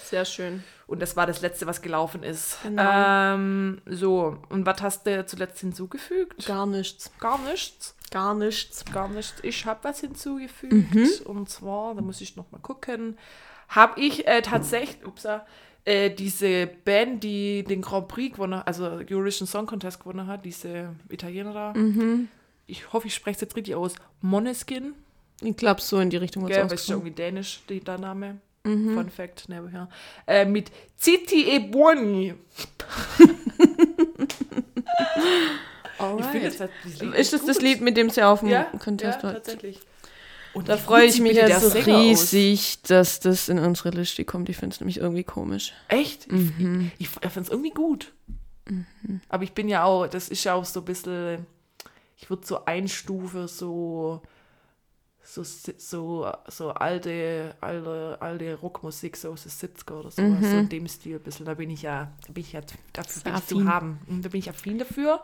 Sehr 0.05 0.25
schön. 0.25 0.63
Und 0.87 1.03
das 1.03 1.17
war 1.17 1.27
das 1.27 1.41
letzte, 1.41 1.67
was 1.67 1.83
gelaufen 1.83 2.23
ist. 2.23 2.59
Genau. 2.63 3.35
Ähm, 3.35 3.83
so, 3.87 4.39
und 4.49 4.65
was 4.65 4.81
hast 4.81 5.05
du 5.09 5.27
zuletzt 5.27 5.59
hinzugefügt? 5.59 6.47
Gar 6.47 6.67
nichts. 6.67 7.11
Gar 7.19 7.39
nichts. 7.39 7.97
Gar 8.13 8.35
nichts. 8.37 8.85
Gar 8.93 9.09
nichts. 9.09 9.35
Ich 9.43 9.67
habe 9.67 9.81
was 9.83 9.99
hinzugefügt. 9.99 11.23
Und 11.27 11.51
zwar, 11.51 11.97
da 11.97 12.03
muss 12.03 12.21
ich 12.21 12.37
noch 12.37 12.53
mal 12.53 12.61
gucken, 12.61 13.19
habe 13.69 14.01
ich 14.01 14.29
äh, 14.29 14.43
tatsächlich, 14.43 15.05
upsa, 15.05 15.45
äh, 15.85 16.11
diese 16.11 16.66
Band, 16.85 17.23
die 17.25 17.64
den 17.64 17.83
Grand 17.83 18.09
Prix 18.09 18.35
gewonnen 18.35 18.57
hat, 18.59 18.66
also 18.66 18.85
Eurovision 18.87 19.47
Song 19.47 19.66
Contest 19.66 20.01
gewonnen 20.01 20.27
hat, 20.27 20.45
diese 20.45 20.90
Italiener 21.09 21.53
da. 21.53 21.75
Ich 22.66 22.92
hoffe, 22.92 23.09
ich 23.09 23.14
spreche 23.14 23.37
es 23.37 23.40
jetzt 23.40 23.57
richtig 23.57 23.75
aus. 23.75 23.95
Moneskin. 24.21 24.95
Ich 25.40 25.57
glaube, 25.57 25.81
so 25.81 25.99
in 25.99 26.11
die 26.11 26.16
Richtung 26.18 26.45
weil 26.45 26.51
es 26.53 26.57
ist 26.57 26.61
ja 26.61 26.64
ausgesprochen. 26.66 26.99
irgendwie 26.99 27.14
dänisch, 27.16 27.61
die, 27.68 27.81
der 27.81 27.99
Name. 27.99 28.38
Fun 28.64 29.11
Fact, 29.11 29.49
nebenher. 29.49 29.88
Äh, 30.25 30.45
mit 30.45 30.71
Citi 30.97 31.49
e 31.49 31.59
Buoni. 31.59 32.35
Ich 36.18 36.27
finde, 36.27 36.49
das, 36.49 36.57
das 36.59 37.01
Lied 37.01 37.14
Ist 37.14 37.33
das 37.33 37.40
gut. 37.42 37.49
das 37.51 37.61
Lied, 37.61 37.81
mit 37.81 37.97
dem 37.97 38.11
sie 38.11 38.23
auf 38.23 38.40
dem 38.40 38.49
Ja, 38.49 38.64
Contest 38.64 39.18
ja 39.18 39.23
war? 39.23 39.35
tatsächlich. 39.35 39.79
Und 40.55 40.69
Da 40.69 40.77
wie 40.77 40.81
freue 40.81 41.07
ich 41.07 41.21
mich 41.21 41.35
der 41.35 41.49
jetzt 41.49 41.65
aus. 41.65 41.75
riesig, 41.87 42.83
dass 42.83 43.21
das 43.21 43.49
in 43.49 43.59
unsere 43.59 43.91
Liste 43.91 44.25
kommt. 44.25 44.49
Ich 44.49 44.57
finde 44.57 44.75
es 44.75 44.81
nämlich 44.81 44.99
irgendwie 44.99 45.25
komisch. 45.25 45.73
Echt? 45.88 46.27
Ich, 46.31 46.51
ich, 46.99 47.09
ich 47.09 47.09
finde 47.31 47.41
es 47.41 47.49
irgendwie 47.49 47.71
gut. 47.71 48.12
Aber 49.29 49.45
ich 49.45 49.53
bin 49.53 49.69
ja 49.69 49.85
auch, 49.85 50.07
das 50.07 50.29
ist 50.29 50.45
ja 50.45 50.55
auch 50.55 50.65
so 50.65 50.81
ein 50.81 50.85
bisschen, 50.85 51.47
ich 52.17 52.29
würde 52.31 52.47
so 52.47 52.65
einstufe, 52.65 53.49
so, 53.49 54.23
so, 55.25 55.43
so, 55.43 56.31
so 56.49 56.71
alte, 56.71 57.55
alte, 57.61 58.17
alte 58.21 58.55
Rockmusik, 58.57 59.17
so 59.17 59.31
aus 59.33 59.43
den 59.45 59.51
70er 59.53 59.93
oder 59.95 60.11
so, 60.11 60.23
so 60.23 60.57
in 60.59 60.69
dem 60.69 60.87
Stil 60.87 61.17
ein 61.17 61.23
bisschen. 61.23 61.47
Da 61.47 61.55
bin 61.55 61.71
ich 61.71 61.83
ja, 61.83 62.12
da 62.27 62.33
bin 62.33 62.43
ich 62.45 62.53
ja, 62.53 62.61
dafür 62.93 63.23
bin 63.23 63.35
ich 63.37 63.47
zu 63.47 63.65
haben. 63.67 63.99
Mhm, 64.07 64.23
Da 64.23 64.29
bin 64.29 64.38
ich 64.41 64.51
affin 64.51 64.79
dafür. 64.79 65.23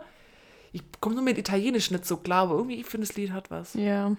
Ich 0.72 0.82
komme 1.00 1.14
nur 1.14 1.24
mit 1.24 1.38
Italienisch 1.38 1.90
nicht 1.90 2.04
so 2.06 2.16
klar, 2.18 2.42
aber 2.44 2.54
irgendwie, 2.56 2.80
ich 2.80 2.86
finde, 2.86 3.06
das 3.06 3.16
Lied 3.16 3.32
hat 3.32 3.50
was. 3.50 3.74
Ja. 3.74 4.16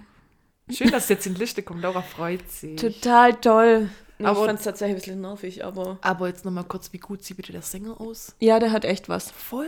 Schön, 0.72 0.92
dass 0.92 1.04
es 1.04 1.10
jetzt 1.10 1.26
in 1.28 1.34
die 1.34 1.40
Liste 1.42 1.64
kommt, 1.64 1.82
Laura 1.82 2.02
freut 2.02 2.50
sich. 2.50 2.76
Total 2.80 3.34
toll. 3.36 3.90
Aber- 4.22 4.40
ich 4.42 4.46
fand 4.46 4.60
es 4.60 4.66
tatsächlich 4.66 4.96
ein 4.96 5.00
bisschen 5.00 5.22
nervig, 5.22 5.64
aber. 5.66 5.98
Aber 6.02 6.28
jetzt 6.28 6.44
nochmal 6.46 6.66
kurz, 6.66 6.92
wie 6.94 6.98
gut 6.98 7.24
sieht 7.24 7.38
bitte 7.38 7.52
der 7.54 7.62
Sänger 7.62 8.00
aus? 8.02 8.36
Ja, 8.40 8.60
der 8.60 8.72
hat 8.72 8.84
echt 8.86 9.08
was. 9.10 9.32
Voll. 9.32 9.68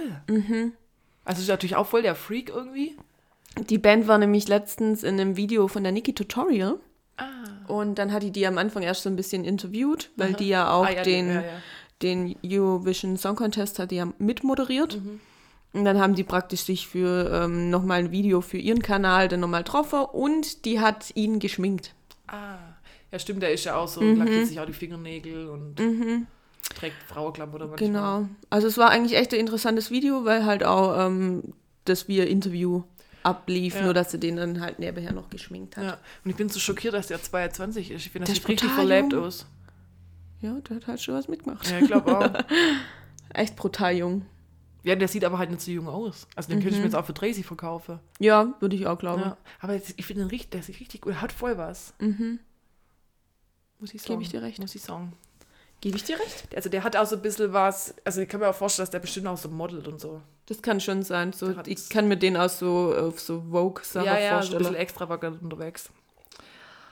Also 1.24 1.42
ist 1.42 1.48
natürlich 1.48 1.76
auch 1.76 1.88
voll 1.88 2.02
der 2.02 2.16
Freak 2.16 2.50
irgendwie. 2.50 2.98
Die 3.70 3.78
Band 3.78 4.08
war 4.08 4.18
nämlich 4.18 4.48
letztens 4.48 5.04
in 5.04 5.20
einem 5.20 5.38
Video 5.38 5.68
von 5.68 5.84
der 5.84 5.92
Niki 5.92 6.14
Tutorial. 6.14 6.80
Ah. 7.18 7.26
Und 7.68 7.96
dann 7.96 8.12
hat 8.12 8.24
die 8.24 8.32
die 8.32 8.46
am 8.48 8.58
Anfang 8.58 8.84
erst 8.84 9.04
so 9.04 9.10
ein 9.10 9.16
bisschen 9.16 9.44
interviewt, 9.46 10.10
weil 10.16 10.34
die 10.34 10.48
ja 10.50 10.72
auch 10.72 10.86
Ah, 10.86 10.92
ja, 10.92 11.04
den, 11.04 11.28
ja, 11.28 11.42
ja. 11.42 11.48
den 12.02 12.36
Eurovision 12.46 13.18
Song 13.18 13.36
Contest 13.36 13.80
hat 13.80 13.92
die 13.92 13.98
ja 13.98 14.08
mitmoderiert. 14.20 14.98
Mhm. 14.98 15.20
Und 15.74 15.86
dann 15.86 16.00
haben 16.00 16.16
die 16.16 16.24
praktisch 16.24 16.62
sich 16.64 16.88
für 16.88 17.30
ähm, 17.46 17.70
nochmal 17.70 18.00
ein 18.00 18.12
Video 18.12 18.42
für 18.42 18.58
ihren 18.58 18.82
Kanal 18.82 19.28
dann 19.30 19.40
nochmal 19.40 19.64
getroffen 19.64 20.02
und 20.02 20.66
die 20.66 20.80
hat 20.82 21.12
ihn 21.16 21.40
geschminkt. 21.40 21.94
Ah. 22.28 22.58
Ja, 23.12 23.20
stimmt, 23.20 23.42
der 23.42 23.54
ist 23.54 23.64
ja 23.66 23.76
auch 23.76 23.88
so, 23.88 24.02
Mhm. 24.02 24.18
lackiert 24.20 24.48
sich 24.48 24.60
auch 24.60 24.66
die 24.66 24.74
Fingernägel 24.74 25.48
und 25.48 25.76
trägt 26.76 26.96
Frauenklamotten 27.08 27.70
manchmal. 27.70 27.88
Genau. 27.90 28.28
Also 28.50 28.68
es 28.68 28.78
war 28.78 28.90
eigentlich 28.90 29.18
echt 29.18 29.34
ein 29.34 29.40
interessantes 29.40 29.92
Video, 29.92 30.24
weil 30.26 30.46
halt 30.46 30.64
auch 30.64 30.98
ähm, 31.08 31.54
das 31.86 32.08
Wir-Interview 32.08 32.84
ablief, 33.24 33.76
Ja. 33.76 33.84
nur 33.84 33.94
dass 33.94 34.12
sie 34.12 34.20
den 34.20 34.38
dann 34.38 34.62
halt 34.62 34.80
nebenher 34.80 35.14
noch 35.14 35.30
geschminkt 35.30 35.78
hat. 35.78 35.84
Ja. 35.84 35.98
Und 36.24 36.32
ich 36.32 36.38
bin 36.38 36.50
so 36.50 36.60
schockiert, 36.60 36.94
dass 36.94 37.08
der 37.08 37.22
22 37.22 37.92
ist. 37.92 38.06
Ich 38.06 38.12
finde, 38.12 38.28
das 38.28 38.36
sieht 38.36 38.48
richtig 38.48 38.72
verlebt 38.72 39.14
aus. 39.14 39.46
Ja, 40.42 40.54
der 40.70 40.78
hat 40.78 40.88
halt 40.88 41.02
schon 41.02 41.14
was 41.16 41.28
mitgemacht. 41.28 41.70
Ja, 41.70 41.80
ich 41.80 41.88
glaube 41.88 42.18
auch. 42.18 42.30
Echt 43.34 43.56
brutal 43.56 43.96
jung. 43.96 44.26
Ja, 44.84 44.96
der 44.96 45.08
sieht 45.08 45.24
aber 45.26 45.38
halt 45.38 45.50
nicht 45.52 45.62
so 45.62 45.72
jung 45.72 45.88
aus. 45.88 46.28
Also 46.36 46.50
den 46.50 46.58
Mhm. 46.60 46.62
könnte 46.64 46.76
ich 46.76 46.80
mir 46.82 46.86
jetzt 46.88 46.96
auch 46.96 47.06
für 47.06 47.14
Tracy 47.14 47.44
verkaufen. 47.44 48.00
Ja, 48.20 48.54
würde 48.60 48.76
ich 48.76 48.88
auch 48.88 48.98
glauben. 48.98 49.22
Ja. 49.22 49.38
Aber 49.60 49.74
jetzt, 49.74 49.94
ich 49.98 50.06
finde 50.06 50.24
den 50.24 50.30
richtig, 50.30 50.52
der 50.52 50.64
sieht 50.64 50.80
richtig 50.80 51.02
gut, 51.02 51.14
er 51.14 51.22
hat 51.22 51.32
voll 51.32 51.58
was. 51.58 51.94
Muss 53.80 53.94
ich 53.94 54.02
sagen. 54.02 54.14
Gebe 54.14 54.24
ich 54.24 54.30
dir 54.30 54.42
recht. 54.42 54.60
Muss 54.60 54.76
ich 54.76 54.82
sagen. 54.82 55.14
Gebe 55.82 55.98
ich 55.98 56.04
dir 56.04 56.20
recht? 56.20 56.56
Also 56.56 56.70
der 56.70 56.84
hat 56.84 56.96
auch 56.96 57.08
so 57.08 57.16
ein 57.16 57.22
bisschen 57.24 57.54
was, 57.54 57.96
also 58.06 58.22
ich 58.22 58.30
kann 58.30 58.40
mir 58.40 58.48
auch 58.50 58.56
vorstellen, 58.56 58.84
dass 58.84 58.92
der 58.92 59.00
bestimmt 59.00 59.26
auch 59.26 59.38
so 59.38 59.50
modelt 59.50 59.88
und 59.88 60.00
so. 60.00 60.22
Das 60.46 60.62
kann 60.62 60.80
schon 60.80 61.02
sein. 61.02 61.34
So, 61.34 61.56
ich 61.66 61.90
kann 61.90 62.08
mir 62.08 62.18
den 62.18 62.38
auch 62.38 62.50
so 62.50 62.94
auf 62.96 63.20
so 63.20 63.42
Vogue-Sachen 63.50 64.06
ja, 64.06 64.14
ja, 64.20 64.20
so 64.20 64.26
ein 64.26 64.34
vorstellen. 64.34 64.60
bisschen 64.60 64.76
extravagant 64.76 65.42
unterwegs. 65.42 65.90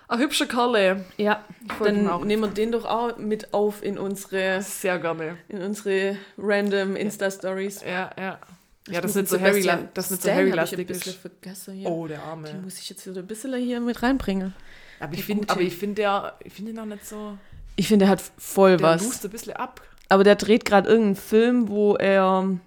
Ein 0.10 0.20
hübscher 0.20 0.48
Kerle. 0.48 1.06
ja, 1.18 1.44
dann 1.84 2.04
nehmen 2.28 2.42
wir 2.44 2.50
den 2.50 2.72
doch 2.72 2.86
auch 2.86 3.18
mit 3.18 3.54
auf 3.54 3.84
in 3.84 3.98
unsere, 4.00 4.62
Sehr 4.62 4.98
gerne. 5.00 5.38
in 5.48 5.62
unsere 5.62 6.18
random 6.38 6.96
Insta-Stories. 6.96 7.82
Ja, 7.84 8.10
ja. 8.20 8.40
Ja, 8.90 9.02
das 9.02 9.14
nicht 9.14 9.30
so 9.30 9.40
Harry, 9.40 9.62
das 9.94 10.06
ist 10.06 10.12
nicht 10.12 10.22
so 10.24 10.30
Stan 10.30 10.36
Harry 10.36 10.50
hab 10.50 10.66
ich 10.66 10.74
ein 10.74 10.78
lastig 10.78 10.88
bisschen 10.88 11.14
ist. 11.84 11.86
Oh, 11.86 12.08
der 12.08 12.18
Die 12.18 12.24
Arme. 12.24 12.54
muss 12.64 12.80
ich 12.80 12.90
jetzt 12.90 13.06
wieder 13.06 13.20
ein 13.22 13.28
bisschen 13.28 13.54
hier 13.56 13.80
mit 13.82 14.02
reinbringen. 14.02 14.56
Aber 15.00 15.14
ich 15.14 15.20
der 15.20 15.26
finde, 15.38 15.70
finde 15.70 15.96
der, 15.96 16.34
ich 16.44 16.54
finde 16.54 16.72
ihn 16.72 16.80
auch 16.80 16.86
nicht 16.86 17.06
so. 17.06 17.38
Ich 17.76 17.88
finde, 17.88 18.06
er 18.06 18.10
hat 18.12 18.22
voll 18.38 18.78
Der 18.78 18.88
was. 18.88 19.04
lust 19.04 19.24
ein 19.26 19.30
bisschen 19.32 19.54
ab. 19.54 19.82
Aber 20.10 20.24
der 20.24 20.36
dreht 20.36 20.66
gerade 20.66 20.90
irgendeinen 20.90 21.16
Film, 21.18 21.70
wo 21.70 21.96
er. 21.96 22.58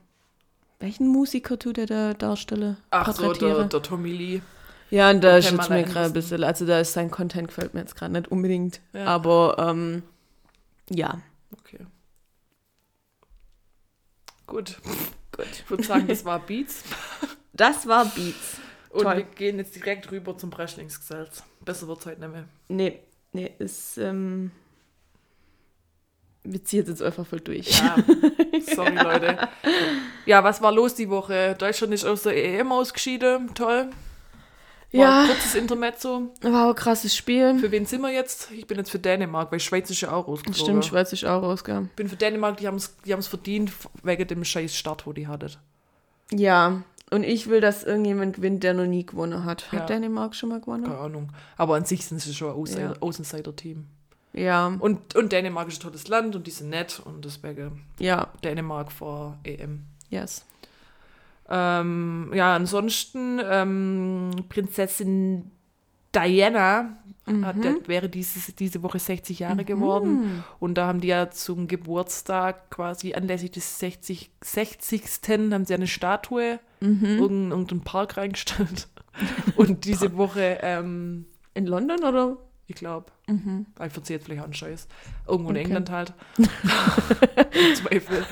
Welchen 0.79 1.09
Musiker 1.09 1.59
tut 1.59 1.79
er 1.79 1.87
da 1.87 2.15
darstellen? 2.15 2.77
Ach 2.91 3.13
so, 3.15 3.33
der, 3.33 3.65
der 3.65 3.83
Tommy 3.83 4.11
Lee. 4.13 4.43
Ja, 4.93 5.09
und 5.09 5.25
da 5.25 5.39
jetzt 5.39 5.71
mir 5.71 5.85
gerade 5.85 6.07
ein 6.07 6.13
bisschen. 6.13 6.45
Also, 6.45 6.67
da 6.67 6.79
ist 6.79 6.93
sein 6.93 7.11
Content 7.11 7.49
gefällt 7.49 7.73
mir 7.73 7.81
jetzt 7.81 7.97
gerade 7.97 8.13
nicht 8.13 8.29
unbedingt. 8.31 8.83
Ja. 8.93 9.07
Aber, 9.07 9.57
ähm, 9.59 10.03
ja. 10.91 11.23
Okay. 11.59 11.79
Gut. 14.47 14.77
Gut. 15.35 15.47
Ich 15.51 15.71
würde 15.71 15.83
sagen, 15.83 16.07
das 16.07 16.25
war 16.25 16.39
Beats. 16.39 16.85
Das 17.55 17.87
war 17.87 18.07
Beats. 18.07 18.57
Und 18.89 19.03
Toll. 19.03 19.17
wir 19.19 19.23
gehen 19.25 19.59
jetzt 19.59 19.77
direkt 19.77 20.11
rüber 20.11 20.39
zum 20.39 20.49
Breschlingsgesetz. 20.49 21.43
Besser 21.61 21.87
wird 21.87 22.01
es 22.01 22.07
heute 22.07 22.21
nicht 22.21 22.33
mehr. 22.33 22.45
Nee, 22.69 22.99
nee, 23.33 23.53
ist, 23.59 23.99
ähm. 23.99 24.53
Wir 26.45 26.65
ziehen 26.65 26.87
jetzt 26.87 27.03
einfach 27.03 27.27
voll 27.27 27.41
durch. 27.41 27.69
Ja, 27.79 27.97
sorry 28.75 28.97
Leute. 28.97 29.49
Ja, 30.25 30.43
was 30.43 30.63
war 30.63 30.73
los 30.73 30.95
die 30.95 31.11
Woche? 31.11 31.55
Deutschland 31.59 31.93
ist 31.93 32.07
aus 32.07 32.23
der 32.23 32.43
EM 32.43 32.73
ausgeschieden. 32.73 33.55
Toll. 33.55 33.91
Ja. 35.01 35.27
kurzes 35.27 35.55
Intermezzo. 35.55 36.31
War 36.43 36.69
ein 36.69 36.75
krasses 36.75 37.17
Spiel. 37.17 37.59
Für 37.59 37.71
wen 37.71 37.87
sind 37.87 38.03
wir 38.03 38.11
jetzt? 38.13 38.51
Ich 38.53 38.67
bin 38.67 38.77
jetzt 38.79 38.91
für 38.91 38.99
Dänemark, 38.99 39.51
weil 39.51 39.59
Schweiz 39.61 39.89
ist 39.91 40.01
ja 40.03 40.13
auch 40.13 40.29
rausgeflogen. 40.29 40.55
Stimmt, 40.65 40.85
Schweiz 40.85 41.13
ist 41.13 41.25
auch 41.25 41.43
rausgegangen. 41.43 41.87
Ich 41.91 41.97
bin 41.97 42.09
für 42.09 42.17
Dänemark, 42.17 42.59
die 42.59 42.67
haben 42.67 42.77
es 42.77 42.95
die 43.05 43.13
haben's 43.13 43.27
verdient 43.27 43.73
wegen 44.03 44.27
dem 44.29 44.45
scheiß 44.45 44.75
Start, 44.77 45.07
wo 45.07 45.13
die 45.13 45.27
hattet. 45.29 45.59
Ja, 46.31 46.83
und 47.11 47.25
ich 47.25 47.49
will, 47.49 47.61
dass 47.61 47.85
irgendjemand 47.85 48.37
gewinnt, 48.37 48.63
der 48.65 48.75
noch 48.75 48.87
nie 48.87 49.05
gewonnen 49.05 49.45
hat. 49.45 49.71
Hat 49.73 49.81
Ja. 49.81 49.87
Dänemark 49.87 50.35
schon 50.35 50.49
mal 50.51 50.61
gewonnen? 50.61 50.85
Keine 50.85 50.99
Ahnung. 50.99 51.29
Aber 51.59 51.77
an 51.77 51.85
sich 51.85 52.05
sind 52.07 52.21
sie 52.21 52.33
schon 52.35 52.51
ein 52.51 52.57
Außenseiter- 52.57 52.95
Ja. 52.95 53.01
Außenseiter-Team. 53.01 53.87
Ja, 54.35 54.67
Und, 54.79 55.15
und 55.15 55.31
Dänemark 55.33 55.69
ist 55.69 55.79
ein 55.81 55.83
tolles 55.83 56.09
Land 56.09 56.35
und 56.37 56.47
die 56.47 56.51
sind 56.51 56.71
nett 56.71 57.03
und 57.05 57.23
deswegen 57.25 57.83
ja, 57.99 58.29
Dänemark 58.43 58.91
vor 58.91 59.39
EM. 59.45 59.83
yes. 60.09 60.45
Ähm, 61.55 62.31
ja, 62.35 62.57
ansonsten 62.57 63.39
ähm, 63.45 64.31
Prinzessin 64.49 65.51
Diana 66.15 66.97
hat, 67.43 67.63
der, 67.63 67.77
wäre 67.87 68.09
dieses, 68.09 68.55
diese 68.57 68.83
Woche 68.83 68.99
60 68.99 69.39
Jahre 69.39 69.65
geworden. 69.65 70.43
Und 70.59 70.75
da 70.77 70.87
haben 70.87 71.01
die 71.01 71.09
ja 71.09 71.31
zum 71.31 71.69
Geburtstag 71.69 72.71
quasi 72.71 73.15
anlässlich 73.15 73.51
des 73.53 73.79
60, 73.79 74.31
60. 74.43 75.03
haben 75.53 75.65
sie 75.65 75.75
eine 75.75 75.87
Statue 75.87 76.59
in 76.81 77.51
irgendeinen 77.51 77.83
Park 77.83 78.17
reingestellt. 78.17 78.89
Und 79.57 79.85
diese 79.85 80.17
Woche, 80.17 80.59
ähm, 80.63 81.27
In 81.55 81.67
London 81.67 82.03
oder? 82.03 82.39
ich 82.67 82.77
glaube, 82.77 83.13
ich 83.87 83.93
verzählt 83.93 84.23
vielleicht 84.25 84.41
auch 84.41 84.45
einen 84.47 84.55
Scheiß. 84.55 84.89
Irgendwo 85.29 85.51
in 85.51 85.57
Okay. 85.57 85.65
England 85.67 85.91
halt. 85.91 86.15
Zweifel. 87.77 88.25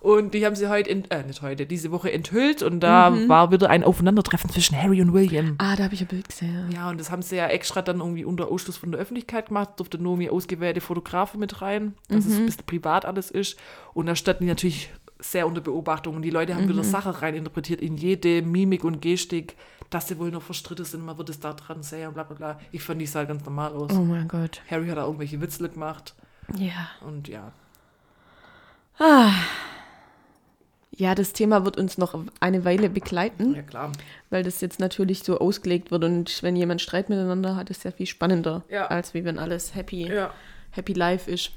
Und 0.00 0.32
die 0.32 0.46
haben 0.46 0.56
sie 0.56 0.68
heute, 0.68 0.88
ent, 0.88 1.10
äh, 1.12 1.22
nicht 1.24 1.42
heute, 1.42 1.66
diese 1.66 1.90
Woche 1.90 2.10
enthüllt 2.10 2.62
und 2.62 2.80
da 2.80 3.12
war 3.28 3.52
wieder 3.52 3.68
ein 3.68 3.84
Aufeinandertreffen 3.84 4.48
zwischen 4.50 4.80
Harry 4.80 5.02
und 5.02 5.12
William. 5.12 5.56
Ah, 5.58 5.76
da 5.76 5.84
habe 5.84 5.94
ich 5.94 6.00
ein 6.00 6.06
Bild 6.06 6.28
gesehen. 6.28 6.70
Ja, 6.72 6.88
und 6.88 6.98
das 6.98 7.10
haben 7.10 7.20
sie 7.20 7.36
ja 7.36 7.46
extra 7.48 7.82
dann 7.82 8.00
irgendwie 8.00 8.24
unter 8.24 8.48
Ausschluss 8.48 8.78
von 8.78 8.92
der 8.92 9.00
Öffentlichkeit 9.00 9.48
gemacht, 9.48 9.70
durfte 9.76 9.98
nur 9.98 10.12
irgendwie 10.14 10.30
ausgewählte 10.30 10.80
Fotografen 10.80 11.38
mit 11.38 11.60
rein, 11.60 11.94
dass 12.08 12.24
es 12.24 12.38
ein 12.38 12.46
bisschen 12.46 12.64
privat 12.64 13.04
alles 13.04 13.30
ist. 13.30 13.58
Und 13.92 14.06
da 14.06 14.16
standen 14.16 14.44
die 14.44 14.48
natürlich 14.48 14.90
sehr 15.18 15.46
unter 15.46 15.60
Beobachtung 15.60 16.16
und 16.16 16.22
die 16.22 16.30
Leute 16.30 16.54
haben 16.54 16.66
wieder 16.66 16.82
Sachen 16.82 17.12
reininterpretiert 17.12 17.82
in 17.82 17.98
jede 17.98 18.40
Mimik 18.40 18.84
und 18.84 19.02
Gestik, 19.02 19.54
dass 19.90 20.08
sie 20.08 20.18
wohl 20.18 20.30
noch 20.30 20.40
verstritten 20.40 20.86
sind, 20.86 21.04
man 21.04 21.18
wird 21.18 21.28
es 21.28 21.40
da 21.40 21.52
dran 21.52 21.82
sehen 21.82 22.08
und 22.08 22.14
bla 22.14 22.22
bla 22.22 22.36
bla. 22.36 22.60
Ich 22.72 22.82
fand, 22.82 23.02
die 23.02 23.06
sah 23.06 23.24
ganz 23.24 23.44
normal 23.44 23.74
aus. 23.74 23.92
Oh 23.92 24.00
mein 24.00 24.28
Gott. 24.28 24.62
Harry 24.70 24.88
hat 24.88 24.96
da 24.96 25.04
irgendwelche 25.04 25.38
Witzel 25.42 25.68
gemacht 25.68 26.14
Ja. 26.56 26.88
und 27.06 27.28
ja. 27.28 27.52
Ja, 31.00 31.14
das 31.14 31.32
Thema 31.32 31.64
wird 31.64 31.78
uns 31.78 31.96
noch 31.96 32.14
eine 32.40 32.66
Weile 32.66 32.90
begleiten, 32.90 33.54
Ja, 33.54 33.62
klar. 33.62 33.90
weil 34.28 34.42
das 34.42 34.60
jetzt 34.60 34.80
natürlich 34.80 35.20
so 35.22 35.38
ausgelegt 35.38 35.90
wird 35.90 36.04
und 36.04 36.42
wenn 36.42 36.56
jemand 36.56 36.82
Streit 36.82 37.08
miteinander 37.08 37.56
hat, 37.56 37.70
ist 37.70 37.84
ja 37.84 37.90
viel 37.90 38.04
spannender, 38.04 38.64
Ja. 38.68 38.88
als 38.88 39.14
wie 39.14 39.24
wenn 39.24 39.38
alles 39.38 39.74
happy, 39.74 40.06
Ja. 40.12 40.30
happy 40.72 40.92
life 40.92 41.30
ist. 41.30 41.52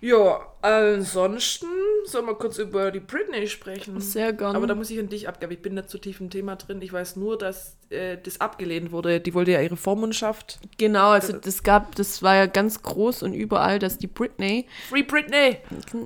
Ja, 0.00 0.46
ansonsten 0.62 1.66
sollen 2.04 2.26
wir 2.26 2.34
kurz 2.34 2.58
über 2.58 2.92
die 2.92 3.00
Britney 3.00 3.48
sprechen. 3.48 4.00
Sehr 4.00 4.32
gerne. 4.32 4.56
Aber 4.56 4.68
da 4.68 4.76
muss 4.76 4.90
ich 4.90 4.98
an 4.98 5.08
dich 5.08 5.28
abgeben. 5.28 5.52
Ich 5.52 5.62
bin 5.62 5.74
nicht 5.74 5.90
so 5.90 5.98
tief 5.98 6.20
im 6.20 6.30
Thema 6.30 6.54
drin. 6.54 6.80
Ich 6.82 6.92
weiß 6.92 7.16
nur, 7.16 7.36
dass 7.36 7.76
äh, 7.90 8.16
das 8.22 8.40
abgelehnt 8.40 8.92
wurde. 8.92 9.20
Die 9.20 9.34
wollte 9.34 9.50
ja 9.50 9.60
ihre 9.60 9.76
Vormundschaft. 9.76 10.60
Genau, 10.78 11.10
also 11.10 11.32
das 11.32 11.64
gab, 11.64 11.96
das 11.96 12.22
war 12.22 12.36
ja 12.36 12.46
ganz 12.46 12.82
groß 12.82 13.24
und 13.24 13.34
überall, 13.34 13.80
dass 13.80 13.98
die 13.98 14.06
Britney, 14.06 14.66
Free 14.88 15.02
Britney! 15.02 15.58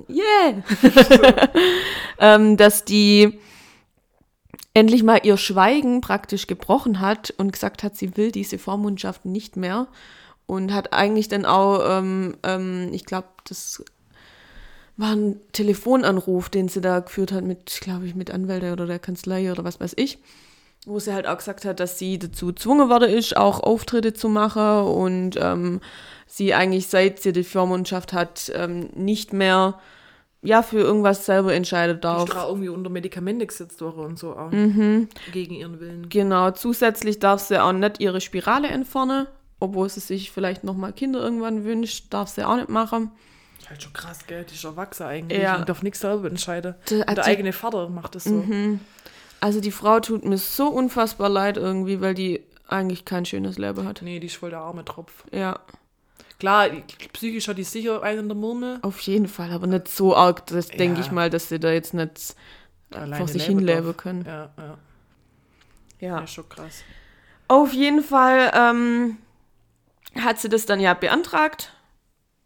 yeah, 0.09 0.63
ähm, 2.19 2.57
dass 2.57 2.85
die 2.85 3.39
endlich 4.73 5.03
mal 5.03 5.19
ihr 5.21 5.37
Schweigen 5.37 6.01
praktisch 6.01 6.47
gebrochen 6.47 6.99
hat 6.99 7.31
und 7.37 7.51
gesagt 7.51 7.83
hat, 7.83 7.95
sie 7.95 8.17
will 8.17 8.31
diese 8.31 8.57
Vormundschaft 8.57 9.25
nicht 9.25 9.55
mehr 9.55 9.87
und 10.45 10.73
hat 10.73 10.93
eigentlich 10.93 11.27
dann 11.27 11.45
auch, 11.45 11.81
ähm, 11.99 12.35
ähm, 12.43 12.89
ich 12.91 13.05
glaube, 13.05 13.27
das 13.47 13.83
war 14.97 15.15
ein 15.15 15.39
Telefonanruf, 15.53 16.49
den 16.49 16.67
sie 16.67 16.81
da 16.81 16.99
geführt 16.99 17.31
hat 17.31 17.43
mit, 17.43 17.79
glaube 17.81 18.05
ich, 18.05 18.15
mit 18.15 18.31
Anwälte 18.31 18.71
oder 18.71 18.85
der 18.85 18.99
Kanzlei 18.99 19.51
oder 19.51 19.63
was 19.63 19.79
weiß 19.79 19.93
ich, 19.97 20.19
wo 20.85 20.99
sie 20.99 21.13
halt 21.13 21.27
auch 21.27 21.37
gesagt 21.37 21.65
hat, 21.65 21.79
dass 21.79 21.97
sie 21.97 22.19
dazu 22.19 22.47
gezwungen 22.47 22.89
worden 22.89 23.09
ist, 23.09 23.35
auch 23.35 23.61
Auftritte 23.61 24.13
zu 24.13 24.29
machen 24.29 24.85
und 24.87 25.37
ähm, 25.39 25.81
sie 26.27 26.53
eigentlich, 26.53 26.87
seit 26.87 27.19
sie 27.19 27.31
die 27.33 27.43
Vormundschaft 27.43 28.13
hat, 28.13 28.51
ähm, 28.53 28.89
nicht 28.93 29.33
mehr 29.33 29.79
ja, 30.45 30.61
für 30.61 30.79
irgendwas 30.79 31.25
selber 31.25 31.53
entscheiden 31.53 31.95
Die 31.95 32.01
darf. 32.01 32.27
ist 32.27 32.35
auch 32.35 32.49
irgendwie 32.49 32.67
unter 32.67 32.89
Medikamente 32.89 33.47
gesetzt 33.47 33.79
worden 33.79 34.01
und 34.01 34.19
so 34.19 34.35
auch. 34.35 34.51
Gegen 34.51 35.53
ihren 35.53 35.79
Willen. 35.79 36.09
Genau, 36.09 36.51
zusätzlich 36.51 37.19
darf 37.19 37.39
sie 37.41 37.63
auch 37.63 37.71
nicht 37.71 38.01
ihre 38.01 38.19
Spirale 38.19 38.67
entfernen, 38.67 39.27
obwohl 39.63 39.89
sie 39.89 39.99
sich 40.01 40.31
vielleicht 40.31 40.63
nochmal 40.63 40.93
Kinder 40.93 41.19
irgendwann 41.21 41.63
wünscht, 41.63 42.05
darf 42.11 42.29
sie 42.29 42.43
auch 42.47 42.55
nicht 42.57 42.69
machen. 42.69 43.11
Halt 43.69 43.81
schon 43.81 43.93
krass, 43.93 44.19
gell? 44.27 44.43
Die 44.43 44.55
ist 44.55 44.63
erwachsen 44.65 45.03
eigentlich. 45.03 45.41
Ja. 45.41 45.57
Die 45.59 45.65
darf 45.65 45.81
nichts 45.83 46.01
selber 46.01 46.27
entscheiden. 46.27 46.75
Der 46.89 47.05
die- 47.05 47.21
eigene 47.21 47.53
Vater 47.53 47.87
macht 47.89 48.15
das 48.15 48.25
so. 48.25 48.43
Also 49.39 49.61
die 49.61 49.71
Frau 49.71 49.99
tut 50.01 50.25
mir 50.25 50.37
so 50.37 50.67
unfassbar 50.67 51.29
leid 51.29 51.57
irgendwie, 51.57 52.01
weil 52.01 52.13
die 52.13 52.41
eigentlich 52.67 53.05
kein 53.05 53.25
schönes 53.25 53.57
Leben 53.57 53.87
hat. 53.87 54.01
Nee, 54.01 54.19
die 54.19 54.27
ist 54.27 54.35
voll 54.35 54.49
der 54.49 54.59
arme 54.59 54.83
Tropf. 54.85 55.11
Ja, 55.31 55.59
Klar, 56.39 56.67
psychisch 57.13 57.47
hat 57.47 57.57
die 57.57 57.63
sicher 57.63 58.03
einen 58.03 58.19
in 58.21 58.27
der 58.27 58.35
Murmel. 58.35 58.79
auf 58.81 58.99
jeden 59.01 59.27
Fall, 59.29 59.51
aber 59.53 59.65
nicht 59.65 59.87
so 59.87 60.13
arg, 60.13 60.45
das 60.47 60.67
denke 60.67 60.99
Ja. 60.99 61.05
ich 61.05 61.11
mal, 61.11 61.29
dass 61.29 61.47
sie 61.47 61.57
da 61.59 61.71
jetzt 61.71 61.93
nicht 61.93 62.35
Alleine 62.91 63.15
vor 63.15 63.27
sich 63.29 63.47
leben 63.47 63.59
hinleben 63.59 63.95
können. 63.95 64.25
Ja, 64.25 64.49
ja. 64.57 64.77
Ja. 66.01 66.19
Ja, 66.19 66.27
schon 66.27 66.49
krass. 66.49 66.83
Auf 67.47 67.71
jeden 67.71 68.03
Fall 68.03 68.51
ähm, 68.53 69.17
hat 70.19 70.39
sie 70.39 70.49
das 70.49 70.65
dann 70.65 70.79
ja 70.79 70.93
beantragt 70.93 71.71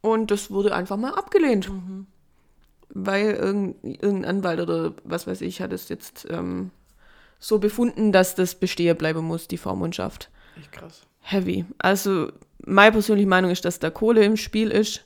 und 0.02 0.32
das 0.32 0.52
wurde 0.52 0.74
einfach 0.76 0.98
mal 0.98 1.14
abgelehnt. 1.14 1.70
Weil 2.90 3.32
irgend, 3.32 3.84
irgendein 3.84 4.26
Anwalt 4.38 4.60
oder 4.62 4.94
was 5.04 5.28
weiß 5.28 5.42
ich 5.42 5.62
hat 5.62 5.74
es 5.74 5.90
jetzt 5.90 6.26
ähm, 6.30 6.72
so 7.40 7.60
befunden, 7.60 8.12
dass 8.12 8.34
das 8.36 8.56
bestehen 8.56 8.98
bleiben 8.98 9.24
muss, 9.26 9.48
die 9.48 9.58
Vormundschaft. 9.58 10.30
Echt 10.58 10.72
krass. 10.72 11.02
Heavy. 11.20 11.66
Also 11.78 12.32
meine 12.66 12.94
persönliche 12.94 13.28
Meinung 13.28 13.52
ist, 13.52 13.66
dass 13.66 13.80
da 13.80 13.90
Kohle 13.90 14.24
im 14.24 14.38
Spiel 14.38 14.72
ist 14.72 15.06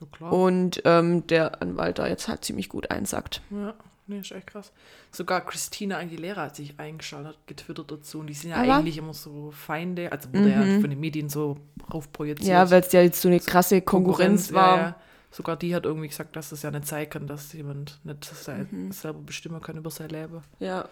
Ja, 0.00 0.06
klar. 0.10 0.32
und 0.32 0.80
ähm, 0.84 1.26
der 1.26 1.60
Anwalt 1.62 1.98
da 1.98 2.08
jetzt 2.08 2.28
halt 2.28 2.44
ziemlich 2.44 2.68
gut 2.68 2.90
einsackt. 2.90 3.42
Ja, 3.50 3.74
nee, 4.12 4.20
ist 4.20 4.30
echt 4.32 4.46
krass. 4.46 4.72
Sogar 5.10 5.40
Christina 5.44 5.98
Aguilera 5.98 6.42
hat 6.42 6.56
sich 6.56 6.78
eingeschaltet, 6.78 7.36
getwittert 7.46 7.90
dazu. 7.90 8.20
Und 8.20 8.28
die 8.28 8.34
sind 8.34 8.50
ja 8.50 8.56
Aber- 8.56 8.76
eigentlich 8.76 8.98
immer 8.98 9.14
so 9.14 9.50
Feinde, 9.50 10.10
also 10.12 10.28
wurde 10.32 10.50
ja 10.50 10.62
von 10.80 10.90
den 10.90 11.00
Medien 11.00 11.28
so 11.28 11.56
raufprojiziert. 11.92 12.48
Ja, 12.48 12.70
weil 12.70 12.80
es 12.82 12.92
ja 12.92 13.02
jetzt 13.02 13.20
so 13.20 13.28
eine 13.28 13.40
krasse 13.40 13.80
Konkurrenz, 13.82 14.52
war. 14.52 14.76
Ja, 14.76 14.82
ja. 14.82 14.96
Sogar 15.30 15.56
die 15.56 15.74
hat 15.74 15.86
irgendwie 15.86 16.08
gesagt, 16.08 16.36
dass 16.36 16.50
das 16.50 16.62
ja 16.62 16.70
nicht 16.70 16.86
sein 16.86 17.08
kann, 17.08 17.26
dass 17.26 17.52
jemand 17.54 17.98
nicht 18.04 18.24
sei, 18.24 18.66
Mhm. 18.70 18.92
selber 18.92 19.20
bestimmen 19.20 19.60
kann 19.62 19.76
über 19.78 19.90
sein 19.90 20.10
Leben. 20.10 20.42
Ja. 20.58 20.86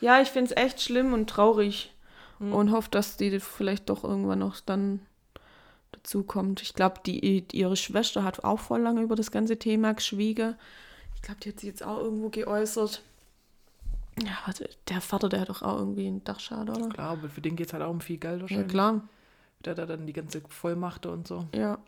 Ja, 0.00 0.20
ich 0.22 0.28
finde 0.28 0.52
es 0.54 0.56
echt 0.56 0.80
schlimm 0.80 1.12
und 1.12 1.28
traurig 1.28 1.92
und 2.38 2.70
hoffe, 2.72 2.88
dass 2.90 3.16
die 3.16 3.40
vielleicht 3.40 3.90
doch 3.90 4.04
irgendwann 4.04 4.38
noch 4.38 4.60
dann 4.60 5.00
dazu 5.92 6.22
kommt. 6.22 6.62
Ich 6.62 6.72
glaube, 6.74 7.00
die, 7.04 7.44
ihre 7.52 7.76
Schwester 7.76 8.22
hat 8.24 8.44
auch 8.44 8.60
voll 8.60 8.80
lange 8.80 9.02
über 9.02 9.16
das 9.16 9.30
ganze 9.30 9.58
Thema 9.58 9.92
geschwiegen. 9.94 10.54
Ich 11.18 11.22
glaube, 11.22 11.40
die 11.40 11.48
hat 11.48 11.58
sich 11.60 11.68
jetzt 11.68 11.82
auch 11.82 11.98
irgendwo 11.98 12.28
geäußert. 12.28 13.02
Ja, 14.22 14.30
warte, 14.46 14.70
der 14.88 15.00
Vater, 15.00 15.28
der 15.28 15.40
hat 15.40 15.48
doch 15.48 15.62
auch 15.62 15.78
irgendwie 15.78 16.06
einen 16.06 16.22
Dachschaden, 16.22 16.70
oder? 16.70 16.88
Klar, 16.88 17.10
aber 17.10 17.28
für 17.28 17.40
den 17.40 17.56
geht 17.56 17.66
es 17.66 17.72
halt 17.72 17.82
auch 17.82 17.90
um 17.90 18.00
viel 18.00 18.18
Geld 18.18 18.36
Ja, 18.36 18.40
wahrscheinlich. 18.42 18.68
klar. 18.68 19.00
Der 19.64 19.74
da 19.74 19.84
dann 19.86 20.06
die 20.06 20.12
ganze 20.12 20.40
Vollmachte 20.48 21.10
und 21.10 21.26
so. 21.26 21.46
Ja. 21.54 21.78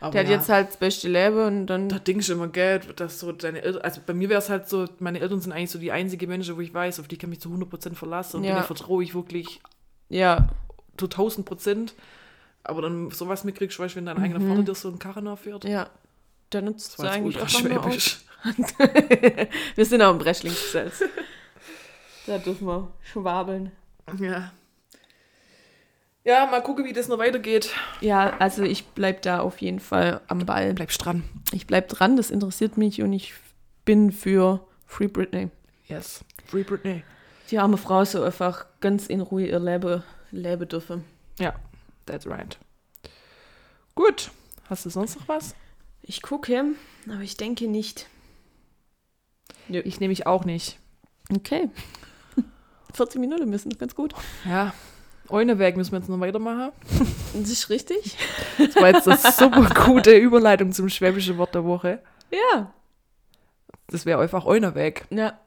Aber 0.00 0.10
Der 0.12 0.22
hat 0.22 0.28
ja, 0.30 0.36
jetzt 0.36 0.48
halt 0.48 0.68
das 0.68 0.76
beste 0.78 1.08
Leben 1.08 1.38
und 1.46 1.66
dann. 1.66 1.88
da 1.90 1.98
denkst 1.98 2.26
du 2.26 2.32
immer, 2.34 2.48
gell, 2.48 2.80
dass 2.80 3.20
so 3.20 3.32
deine 3.32 3.60
Eltern, 3.62 3.82
also 3.82 4.00
bei 4.04 4.14
mir 4.14 4.28
wäre 4.30 4.38
es 4.40 4.48
halt 4.50 4.68
so, 4.68 4.86
meine 4.98 5.20
Eltern 5.20 5.40
sind 5.40 5.52
eigentlich 5.52 5.70
so 5.70 5.78
die 5.78 5.92
einzigen 5.92 6.28
Menschen, 6.28 6.56
wo 6.56 6.60
ich 6.60 6.72
weiß, 6.72 6.98
auf 7.00 7.08
die 7.08 7.16
kann 7.18 7.30
ich 7.32 7.40
zu 7.40 7.50
100% 7.50 7.94
verlassen 7.94 8.38
und 8.38 8.44
Ja. 8.44 8.54
denen 8.54 8.64
vertraue 8.66 9.02
ich 9.04 9.14
wirklich 9.14 9.60
Ja, 10.08 10.48
zu 10.96 11.06
1000%. 11.06 11.92
Aber 12.64 12.82
dann 12.82 13.10
sowas 13.10 13.44
mitkriegst, 13.44 13.78
weißt 13.78 13.94
du, 13.94 13.98
wenn 13.98 14.06
dein 14.06 14.18
eigener 14.18 14.40
Vater 14.40 14.62
dir 14.64 14.74
so 14.74 14.88
einen 14.88 14.98
Karren 14.98 15.24
nachfährt. 15.24 15.64
ja. 15.64 15.88
Der 16.52 16.62
nutzt 16.62 16.92
jetzt 16.98 17.04
eigentlich 17.04 17.40
einfach 17.40 17.62
nur 17.64 17.84
aus. 17.84 18.24
Wir 19.74 19.84
sind 19.84 20.02
auch 20.02 20.12
im 20.12 20.18
Breschlingsgesetz. 20.18 21.02
da 22.26 22.38
dürfen 22.38 22.66
wir 22.66 22.92
schwabeln. 23.02 23.72
Ja. 24.18 24.52
Ja, 26.24 26.46
mal 26.46 26.62
gucken, 26.62 26.84
wie 26.84 26.92
das 26.92 27.08
noch 27.08 27.18
weitergeht. 27.18 27.72
Ja, 28.00 28.36
also 28.38 28.64
ich 28.64 28.84
bleib 28.88 29.22
da 29.22 29.40
auf 29.40 29.60
jeden 29.60 29.78
Fall 29.78 30.20
am 30.26 30.44
Ball. 30.44 30.74
Bleibst 30.74 31.04
dran. 31.04 31.22
Ich 31.52 31.66
bleib 31.66 31.88
dran, 31.88 32.16
das 32.16 32.30
interessiert 32.30 32.76
mich 32.76 33.00
und 33.00 33.12
ich 33.12 33.32
bin 33.84 34.10
für 34.10 34.66
Free 34.86 35.06
Britney. 35.06 35.50
Yes. 35.86 36.24
Free 36.46 36.64
Britney. 36.64 37.04
Die 37.50 37.58
arme 37.58 37.76
Frau 37.76 38.04
soll 38.04 38.24
einfach 38.24 38.66
ganz 38.80 39.06
in 39.06 39.20
Ruhe 39.20 39.46
ihr 39.46 39.60
Leben 39.60 40.02
leben 40.32 40.68
dürfen. 40.68 41.04
Ja, 41.38 41.54
that's 42.06 42.26
right. 42.26 42.58
Gut. 43.94 44.30
Hast 44.68 44.84
du 44.84 44.90
sonst 44.90 45.20
noch 45.20 45.28
was? 45.28 45.54
Ich 46.02 46.22
gucke, 46.22 46.64
aber 47.08 47.20
ich 47.20 47.36
denke 47.36 47.68
nicht. 47.68 48.08
Nö. 49.68 49.80
Ich 49.84 50.00
nehme 50.00 50.12
ich 50.12 50.26
auch 50.26 50.44
nicht. 50.44 50.78
Okay. 51.34 51.68
40 52.94 53.20
Minuten 53.20 53.48
müssen, 53.50 53.70
ganz 53.78 53.94
gut. 53.94 54.14
Ja. 54.44 54.72
Eunewerk 55.28 55.76
müssen 55.76 55.92
wir 55.92 55.98
jetzt 55.98 56.08
noch 56.08 56.20
weitermachen. 56.20 56.72
Das 57.34 57.50
ist 57.50 57.68
richtig. 57.68 58.16
Das 58.56 58.76
war 58.76 58.88
jetzt 58.88 59.06
eine 59.06 59.18
super 59.18 59.68
gute 59.84 60.16
Überleitung 60.16 60.72
zum 60.72 60.88
schwäbischen 60.88 61.36
Wort 61.36 61.54
der 61.54 61.64
Woche. 61.64 62.00
Ja. 62.30 62.72
Das 63.88 64.06
wäre 64.06 64.22
einfach 64.22 64.46
Eunerweg. 64.46 65.04
Ja. 65.10 65.38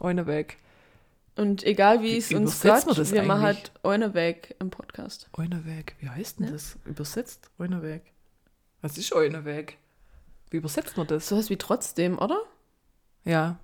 Eunerweg. 0.00 0.58
Und 1.36 1.64
egal 1.64 2.02
wie 2.02 2.12
Wie 2.12 2.18
es 2.18 2.30
uns 2.34 2.60
sagt, 2.60 2.86
das 2.98 3.12
wir 3.12 3.22
machen 3.22 3.40
halt 3.40 3.72
eine 3.82 4.12
weg 4.12 4.54
im 4.60 4.68
Podcast. 4.68 5.30
Eunerweg. 5.32 5.96
Wie 6.00 6.10
heißt 6.10 6.40
denn 6.40 6.46
Ja. 6.48 6.52
das? 6.52 6.76
Übersetzt? 6.84 7.48
Eunerweg. 7.58 8.02
Was 8.82 8.98
ist 8.98 9.14
Eunerweg? 9.14 9.78
Wie 10.50 10.58
übersetzt 10.58 10.98
man 10.98 11.06
das? 11.06 11.28
Sowas 11.28 11.48
wie 11.48 11.56
trotzdem, 11.56 12.18
oder? 12.18 12.42
Ja, 13.24 13.58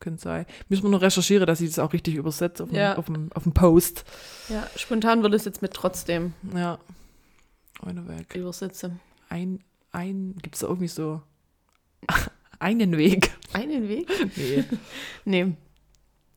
könnte 0.00 0.22
sein. 0.22 0.46
Müssen 0.68 0.82
wir 0.84 0.90
noch 0.90 1.02
recherchieren, 1.02 1.46
dass 1.46 1.60
ich 1.60 1.70
das 1.70 1.78
auch 1.78 1.92
richtig 1.92 2.14
übersetze 2.16 2.62
auf 2.64 2.70
dem, 2.70 2.76
Ja. 2.78 2.96
auf 2.96 3.06
dem, 3.06 3.30
auf 3.34 3.44
dem 3.44 3.52
Post. 3.54 4.04
Ja, 4.48 4.66
spontan 4.76 5.22
würde 5.22 5.36
es 5.36 5.44
jetzt 5.44 5.62
mit 5.62 5.72
trotzdem 5.74 6.34
Ja. 6.54 6.78
Eunerweg. 7.80 8.34
übersetzen. 8.34 9.00
Ein, 9.28 9.60
ein, 9.92 10.36
gibt 10.42 10.54
es 10.56 10.60
da 10.60 10.66
irgendwie 10.68 10.88
so 10.88 11.22
einen 12.58 12.96
Weg? 12.96 13.32
Einen 13.52 13.88
Weg? 13.88 14.08
Nee. 14.36 14.64
Nee. 15.24 15.52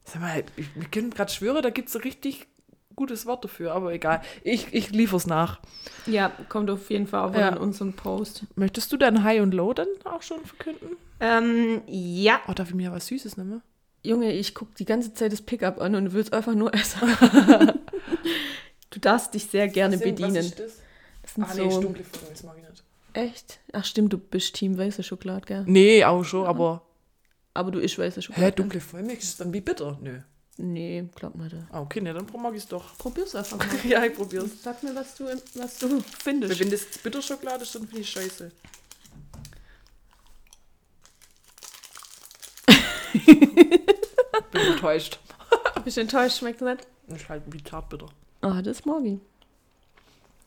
Sag 0.03 0.21
mal, 0.21 0.43
ich, 0.55 0.67
wir 0.75 0.85
können 0.89 1.09
gerade 1.09 1.31
schwören, 1.31 1.63
da 1.63 1.69
gibt 1.71 1.89
es 1.89 1.95
ein 1.95 2.01
richtig 2.03 2.47
gutes 2.95 3.25
Wort 3.25 3.43
dafür, 3.43 3.73
aber 3.73 3.93
egal. 3.93 4.21
Ich, 4.43 4.67
ich 4.73 4.91
liefer's 4.91 5.27
nach. 5.27 5.59
Ja, 6.05 6.31
kommt 6.49 6.69
auf 6.69 6.89
jeden 6.89 7.07
Fall 7.07 7.29
auch 7.29 7.35
Ja. 7.35 7.49
in 7.49 7.57
unseren 7.57 7.93
Post. 7.93 8.43
Möchtest 8.55 8.91
du 8.91 8.97
dein 8.97 9.23
High 9.23 9.41
und 9.41 9.53
Low 9.53 9.73
dann 9.73 9.87
auch 10.03 10.21
schon 10.21 10.43
verkünden? 10.45 10.97
Ähm, 11.19 11.81
ja. 11.87 12.39
Oh, 12.47 12.53
darf 12.53 12.69
ich 12.69 12.75
mir 12.75 12.91
was 12.91 13.07
Süßes 13.07 13.37
nehmen? 13.37 13.61
Junge, 14.03 14.31
ich 14.31 14.53
gucke 14.53 14.71
die 14.77 14.85
ganze 14.85 15.13
Zeit 15.13 15.31
das 15.31 15.41
Pickup 15.41 15.81
an 15.81 15.95
und 15.95 16.05
du 16.05 16.13
willst 16.13 16.33
einfach 16.33 16.53
nur 16.53 16.73
essen. 16.73 16.99
du 18.91 18.99
darfst 18.99 19.33
dich 19.33 19.45
sehr 19.45 19.67
gerne 19.67 19.97
bedienen. 19.97 20.35
das? 20.35 20.53
Das 21.21 21.33
sind 21.33 21.43
Ah, 21.43 21.53
nee, 21.55 21.67
ist 21.67 21.73
so, 21.75 21.81
dunkle 21.81 22.03
Funken, 22.03 22.27
das 22.29 22.43
mag 22.43 22.55
ich 22.61 22.69
nicht. 22.69 22.83
echt? 23.13 23.59
Ach 23.73 23.83
stimmt, 23.83 24.13
du 24.13 24.17
bist 24.19 24.53
Team 24.55 24.77
weiße 24.77 25.01
Schokolade, 25.03 25.45
gell? 25.47 25.63
Nee, 25.65 26.03
auch 26.05 26.23
schon, 26.23 26.45
aber. 26.45 26.83
Aber 27.55 27.71
du 27.71 27.79
isst 27.79 27.97
weiße 27.97 28.21
Schokolade. 28.21 28.51
Hä, 28.51 28.55
dunkle 28.55 28.79
Vollmilch 28.81 29.19
ist 29.19 29.39
dann 29.39 29.51
wie 29.53 29.61
bitter? 29.61 29.97
Nö. 30.01 30.19
Nee, 30.57 31.03
glaub 31.15 31.33
da. 31.35 31.67
Ah, 31.69 31.81
okay, 31.81 31.99
ne, 31.99 32.13
dann 32.13 32.25
mag 32.41 32.53
ich 32.53 32.59
es 32.63 32.67
doch. 32.67 32.97
Probier's 32.97 33.35
einfach 33.35 33.57
mal. 33.59 33.67
ja, 33.83 34.05
ich 34.05 34.13
probier's. 34.13 34.63
Sag 34.63 34.81
mir, 34.83 34.95
was 34.95 35.15
du, 35.15 35.25
was 35.55 35.77
du 35.79 36.01
findest. 36.19 36.59
wenn 36.59 36.71
das 36.71 36.85
Bitterschokolade 37.03 37.63
ist, 37.63 37.75
dann 37.75 37.83
finde 37.83 38.01
ich 38.01 38.09
scheiße. 38.09 38.51
Bin 44.51 44.61
enttäuscht. 44.61 45.19
Bist 45.83 45.97
enttäuscht? 45.97 46.37
Schmeckt 46.39 46.61
nicht? 46.61 46.87
Ich 47.15 47.27
halt 47.29 47.43
wie 47.47 47.63
zartbitter. 47.63 48.07
Ah, 48.41 48.61
das 48.61 48.77
ist 48.79 48.85
Morgi. 48.85 49.19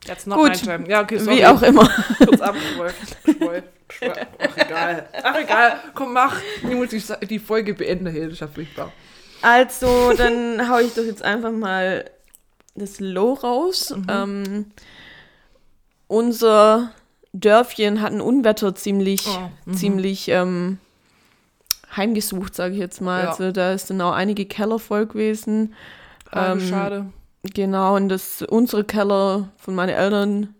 Jetzt 0.06 0.26
noch 0.26 0.36
Gut. 0.36 0.50
einschreiben. 0.50 0.86
Ja, 0.88 1.02
okay, 1.02 1.18
sorry. 1.18 1.38
Wie 1.38 1.46
auch 1.46 1.61
immer. 1.62 1.88
Kurz 2.24 2.38
schweif. 2.38 4.26
Ach, 4.38 4.56
egal. 4.56 5.09
Ach, 5.22 5.38
egal. 5.38 5.80
Komm, 5.94 6.12
mach. 6.12 6.40
Ich 6.62 6.74
muss 6.74 6.90
die, 6.90 7.26
die 7.26 7.38
Folge 7.38 7.74
beenden. 7.74 8.06
Hey, 8.06 8.24
das 8.24 8.34
ist 8.34 8.40
ja 8.40 8.48
furchtbar. 8.48 8.92
Also, 9.43 10.12
dann 10.16 10.68
hau 10.68 10.78
ich 10.78 10.95
doch 10.95 11.05
jetzt 11.05 11.22
einfach 11.22 11.53
mal 11.53 12.11
das 12.74 13.01
Low 13.01 13.34
raus. 13.34 13.95
Ähm, 14.09 14.66
unser 16.07 16.91
Dörfchen 17.32 18.01
hat 18.01 18.12
ein 18.12 18.20
Unwetter 18.20 18.74
ziemlich, 18.74 19.26
Oh, 19.28 19.51
mhm. 19.66 19.74
ziemlich 19.74 20.28
ähm, 20.28 20.78
heimgesucht, 21.97 22.55
sage 22.55 22.74
ich 22.74 22.80
jetzt 22.80 23.01
mal. 23.01 23.24
Ja. 23.24 23.30
Also, 23.30 23.53
da 23.53 23.72
ist 23.72 23.91
dann 23.91 24.01
auch 24.01 24.12
einige 24.12 24.47
Keller 24.47 24.78
voll 24.78 25.07
gewesen. 25.07 25.74
Schade, 26.32 26.53
Ähm, 26.61 26.68
schade. 26.68 27.07
Genau, 27.55 27.97
und 27.97 28.09
das 28.09 28.43
unsere 28.43 28.84
Keller 28.84 29.49
von 29.57 29.74
meinen 29.74 29.91
Eltern 29.91 30.55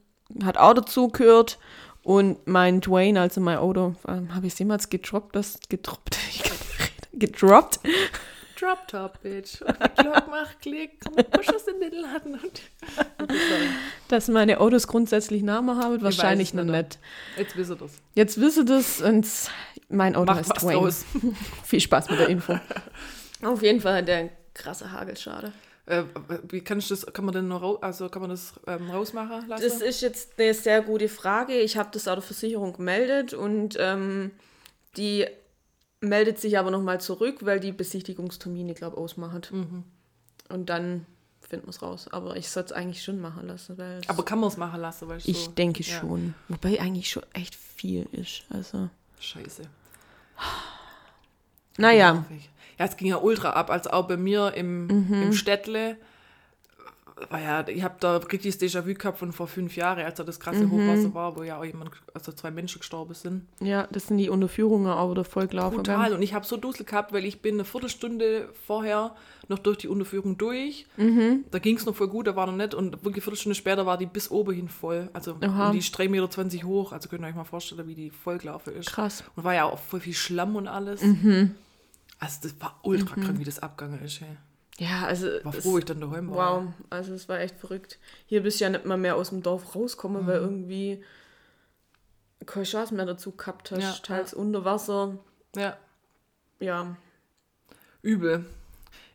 hat 0.45 0.57
auch 0.57 0.75
dazu 0.75 1.09
gehört. 1.09 1.59
Und 2.03 2.47
mein 2.47 2.81
Dwayne, 2.81 3.21
also 3.21 3.41
mein 3.41 3.59
Auto, 3.59 3.95
ähm, 4.07 4.35
habe 4.35 4.47
ich 4.47 4.53
es 4.55 4.59
jemals 4.59 4.89
gedroppt, 4.89 5.37
das 5.37 5.59
gedroppt, 5.69 6.17
gedroppt. 7.13 7.81
Drop 8.59 8.89
Top, 8.89 9.23
Bitch. 9.23 9.63
Und 9.63 9.77
die 9.81 10.03
Glock 10.03 10.29
macht 10.29 10.61
Klick. 10.61 10.99
Komm, 11.05 11.15
push 11.15 11.49
aus 11.49 11.65
den 11.65 11.81
Laden. 11.93 12.35
Und. 12.35 12.63
Dass 14.09 14.29
meine 14.29 14.59
Autos 14.59 14.89
grundsätzlich 14.89 15.43
Namen 15.43 15.77
haben, 15.79 16.03
wahrscheinlich 16.03 16.55
noch 16.55 16.65
nicht. 16.65 16.99
Jetzt 17.37 17.57
wisst 17.57 17.71
ihr 17.71 17.77
das. 17.77 17.93
Jetzt 18.15 18.41
wisst 18.41 18.57
ihr 18.59 18.65
das 18.65 19.01
und 19.01 19.27
mein 19.89 20.17
Auto 20.17 20.33
Macht 20.33 20.51
heißt 20.51 20.63
Dwayne. 20.63 20.81
draus. 20.81 21.05
Viel 21.65 21.81
Spaß 21.81 22.11
mit 22.11 22.19
der 22.19 22.29
Info. 22.29 22.59
Auf 23.45 23.63
jeden 23.63 23.81
Fall 23.81 23.99
hat 23.99 24.09
der 24.09 24.31
krasse 24.55 24.91
Hagelschade. 24.91 25.53
Äh, 25.87 26.03
wie 26.51 26.61
kann 26.61 26.81
ich 26.81 26.89
das, 26.89 27.07
kann 27.07 27.25
man 27.25 27.33
denn 27.33 27.49
noch 27.49 27.63
raus, 27.63 27.79
also 27.81 28.09
kann 28.09 28.21
man 28.21 28.31
das 28.31 28.55
ähm, 28.67 28.91
rausmachen 28.91 29.49
lassen? 29.49 29.63
Das 29.63 29.81
ist 29.81 30.03
jetzt 30.03 30.39
eine 30.39 30.53
sehr 30.53 30.83
gute 30.83 31.09
Frage. 31.09 31.55
Ich 31.55 31.77
habe 31.77 31.89
das 31.93 32.09
auch 32.09 32.15
der 32.15 32.23
Versicherung 32.23 32.75
gemeldet 32.75 33.33
und 33.33 33.77
ähm, 33.79 34.33
die 34.97 35.27
meldet 36.01 36.39
sich 36.39 36.59
aber 36.59 36.71
nochmal 36.71 37.01
zurück, 37.01 37.39
weil 37.41 37.61
die 37.61 37.73
Besichtigungstermine, 37.73 38.75
glaube 38.75 38.97
ich, 38.97 39.03
ausmacht. 39.03 39.53
Mhm. 39.53 39.85
Und 40.49 40.71
dann 40.71 41.07
finden 41.41 41.67
wir 41.67 41.71
es 41.71 41.83
raus. 41.83 42.09
Aber 42.11 42.37
ich 42.37 42.49
sollte 42.51 42.67
es 42.69 42.73
eigentlich 42.73 43.03
schon 43.03 43.21
machen 43.21 43.47
lassen. 43.47 43.79
Weil 43.79 44.01
Aber 44.07 44.25
kann 44.25 44.39
man 44.39 44.49
es 44.49 44.57
machen 44.57 44.81
lassen, 44.81 45.09
du? 45.09 45.15
ich 45.25 45.49
denke 45.55 45.83
ja. 45.83 45.99
schon. 46.01 46.35
Wobei 46.49 46.81
eigentlich 46.81 47.11
schon 47.11 47.25
echt 47.33 47.55
viel 47.55 48.07
ist. 48.13 48.43
Also, 48.51 48.91
Scheiße. 49.21 49.63
naja. 51.77 52.25
Ja, 52.79 52.85
es 52.85 52.97
ging 52.97 53.09
ja 53.09 53.17
ultra 53.17 53.51
ab, 53.51 53.71
als 53.71 53.87
auch 53.89 54.07
bei 54.07 54.17
mir 54.17 54.55
im, 54.55 54.87
Mhm. 54.87 55.23
im 55.23 55.33
Städtle. 55.33 55.97
War 57.31 57.41
ja, 57.41 57.67
ich 57.69 57.83
habe 57.83 57.97
da 58.01 58.17
richtiges 58.17 58.61
Déjà-vu 58.61 58.95
gehabt 58.95 59.19
von 59.19 59.33
vor 59.33 59.49
fünf 59.49 59.77
Jahren, 59.77 59.99
als 60.05 60.17
da 60.17 60.25
das 60.25 60.39
krasse 60.39 60.67
Mhm. 60.67 60.71
Hochwasser 60.73 61.15
war, 61.15 61.37
wo 61.37 61.43
ja 61.43 61.59
auch 61.59 61.65
jemand, 61.65 61.91
also 62.15 62.33
zwei 62.33 62.51
Menschen 62.51 62.79
gestorben 62.79 63.15
sind. 63.15 63.47
Ja, 63.61 63.87
das 63.91 64.07
sind 64.07 64.19
die 64.19 64.29
Unterführungen 64.29 64.91
auch 64.91 65.11
wieder 65.11 65.25
voll 65.25 65.47
gelaufen. 65.49 65.79
Total. 65.79 66.13
Und 66.13 66.23
ich 66.23 66.35
habe 66.35 66.47
so 66.47 66.57
Dusel 66.57 66.85
gehabt, 66.87 67.13
weil 67.13 67.25
ich 67.25 67.43
bin 67.43 67.55
eine 67.55 67.65
Viertelstunde 67.65 68.49
vorher 68.67 69.15
noch 69.49 69.59
durch 69.59 69.79
die 69.79 69.89
Unterführung 69.89 70.39
durch. 70.39 70.87
Mhm. 70.97 71.45
Da 71.51 71.59
ging 71.59 71.77
es 71.77 71.87
noch 71.87 71.95
voll 71.97 72.09
gut, 72.09 72.27
da 72.27 72.37
war 72.37 72.47
noch 72.47 72.55
nicht. 72.57 72.75
Und 72.75 72.93
wirklich 73.05 73.17
eine 73.17 73.23
Viertelstunde 73.23 73.55
später 73.55 73.87
war 73.87 73.99
die 73.99 74.07
bis 74.07 74.31
oben 74.31 74.55
hin 74.55 74.69
voll. 74.69 75.09
Also 75.13 75.35
und 75.35 75.43
die 75.73 75.79
ist 75.79 75.95
3,20 75.99 76.09
Meter 76.09 76.67
hoch. 76.67 76.93
Also 76.93 77.09
könnt 77.09 77.25
ihr 77.25 77.29
euch 77.29 77.35
mal 77.35 77.45
vorstellen, 77.45 77.87
wie 77.89 77.95
die 77.95 78.11
vollgelaufen 78.11 78.75
ist. 78.75 78.91
Krass. 78.93 79.25
Und 79.37 79.45
war 79.45 79.55
ja 79.55 79.65
auch 79.65 79.79
voll 79.79 80.01
viel 80.01 80.15
Schlamm 80.15 80.57
und 80.57 80.69
alles. 80.69 81.03
Mhm. 81.03 81.55
Also 82.21 82.41
das 82.43 82.55
war 82.61 82.79
ultra 82.83 83.15
krank, 83.15 83.39
wie 83.39 83.45
das 83.45 83.59
abgegangen 83.61 84.03
ist. 84.05 84.21
Hey. 84.21 84.37
Ja, 84.79 85.07
also. 85.07 85.27
War 85.43 85.55
es- 85.55 85.63
froh, 85.65 85.73
wo 85.73 85.79
ich 85.79 85.85
dann 85.85 86.01
daheim 86.01 86.31
war. 86.31 86.63
Wow, 86.63 86.73
also 86.91 87.13
es 87.15 87.29
war 87.29 87.41
echt 87.41 87.57
verrückt. 87.59 87.99
Hier 88.27 88.43
bist 88.43 88.61
du 88.61 88.65
ja 88.65 88.71
nicht 88.71 88.85
mal 88.85 88.97
mehr 88.97 89.17
aus 89.17 89.31
dem 89.31 89.43
Dorf 89.43 89.75
rauskommen, 89.75 90.23
Mhm. 90.23 90.27
weil 90.27 90.37
irgendwie 90.37 91.05
keine 92.47 92.65
Chance 92.65 92.95
mehr 92.95 93.05
dazu 93.07 93.33
gehabt 93.33 93.71
hast. 93.73 93.83
Ja, 93.83 93.93
Teils 94.03 94.33
unter 94.35 94.65
Wasser. 94.65 95.19
Ja, 95.57 95.77
Ja, 96.61 96.97
übel. 98.03 98.45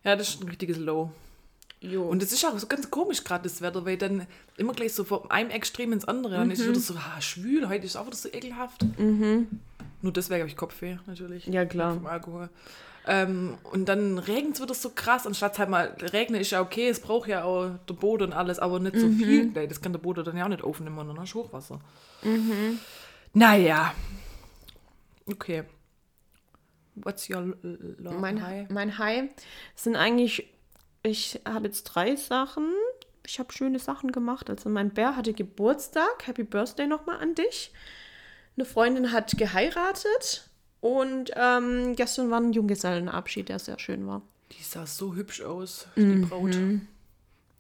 Ja, 0.04 0.16
das 0.16 0.30
ist 0.30 0.42
ein 0.42 0.48
richtiges 0.50 0.78
Low. 0.78 1.12
jo. 1.82 2.04
Und 2.04 2.22
es 2.24 2.32
ist 2.32 2.44
auch 2.46 2.58
so 2.58 2.68
ganz 2.68 2.90
komisch 2.92 3.24
gerade 3.24 3.44
das 3.44 3.62
Wetter, 3.62 3.86
weil 3.86 3.98
dann 3.98 4.28
immer 4.58 4.74
gleich 4.74 4.94
so 4.94 5.04
von 5.04 5.30
einem 5.32 5.50
Extrem 5.50 5.92
ins 5.94 6.06
andere. 6.06 6.36
Dann 6.36 6.52
ist 6.52 6.60
es 6.60 6.68
wieder 6.68 6.80
so 6.80 6.96
ah, 6.96 7.20
schwül, 7.22 7.68
heute 7.70 7.86
ist 7.86 7.92
es 7.92 7.96
auch 7.98 8.06
wieder 8.06 8.16
so 8.16 8.30
ekelhaft. 8.30 8.86
Nur 8.98 10.12
deswegen 10.14 10.42
habe 10.42 10.50
ich 10.50 10.56
Kopfweh, 10.58 10.98
natürlich. 11.06 11.46
ja, 11.48 11.66
klar. 11.66 11.96
Vom 11.96 12.06
Alkohol. 12.06 12.50
Ähm, 13.06 13.58
und 13.64 13.86
dann 13.90 14.18
regnet 14.18 14.60
es 14.70 14.82
so 14.82 14.92
krass, 14.92 15.28
anstatt 15.28 15.60
halt 15.60 15.70
mal, 15.70 15.96
regnen 16.00 16.40
ist 16.40 16.52
ja 16.52 16.62
okay, 16.62 16.88
es 16.88 17.02
braucht 17.02 17.28
ja 17.28 17.44
auch 17.44 17.72
der 17.90 17.94
Boden 17.96 18.28
und 18.28 18.34
alles, 18.34 18.60
aber 18.60 18.80
nicht 18.80 18.98
so 18.98 19.10
viel. 19.10 19.50
gleich. 19.52 19.68
Das 19.68 19.82
kann 19.82 19.92
der 19.92 20.00
Boden 20.00 20.24
dann 20.24 20.38
ja 20.38 20.46
auch 20.46 20.50
nicht 20.50 20.64
aufnehmen, 20.64 20.96
dann 20.96 21.20
hast 21.20 21.34
du 21.34 21.40
Hochwasser. 21.40 21.80
Naja. 23.34 23.94
Okay. 25.26 25.64
What's 26.96 27.30
your 27.30 27.56
love 27.64 28.20
Mein 28.20 28.46
high? 28.46 28.70
mein 28.70 28.98
High 28.98 29.32
sind 29.76 29.96
eigentlich, 29.96 30.48
ich 31.02 31.42
habe 31.46 31.66
jetzt 31.66 31.84
drei 31.84 32.16
Sachen. 32.16 32.72
Ich 33.26 33.40
habe 33.40 33.52
schöne 33.52 33.80
Sachen 33.80 34.12
gemacht. 34.12 34.50
Also 34.50 34.70
mein 34.70 34.92
Bär 34.92 35.16
hatte 35.16 35.34
Geburtstag. 35.34 36.28
Happy 36.28 36.44
Birthday 36.44 36.88
nochmal 36.88 37.20
an 37.20 37.36
dich. 37.36 37.72
Eine 38.56 38.66
Freundin 38.66 39.12
hat 39.12 39.36
geheiratet. 39.38 40.50
Und 40.84 41.32
ähm, 41.38 41.96
gestern 41.96 42.30
war 42.30 42.42
ein 42.42 42.52
Junggesellenabschied, 42.52 43.48
der 43.48 43.58
sehr 43.58 43.80
schön 43.80 44.06
war. 44.06 44.22
Die 44.52 44.62
sah 44.62 44.86
so 44.86 45.16
hübsch 45.16 45.42
aus, 45.42 45.88
die 45.96 46.16
Braut. 46.16 46.58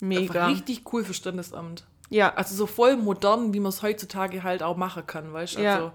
Mega. 0.02 0.22
Einfach 0.22 0.50
richtig 0.50 0.82
cool 0.92 1.06
für 1.06 1.14
Standesamt. 1.14 1.86
Ja, 2.10 2.34
Also 2.34 2.54
so 2.54 2.68
voll 2.68 2.98
modern, 2.98 3.54
wie 3.54 3.62
man 3.62 3.70
es 3.70 3.82
heutzutage 3.82 4.44
halt 4.44 4.62
auch 4.62 4.76
machen 4.76 5.08
kann, 5.08 5.32
weißt 5.32 5.56
du? 5.56 5.62
Ja. 5.62 5.94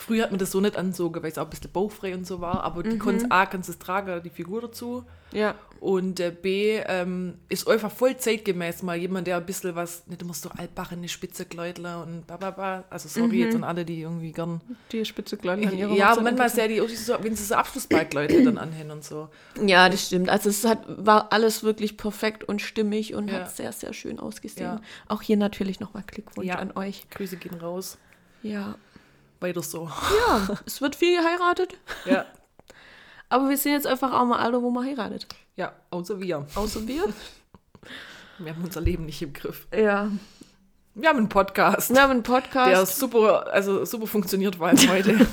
Früher 0.00 0.22
hat 0.24 0.30
man 0.30 0.38
das 0.38 0.50
so 0.50 0.60
nicht 0.60 0.76
anzogen, 0.76 1.22
weil 1.22 1.30
es 1.30 1.36
auch 1.38 1.44
ein 1.44 1.50
bisschen 1.50 1.70
bauchfrei 1.72 2.14
und 2.14 2.26
so 2.26 2.40
war, 2.40 2.64
aber 2.64 2.82
die 2.82 2.90
Mhm. 2.96 2.98
konnte 2.98 3.30
A, 3.30 3.44
kannst 3.46 3.68
du 3.68 3.72
es 3.72 3.78
tragen, 3.78 4.22
die 4.22 4.30
Figur 4.30 4.60
dazu. 4.62 5.04
ja. 5.32 5.54
Und 5.80 6.20
äh, 6.20 6.30
B, 6.30 6.76
ähm, 6.88 7.38
ist 7.48 7.66
einfach 7.66 7.90
voll 7.90 8.14
zeitgemäß 8.14 8.82
mal 8.82 8.96
jemand, 8.98 9.26
der 9.26 9.38
ein 9.38 9.46
bisschen 9.46 9.74
was, 9.74 10.06
nicht 10.08 10.20
immer 10.20 10.34
so 10.34 10.50
altbachene 10.50 11.08
Spitzekleidler 11.08 12.02
und 12.02 12.26
bababa. 12.26 12.84
Also 12.90 13.08
sorry 13.08 13.36
Mhm. 13.36 13.42
jetzt 13.44 13.54
an 13.56 13.64
alle, 13.64 13.86
die 13.86 14.02
irgendwie 14.02 14.32
gern. 14.32 14.60
Die 14.92 15.02
spitze 15.06 15.38
Kleidung 15.38 15.66
an 15.68 15.78
ihrer 15.78 15.94
Ja, 15.94 16.12
aber 16.12 16.20
manchmal 16.20 16.50
sehr 16.50 16.68
die, 16.68 16.78
so, 16.94 17.14
wenn 17.22 17.34
sie 17.34 17.44
so 17.44 17.54
Abschlussballkleidler 17.54 18.42
dann 18.44 18.58
anhängen 18.58 18.90
und 18.90 19.04
so. 19.04 19.30
Ja, 19.64 19.88
das 19.88 20.06
stimmt. 20.08 20.28
Also 20.28 20.50
es 20.50 20.66
hat, 20.66 20.80
war 20.86 21.32
alles 21.32 21.62
wirklich 21.62 21.96
perfekt 21.96 22.44
und 22.44 22.60
stimmig 22.60 23.14
und 23.14 23.28
Ja. 23.30 23.36
hat 23.38 23.56
sehr, 23.56 23.72
sehr 23.72 23.94
schön 23.94 24.20
ausgesehen. 24.20 24.66
Ja. 24.66 24.80
Auch 25.08 25.22
hier 25.22 25.38
natürlich 25.38 25.80
nochmal 25.80 26.02
Glückwunsch 26.06 26.46
Ja. 26.46 26.56
an 26.56 26.72
euch. 26.76 27.08
Grüße 27.08 27.38
gehen 27.38 27.54
raus. 27.54 27.96
Ja. 28.42 28.74
Weiter 29.40 29.62
so. 29.62 29.90
Ja, 30.28 30.58
es 30.66 30.80
wird 30.80 30.96
viel 30.96 31.16
geheiratet. 31.18 31.74
Ja. 32.04 32.26
Aber 33.28 33.48
wir 33.48 33.56
sind 33.56 33.72
jetzt 33.72 33.86
einfach 33.86 34.12
auch 34.12 34.24
mal 34.24 34.38
alle, 34.38 34.60
wo 34.62 34.70
man 34.70 34.84
heiratet. 34.84 35.26
Ja, 35.56 35.72
außer 35.90 36.20
wir. 36.20 36.46
Außer 36.54 36.86
wir. 36.86 37.12
Wir 38.38 38.54
haben 38.54 38.64
unser 38.64 38.80
Leben 38.80 39.04
nicht 39.04 39.20
im 39.20 39.34
Griff. 39.34 39.66
Ja. 39.70 40.10
Wir 40.94 41.10
haben 41.10 41.18
einen 41.18 41.28
Podcast. 41.28 41.90
Wir 41.90 42.00
haben 42.00 42.10
einen 42.12 42.22
Podcast. 42.22 42.70
Der 42.70 42.86
super, 42.86 43.52
also 43.52 43.84
super 43.84 44.06
funktioniert 44.06 44.58
war 44.58 44.72
heute. 44.72 45.26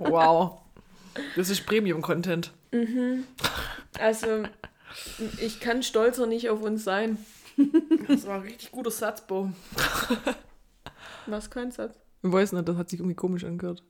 wow. 0.00 0.58
Das 1.36 1.48
ist 1.48 1.64
Premium-Content. 1.64 2.50
also, 4.00 4.42
ich 5.38 5.60
kann 5.60 5.84
stolzer 5.84 6.26
nicht 6.26 6.50
auf 6.50 6.60
uns 6.60 6.82
sein. 6.82 7.24
Das 8.08 8.26
war 8.26 8.34
ein 8.34 8.42
richtig 8.42 8.72
guter 8.72 8.90
Satzbau. 8.90 9.52
Was 11.26 11.50
kein 11.50 11.70
Satz. 11.70 12.00
Ich 12.22 12.30
weiß 12.32 12.52
nicht, 12.52 12.68
das 12.68 12.76
hat 12.76 12.88
sich 12.90 13.00
irgendwie 13.00 13.16
komisch 13.16 13.44
angehört. 13.44 13.82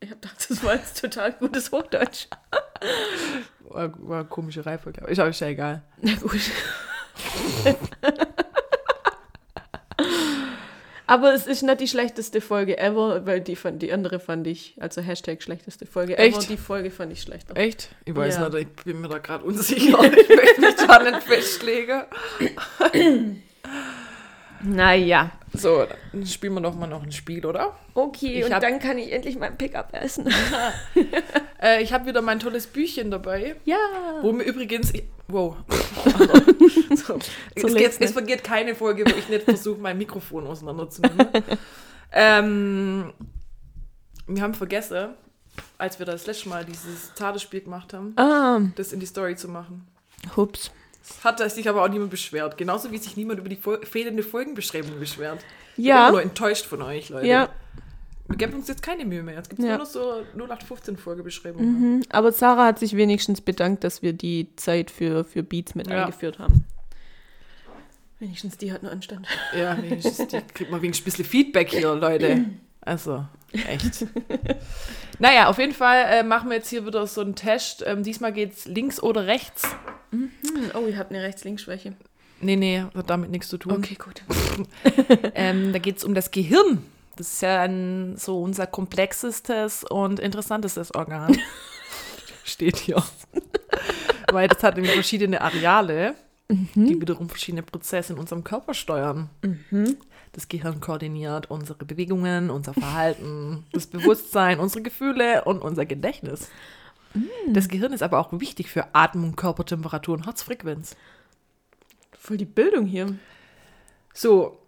Ich 0.00 0.10
hab 0.10 0.20
gedacht, 0.22 0.46
das 0.48 0.62
war 0.64 0.74
jetzt 0.74 1.00
total 1.00 1.32
gutes 1.32 1.70
Hochdeutsch. 1.72 2.26
War, 3.60 3.92
war 4.08 4.20
eine 4.20 4.28
komische 4.28 4.64
Reihenfolge. 4.64 5.00
aber 5.02 5.10
Ist 5.10 5.18
aber 5.18 5.30
ist 5.30 5.40
ja 5.40 5.48
egal. 5.48 5.82
Na 6.00 6.14
gut. 6.16 6.40
Aber 11.10 11.32
es 11.32 11.46
ist 11.46 11.62
nicht 11.62 11.80
die 11.80 11.88
schlechteste 11.88 12.42
Folge 12.42 12.76
ever, 12.78 13.24
weil 13.24 13.40
die, 13.40 13.56
fand, 13.56 13.80
die 13.80 13.92
andere 13.94 14.20
fand 14.20 14.46
ich, 14.46 14.76
also 14.78 15.00
Hashtag 15.00 15.42
schlechteste 15.42 15.86
Folge 15.86 16.18
ever, 16.18 16.36
Echt? 16.38 16.50
die 16.50 16.58
Folge 16.58 16.90
fand 16.90 17.12
ich 17.12 17.22
schlechter. 17.22 17.56
Echt? 17.56 17.88
Ich 18.04 18.14
weiß 18.14 18.36
Ja. 18.36 18.48
nicht, 18.50 18.68
ich 18.76 18.84
bin 18.84 19.00
mir 19.00 19.08
da 19.08 19.16
gerade 19.18 19.42
unsicher. 19.44 19.98
ich 20.04 20.28
möchte 20.28 20.60
mich 20.60 20.74
da 20.76 21.02
nicht 21.10 21.22
festlegen. 21.22 22.02
Naja. 24.62 25.30
So, 25.54 25.86
dann 26.12 26.26
spielen 26.26 26.54
wir 26.54 26.60
doch 26.60 26.74
mal 26.74 26.86
noch 26.86 27.02
ein 27.02 27.12
Spiel, 27.12 27.44
oder? 27.46 27.76
Okay, 27.94 28.40
Ich 28.40 28.44
und 28.44 28.52
hab- 28.52 28.60
dann 28.60 28.78
kann 28.78 28.98
ich 28.98 29.10
endlich 29.12 29.38
mein 29.38 29.56
Pickup 29.56 29.88
essen. 29.94 30.28
Äh, 31.60 31.82
ich 31.82 31.92
habe 31.92 32.06
wieder 32.06 32.22
mein 32.22 32.38
tolles 32.38 32.68
Büchchen 32.68 33.10
dabei. 33.10 33.56
ja. 33.64 33.76
Wo 34.22 34.30
mir 34.30 34.44
übrigens. 34.44 34.92
Wow. 35.26 35.56
so. 36.94 37.18
es, 37.56 37.74
geht, 37.74 38.00
es 38.00 38.12
vergeht 38.12 38.44
keine 38.44 38.76
Folge, 38.76 39.04
wo 39.04 39.16
ich 39.16 39.28
nicht 39.28 39.42
versuche, 39.42 39.80
mein 39.80 39.98
Mikrofon 39.98 40.46
auseinanderzunehmen. 40.46 41.26
ähm, 42.12 43.12
wir 44.28 44.40
haben 44.42 44.54
vergessen, 44.54 45.14
als 45.78 45.98
wir 45.98 46.06
das 46.06 46.26
letzte 46.26 46.48
Mal 46.48 46.64
dieses 46.64 47.12
Tagesspiel 47.14 47.62
gemacht 47.62 47.92
haben, 47.92 48.12
Ah, 48.16 48.60
das 48.76 48.92
in 48.92 49.00
die 49.00 49.06
Story 49.06 49.34
zu 49.34 49.48
machen. 49.48 49.86
hups. 50.36 50.70
Hat 51.24 51.38
sich 51.50 51.68
aber 51.68 51.82
auch 51.82 51.88
niemand 51.88 52.10
beschwert. 52.10 52.56
Genauso 52.58 52.90
wie 52.92 52.98
sich 52.98 53.16
niemand 53.16 53.38
über 53.40 53.48
die 53.48 53.56
Fol 53.56 53.84
fehlende 53.84 54.22
Folgenbeschreibung 54.22 54.98
beschwert. 54.98 55.40
Ich 55.70 55.76
bin 55.76 55.84
Ja. 55.86 56.10
nur 56.10 56.22
enttäuscht 56.22 56.66
von 56.66 56.82
euch, 56.82 57.08
Leute. 57.08 57.26
Ja. 57.26 57.48
Wir 58.28 58.36
geben 58.36 58.54
uns 58.54 58.68
jetzt 58.68 58.82
keine 58.82 59.04
Mühe 59.06 59.22
mehr. 59.22 59.38
Es 59.38 59.48
gibt 59.48 59.62
Ja. 59.62 59.68
nur 59.70 59.78
noch 59.78 59.86
so 59.86 60.22
0815 60.34 60.96
Folgebeschreibungen. 60.98 61.96
Mhm. 61.96 62.02
Aber 62.10 62.30
Sarah 62.30 62.66
hat 62.66 62.78
sich 62.78 62.94
wenigstens 62.96 63.40
bedankt, 63.40 63.84
dass 63.84 64.02
wir 64.02 64.12
die 64.12 64.48
Zeit 64.56 64.90
für, 64.90 65.24
für 65.24 65.42
Beats 65.42 65.74
mit 65.74 65.86
Ja. 65.88 66.02
eingeführt 66.04 66.38
haben. 66.38 66.64
Wenigstens 68.18 68.58
die 68.58 68.72
hat 68.72 68.82
einen 68.82 68.92
Anstand. 68.92 69.26
Ja, 69.56 69.80
wenigstens, 69.80 70.26
die 70.28 70.40
kriegt 70.52 70.70
man 70.70 70.82
wenigstens 70.82 71.04
ein 71.04 71.10
bisschen 71.10 71.24
Feedback 71.24 71.70
hier, 71.70 71.94
Leute. 71.94 72.44
Also, 72.80 73.24
echt. 73.52 74.06
naja, 75.18 75.48
auf 75.48 75.58
jeden 75.58 75.72
Fall 75.74 76.04
äh, 76.08 76.22
machen 76.22 76.50
wir 76.50 76.56
jetzt 76.56 76.68
hier 76.68 76.84
wieder 76.84 77.06
so 77.06 77.20
einen 77.20 77.34
Test. 77.36 77.84
Ähm, 77.86 78.02
diesmal 78.02 78.32
geht's 78.32 78.66
links 78.66 79.00
oder 79.02 79.26
rechts. 79.26 79.62
Hm, 80.10 80.30
Oh, 80.74 80.86
ihr 80.86 80.96
habt 80.98 81.10
eine 81.10 81.22
Rechts-Links-Schwäche. 81.22 81.94
Nee, 82.40 82.56
nee, 82.56 82.84
hat 82.94 83.10
damit 83.10 83.30
nichts 83.30 83.48
zu 83.48 83.58
tun. 83.58 83.72
Okay, 83.72 83.96
gut. 83.96 84.22
Ähm, 85.34 85.72
da 85.72 85.78
geht's 85.78 86.02
um 86.04 86.14
das 86.14 86.30
Gehirn. 86.30 86.82
Das 87.16 87.32
ist 87.34 87.42
ja 87.42 87.62
ein, 87.62 88.16
so 88.16 88.40
unser 88.42 88.66
komplexestes 88.66 89.84
und 89.84 90.18
interessantestes 90.20 90.94
Organ. 90.94 91.36
Steht 92.44 92.76
hier. 92.76 93.02
Weil 94.32 94.48
das 94.48 94.62
hat 94.62 94.74
nämlich 94.76 94.92
verschiedene 94.94 95.40
Areale, 95.40 96.14
die 96.48 97.00
wiederum 97.00 97.28
verschiedene 97.28 97.62
Prozesse 97.62 98.12
in 98.14 98.18
unserem 98.18 98.42
Körper 98.44 98.74
steuern. 98.74 99.30
Das 100.32 100.48
Gehirn 100.48 100.80
koordiniert 100.80 101.50
unsere 101.50 101.84
Bewegungen, 101.84 102.50
unser 102.50 102.74
Verhalten, 102.74 103.64
das 103.72 103.86
Bewusstsein, 103.86 104.58
unsere 104.60 104.82
Gefühle 104.82 105.44
und 105.44 105.60
unser 105.62 105.86
Gedächtnis. 105.86 106.48
Das 107.48 107.68
Gehirn 107.68 107.92
ist 107.92 108.02
aber 108.02 108.18
auch 108.18 108.32
wichtig 108.38 108.68
für 108.68 108.94
Atmung, 108.94 109.34
Körpertemperatur 109.36 110.14
und 110.14 110.26
Herzfrequenz. 110.26 110.96
Voll 112.18 112.36
die 112.36 112.44
Bildung 112.44 112.86
hier. 112.86 113.14
So, 114.12 114.58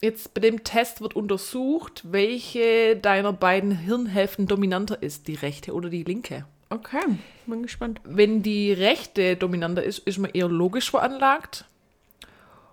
jetzt 0.00 0.34
bei 0.34 0.40
dem 0.40 0.64
Test 0.64 1.00
wird 1.00 1.14
untersucht, 1.16 2.02
welche 2.10 2.96
deiner 2.96 3.32
beiden 3.32 3.70
Hirnhälften 3.72 4.46
dominanter 4.46 5.02
ist, 5.02 5.28
die 5.28 5.34
rechte 5.34 5.72
oder 5.72 5.88
die 5.88 6.04
linke. 6.04 6.44
Okay, 6.70 7.00
bin 7.46 7.62
gespannt. 7.62 8.00
Wenn 8.04 8.42
die 8.42 8.72
rechte 8.72 9.36
dominanter 9.36 9.82
ist, 9.82 10.00
ist 10.00 10.18
man 10.18 10.30
eher 10.32 10.48
logisch 10.48 10.90
veranlagt. 10.90 11.64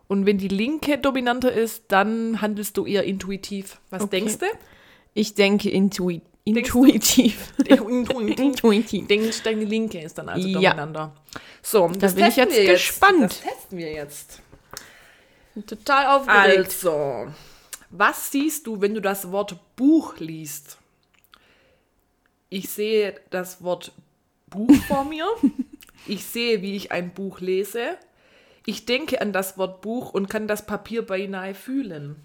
Und 0.07 0.26
wenn 0.26 0.38
die 0.38 0.49
linke 0.49 0.97
dominanter 0.97 1.51
ist, 1.51 1.86
dann 1.88 2.41
handelst 2.41 2.78
du 2.78 2.86
eher 2.86 3.05
intuitiv. 3.05 3.80
Was 3.89 4.03
Okay. 4.03 4.18
denkst 4.20 4.39
du? 4.39 4.45
Ich 5.13 5.34
denke 5.34 5.70
intui 5.70 6.16
Denkst 6.16 6.26
du? 6.26 6.35
Intuitiv. 6.46 7.54
intuitiv. 7.66 8.39
intuitiv. 8.39 9.08
Denkst 9.08 9.41
deine 9.43 9.66
linke 9.66 10.00
ist 10.00 10.18
dann 10.18 10.30
also 10.30 10.48
Ja. 10.48 10.70
dominanter. 10.72 11.14
So, 11.62 11.88
Da 11.89 11.93
das 12.00 12.16
bin 12.16 12.26
ich 12.28 12.36
jetzt 12.38 12.56
gespannt. 12.56 13.24
Das 13.24 13.41
testen 13.41 13.78
wir 13.78 13.91
jetzt. 13.91 14.41
Total 15.68 16.18
aufgeregt. 16.18 16.66
Also, 16.66 17.28
was 17.89 18.32
siehst 18.32 18.68
du, 18.68 18.80
wenn 18.82 18.93
du 18.93 19.02
das 19.02 19.32
Wort 19.32 19.58
Buch 19.76 20.18
liest? 20.20 20.78
Ich 22.50 22.70
sehe 22.70 23.20
das 23.32 23.64
Wort 23.64 23.91
Buch 24.48 24.74
vor 24.88 25.06
mir. 25.06 25.26
Ich 26.08 26.26
sehe, 26.26 26.62
wie 26.62 26.76
ich 26.76 26.91
ein 26.91 27.14
Buch 27.14 27.39
lese. 27.39 27.98
Ich 28.68 28.86
denke 28.86 29.22
an 29.22 29.32
das 29.34 29.58
Wort 29.58 29.82
Buch 29.82 30.12
und 30.14 30.30
kann 30.30 30.48
das 30.48 30.66
Papier 30.66 31.06
beinahe 31.06 31.54
fühlen. 31.56 32.16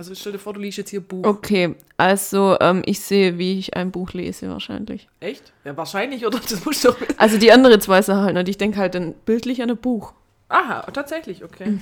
Also 0.00 0.14
stell 0.14 0.32
dir 0.32 0.38
vor, 0.38 0.54
du 0.54 0.60
liest 0.60 0.78
jetzt 0.78 0.88
hier 0.88 1.02
Buch. 1.02 1.26
Okay, 1.26 1.74
also 1.98 2.56
ähm, 2.58 2.80
ich 2.86 3.00
sehe, 3.00 3.36
wie 3.36 3.58
ich 3.58 3.76
ein 3.76 3.90
Buch 3.90 4.14
lese 4.14 4.48
wahrscheinlich. 4.48 5.10
Echt? 5.20 5.52
Ja, 5.62 5.76
wahrscheinlich, 5.76 6.24
oder? 6.24 6.38
Das 6.40 6.64
muss 6.64 6.80
doch. 6.80 6.96
Also 7.18 7.36
die 7.36 7.52
andere 7.52 7.78
zwei 7.80 8.00
Sachen 8.00 8.22
halt 8.22 8.34
nicht. 8.34 8.48
Ich 8.48 8.56
denke 8.56 8.78
halt 8.78 8.94
dann 8.94 9.12
bildlich 9.12 9.60
an 9.60 9.68
ein 9.68 9.76
Buch. 9.76 10.14
Aha, 10.48 10.90
tatsächlich, 10.90 11.44
okay. 11.44 11.78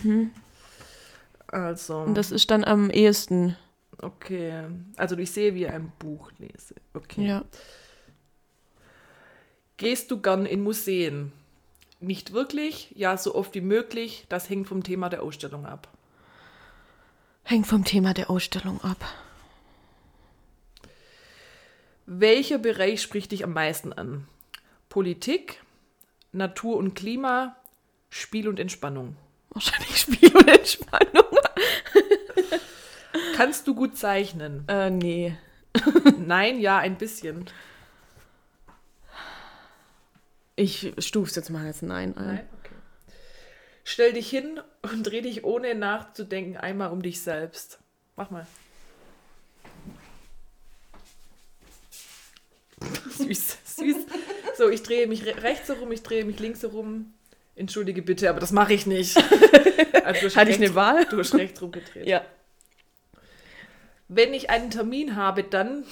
Also. 1.47 1.99
Und 1.99 2.17
das 2.17 2.33
ist 2.33 2.51
dann 2.51 2.65
am 2.65 2.91
ehesten. 2.91 3.57
Okay. 4.03 4.65
Also 4.97 5.17
ich 5.17 5.31
sehe, 5.31 5.55
wie 5.55 5.67
ich 5.67 5.71
ein 5.71 5.93
Buch 6.01 6.33
lese. 6.41 6.75
Okay. 6.95 7.25
Ja. 7.25 7.45
Gehst 9.77 10.11
du 10.11 10.21
gern 10.21 10.45
in 10.45 10.65
Museen? 10.65 11.31
Nicht 12.01 12.33
wirklich, 12.33 12.93
ja, 12.97 13.17
so 13.17 13.37
oft 13.37 13.55
wie 13.55 13.61
möglich. 13.61 14.27
Das 14.29 14.51
hängt 14.51 14.67
vom 14.67 14.83
Thema 14.83 15.09
der 15.09 15.23
Ausstellung 15.23 15.67
ab. 15.67 15.87
Hängt 17.49 17.67
vom 17.67 17.83
Thema 17.83 18.13
der 18.13 18.29
Ausstellung 18.29 18.79
ab. 18.83 19.03
Welcher 22.05 22.59
Bereich 22.59 23.01
spricht 23.01 23.33
dich 23.33 23.43
am 23.43 23.55
meisten 23.55 23.95
an? 23.95 24.29
Politik, 24.91 25.63
Natur 26.31 26.77
und 26.77 26.93
Klima, 26.93 27.57
Spiel 28.11 28.49
und 28.49 28.61
Entspannung. 28.61 29.17
Wahrscheinlich 29.49 29.99
Spiel 29.99 30.37
und 30.37 30.47
Entspannung. 30.47 31.25
Kannst 33.37 33.67
du 33.67 33.75
gut 33.75 33.97
zeichnen? 33.97 34.69
Äh, 34.69 34.91
nee. 34.91 35.35
Nein, 36.19 36.61
ja, 36.61 36.77
ein 36.77 36.99
bisschen. 36.99 37.47
Ich 40.55 40.93
stufe 40.99 41.31
es 41.31 41.37
jetzt 41.37 41.49
mal 41.49 41.65
als 41.65 41.81
Nein 41.81 42.15
ein. 42.15 42.27
Nein, 42.27 42.49
okay. 42.59 42.75
Stell 43.85 44.13
dich 44.13 44.29
hin 44.29 44.61
und 44.93 45.05
dreh 45.05 45.21
dich 45.21 45.45
ohne 45.45 45.75
nachzudenken 45.75 46.57
einmal 46.57 46.91
um 46.91 47.03
dich 47.03 47.21
selbst. 47.21 47.79
Mach 48.17 48.31
mal. 48.31 48.47
süß, 53.11 53.59
süß. 53.65 53.97
So, 54.57 54.69
ich 54.69 54.83
drehe 54.83 55.07
mich 55.07 55.25
re 55.25 55.43
rechts 55.43 55.69
herum, 55.69 55.93
ich 55.93 56.03
drehe 56.03 56.25
mich 56.25 56.39
links 56.39 56.63
herum. 56.63 57.15
Entschuldige 57.55 58.03
bitte, 58.03 58.31
aber 58.31 58.41
das 58.41 58.53
mache 58.53 58.75
ich 58.75 58.87
nicht. 58.87 59.17
Also, 60.05 60.35
Hatte 60.35 60.51
ich 60.51 60.57
eine 60.57 60.75
Wahl? 60.75 61.05
Du 61.05 61.19
hast 61.19 61.35
rechts 61.35 61.61
rumgedreht. 61.61 62.07
Ja. 62.07 62.25
Wenn 64.09 64.33
ich 64.33 64.49
einen 64.49 64.71
Termin 64.71 65.17
habe, 65.17 65.45
dann 65.45 65.85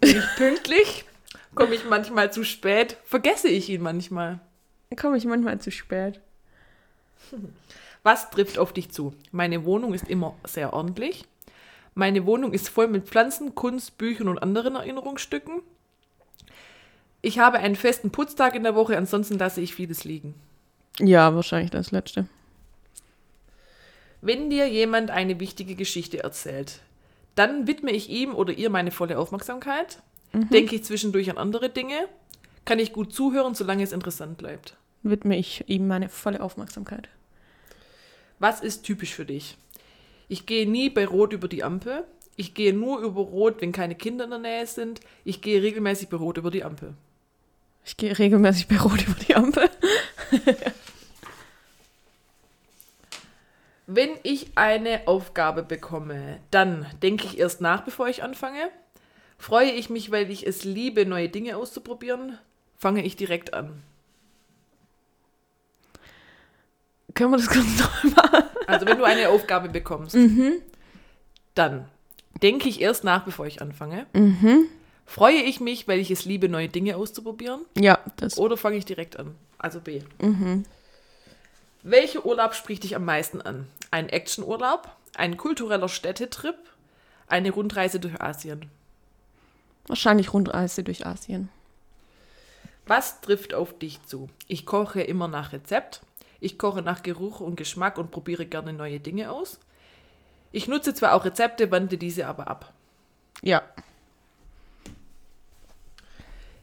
bin 0.00 0.18
ich 0.18 0.36
pünktlich. 0.36 1.06
Komme 1.54 1.74
ich 1.74 1.84
manchmal 1.86 2.30
zu 2.30 2.44
spät, 2.44 2.98
vergesse 3.04 3.48
ich 3.48 3.70
ihn 3.70 3.80
manchmal. 3.80 4.40
Komme 5.00 5.16
ich 5.16 5.24
manchmal 5.24 5.60
zu 5.60 5.70
spät. 5.70 6.20
Was 8.04 8.30
trifft 8.30 8.58
auf 8.58 8.72
dich 8.72 8.90
zu? 8.90 9.14
Meine 9.32 9.64
Wohnung 9.64 9.94
ist 9.94 10.08
immer 10.08 10.36
sehr 10.46 10.72
ordentlich. 10.74 11.24
Meine 11.94 12.26
Wohnung 12.26 12.52
ist 12.52 12.68
voll 12.68 12.86
mit 12.86 13.06
Pflanzen, 13.08 13.54
Kunst, 13.54 13.98
Büchern 13.98 14.28
und 14.28 14.38
anderen 14.38 14.76
Erinnerungsstücken. 14.76 15.62
Ich 17.22 17.38
habe 17.38 17.58
einen 17.58 17.76
festen 17.76 18.10
Putztag 18.10 18.54
in 18.54 18.62
der 18.62 18.74
Woche, 18.74 18.98
ansonsten 18.98 19.38
lasse 19.38 19.62
ich 19.62 19.74
vieles 19.74 20.04
liegen. 20.04 20.34
Ja, 21.00 21.34
wahrscheinlich 21.34 21.70
das 21.70 21.90
letzte. 21.90 22.28
Wenn 24.20 24.50
dir 24.50 24.68
jemand 24.68 25.10
eine 25.10 25.40
wichtige 25.40 25.74
Geschichte 25.74 26.22
erzählt, 26.22 26.80
dann 27.34 27.66
widme 27.66 27.90
ich 27.90 28.10
ihm 28.10 28.34
oder 28.34 28.52
ihr 28.52 28.68
meine 28.68 28.90
volle 28.90 29.18
Aufmerksamkeit. 29.18 30.02
Denke 30.32 30.76
ich 30.76 30.84
zwischendurch 30.84 31.30
an 31.30 31.38
andere 31.38 31.70
Dinge. 31.70 32.08
Kann 32.64 32.78
ich 32.78 32.92
gut 32.92 33.14
zuhören, 33.14 33.54
solange 33.54 33.82
es 33.82 33.92
interessant 33.92 34.36
bleibt. 34.36 34.76
Widme 35.02 35.38
ich 35.38 35.64
ihm 35.68 35.86
meine 35.86 36.08
volle 36.08 36.42
Aufmerksamkeit. 36.42 37.08
Was 38.38 38.60
ist 38.60 38.82
typisch 38.82 39.14
für 39.14 39.24
dich? 39.24 39.56
Ich 40.28 40.46
gehe 40.46 40.68
nie 40.68 40.90
bei 40.90 41.06
Rot 41.06 41.32
über 41.32 41.48
die 41.48 41.64
Ampel. 41.64 42.04
Ich 42.36 42.54
gehe 42.54 42.72
nur 42.72 43.00
über 43.00 43.20
Rot, 43.20 43.60
wenn 43.60 43.72
keine 43.72 43.94
Kinder 43.94 44.24
in 44.24 44.30
der 44.30 44.38
Nähe 44.38 44.66
sind. 44.66 45.00
Ich 45.24 45.40
gehe 45.40 45.62
regelmäßig 45.62 46.08
bei 46.08 46.16
Rot 46.16 46.38
über 46.38 46.50
die 46.50 46.64
Ampel. 46.64 46.94
Ich 47.84 47.96
gehe 47.96 48.18
regelmäßig 48.18 48.66
bei 48.68 48.78
Rot 48.78 49.06
über 49.06 49.14
die 49.14 49.36
Ampel. 49.36 49.70
Wenn 53.86 54.10
ich 54.22 54.56
eine 54.56 55.06
Aufgabe 55.06 55.62
bekomme, 55.62 56.40
dann 56.50 56.86
denke 57.02 57.26
ich 57.26 57.38
erst 57.38 57.60
nach, 57.60 57.82
bevor 57.82 58.08
ich 58.08 58.22
anfange. 58.22 58.70
Freue 59.38 59.70
ich 59.70 59.90
mich, 59.90 60.10
weil 60.10 60.30
ich 60.30 60.46
es 60.46 60.64
liebe, 60.64 61.04
neue 61.04 61.28
Dinge 61.28 61.58
auszuprobieren, 61.58 62.38
fange 62.78 63.04
ich 63.04 63.16
direkt 63.16 63.52
an. 63.52 63.82
Können 67.14 67.30
wir 67.30 67.36
das 67.38 67.48
kurz 67.48 67.78
noch 67.78 68.04
mal? 68.16 68.50
Also 68.66 68.86
wenn 68.86 68.98
du 68.98 69.04
eine 69.04 69.28
Aufgabe 69.28 69.68
bekommst, 69.68 70.16
dann 71.54 71.84
denke 72.42 72.68
ich 72.68 72.80
erst 72.80 73.04
nach, 73.04 73.24
bevor 73.24 73.46
ich 73.46 73.62
anfange. 73.62 74.06
Freue 75.06 75.42
ich 75.42 75.60
mich, 75.60 75.86
weil 75.86 75.98
ich 76.00 76.10
es 76.10 76.24
liebe, 76.24 76.48
neue 76.48 76.68
Dinge 76.68 76.96
auszuprobieren. 76.96 77.60
Ja, 77.78 77.98
das. 78.16 78.38
Oder 78.38 78.56
fange 78.56 78.76
ich 78.76 78.84
direkt 78.84 79.18
an? 79.18 79.34
Also 79.58 79.80
B. 79.80 80.00
Welcher 81.82 82.24
Urlaub 82.24 82.54
spricht 82.54 82.82
dich 82.84 82.96
am 82.96 83.04
meisten 83.04 83.42
an? 83.42 83.66
Ein 83.90 84.08
Actionurlaub, 84.08 84.90
ein 85.14 85.36
kultureller 85.36 85.88
Städtetrip, 85.88 86.56
eine 87.28 87.50
Rundreise 87.50 88.00
durch 88.00 88.20
Asien. 88.20 88.70
Wahrscheinlich 89.86 90.32
Rundreise 90.32 90.82
durch 90.82 91.06
Asien. 91.06 91.50
Was 92.86 93.20
trifft 93.20 93.54
auf 93.54 93.78
dich 93.78 94.02
zu? 94.02 94.28
Ich 94.46 94.66
koche 94.66 95.02
immer 95.02 95.28
nach 95.28 95.52
Rezept. 95.52 96.00
Ich 96.44 96.58
koche 96.58 96.82
nach 96.82 97.02
Geruch 97.02 97.40
und 97.40 97.56
Geschmack 97.56 97.96
und 97.96 98.10
probiere 98.10 98.44
gerne 98.44 98.74
neue 98.74 99.00
Dinge 99.00 99.30
aus. 99.32 99.58
Ich 100.52 100.68
nutze 100.68 100.92
zwar 100.92 101.14
auch 101.14 101.24
Rezepte, 101.24 101.70
wandle 101.70 101.96
diese 101.96 102.26
aber 102.26 102.48
ab. 102.48 102.74
Ja. 103.40 103.62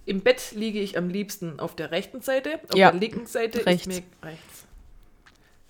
Im 0.05 0.21
Bett 0.21 0.51
liege 0.51 0.79
ich 0.79 0.99
am 0.99 1.09
liebsten 1.09 1.59
auf 1.59 1.75
der 1.75 1.89
rechten 1.89 2.21
Seite. 2.21 2.59
Auf 2.69 2.75
Ja, 2.75 2.91
der 2.91 2.99
linken 2.99 3.25
Seite 3.25 3.65
rechts. 3.65 3.87
ist 3.87 3.87
mir 3.87 4.03
rechts. 4.21 4.65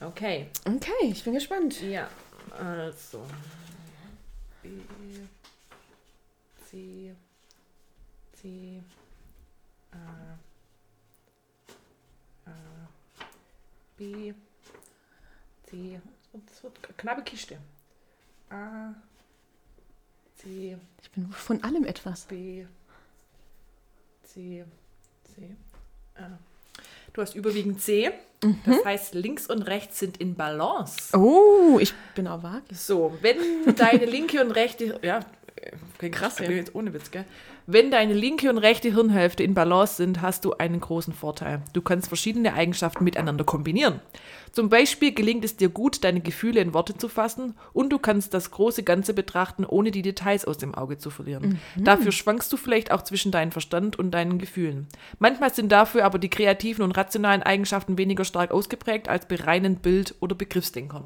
Okay. 0.01 0.47
Okay, 0.65 0.91
ich 1.03 1.23
bin 1.23 1.33
gespannt. 1.33 1.81
Ja, 1.81 2.09
also. 2.59 3.25
B, 4.61 4.69
C, 6.69 7.15
C, 8.41 8.81
A, 9.91 9.95
A, 9.97 10.39
B, 14.01 14.33
C. 15.69 16.01
Wird 16.31 16.73
eine 16.83 16.93
knappe 16.97 17.21
Kiste. 17.21 17.57
A, 18.49 18.95
C, 20.37 20.75
Ich 21.03 21.11
bin 21.11 21.31
von 21.31 21.63
allem 21.63 21.85
etwas. 21.85 22.25
B, 22.25 22.65
C, 24.23 24.65
C, 25.23 25.55
A. 26.15 26.39
Du 27.13 27.21
hast 27.21 27.35
überwiegend 27.35 27.79
C. 27.79 28.11
Das 28.65 28.83
heißt, 28.83 29.13
links 29.13 29.45
und 29.45 29.61
rechts 29.61 29.99
sind 29.99 30.17
in 30.17 30.33
Balance. 30.33 31.15
Oh, 31.15 31.77
ich 31.79 31.93
bin 32.15 32.27
auch 32.27 32.41
vage. 32.41 32.73
So, 32.73 33.15
wenn 33.21 33.75
deine 33.75 34.05
linke 34.05 34.43
und 34.43 34.49
rechte, 34.49 34.99
ja, 35.03 35.19
äh, 35.99 36.09
krass, 36.09 36.39
ja. 36.39 36.49
jetzt 36.49 36.73
ohne 36.73 36.91
Witz, 36.91 37.11
gell? 37.11 37.25
Wenn 37.67 37.91
deine 37.91 38.13
linke 38.13 38.49
und 38.49 38.57
rechte 38.57 38.91
Hirnhälfte 38.93 39.43
in 39.43 39.53
Balance 39.53 39.95
sind, 39.95 40.21
hast 40.21 40.45
du 40.45 40.53
einen 40.53 40.79
großen 40.79 41.13
Vorteil. 41.13 41.61
Du 41.73 41.81
kannst 41.81 42.07
verschiedene 42.07 42.53
Eigenschaften 42.53 43.03
miteinander 43.03 43.43
kombinieren. 43.43 43.99
Zum 44.51 44.67
Beispiel 44.69 45.13
gelingt 45.13 45.45
es 45.45 45.55
dir 45.55 45.69
gut, 45.69 46.03
deine 46.03 46.19
Gefühle 46.19 46.59
in 46.59 46.73
Worte 46.73 46.97
zu 46.97 47.07
fassen 47.07 47.55
und 47.71 47.89
du 47.91 47.99
kannst 47.99 48.33
das 48.33 48.51
große 48.51 48.83
Ganze 48.83 49.13
betrachten, 49.13 49.63
ohne 49.65 49.91
die 49.91 50.01
Details 50.01 50.43
aus 50.43 50.57
dem 50.57 50.75
Auge 50.75 50.97
zu 50.97 51.09
verlieren. 51.09 51.59
Dafür 51.77 52.11
schwankst 52.11 52.51
du 52.51 52.57
vielleicht 52.57 52.91
auch 52.91 53.03
zwischen 53.03 53.31
deinem 53.31 53.51
Verstand 53.51 53.97
und 53.97 54.11
deinen 54.11 54.39
Gefühlen. 54.39 54.87
Manchmal 55.19 55.53
sind 55.53 55.71
dafür 55.71 56.03
aber 56.03 56.19
die 56.19 56.29
kreativen 56.29 56.83
und 56.83 56.91
rationalen 56.91 57.43
Eigenschaften 57.43 57.97
weniger 57.97 58.25
stark 58.25 58.51
ausgeprägt 58.51 59.07
als 59.07 59.25
bei 59.27 59.35
reinen 59.35 59.77
Bild- 59.77 60.15
oder 60.19 60.35
Begriffsdenkern. 60.35 61.05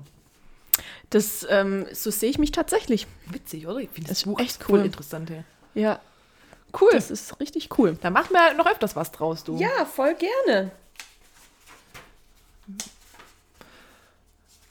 Das, 1.11 1.45
ähm, 1.49 1.85
so 1.93 2.09
sehe 2.09 2.29
ich 2.31 2.39
mich 2.39 2.51
tatsächlich. 2.51 3.05
Witzig, 3.27 3.67
oder? 3.67 3.79
Ich 3.79 3.89
finde 3.89 4.09
Das 4.09 4.09
das 4.09 4.17
ist 4.19 4.25
Buch 4.25 4.39
echt 4.39 4.63
voll 4.63 4.79
cool. 4.79 4.85
interessant. 4.85 5.29
Hey. 5.29 5.43
Ja, 5.75 5.99
Cool. 6.79 6.89
das 6.91 7.11
ist 7.11 7.39
richtig 7.39 7.69
cool. 7.77 7.97
da 8.01 8.09
machen 8.09 8.31
wir 8.33 8.53
noch 8.55 8.67
öfters 8.67 8.95
was 8.95 9.11
draus, 9.11 9.43
du. 9.43 9.57
Ja, 9.57 9.85
voll 9.85 10.15
gerne. 10.15 10.71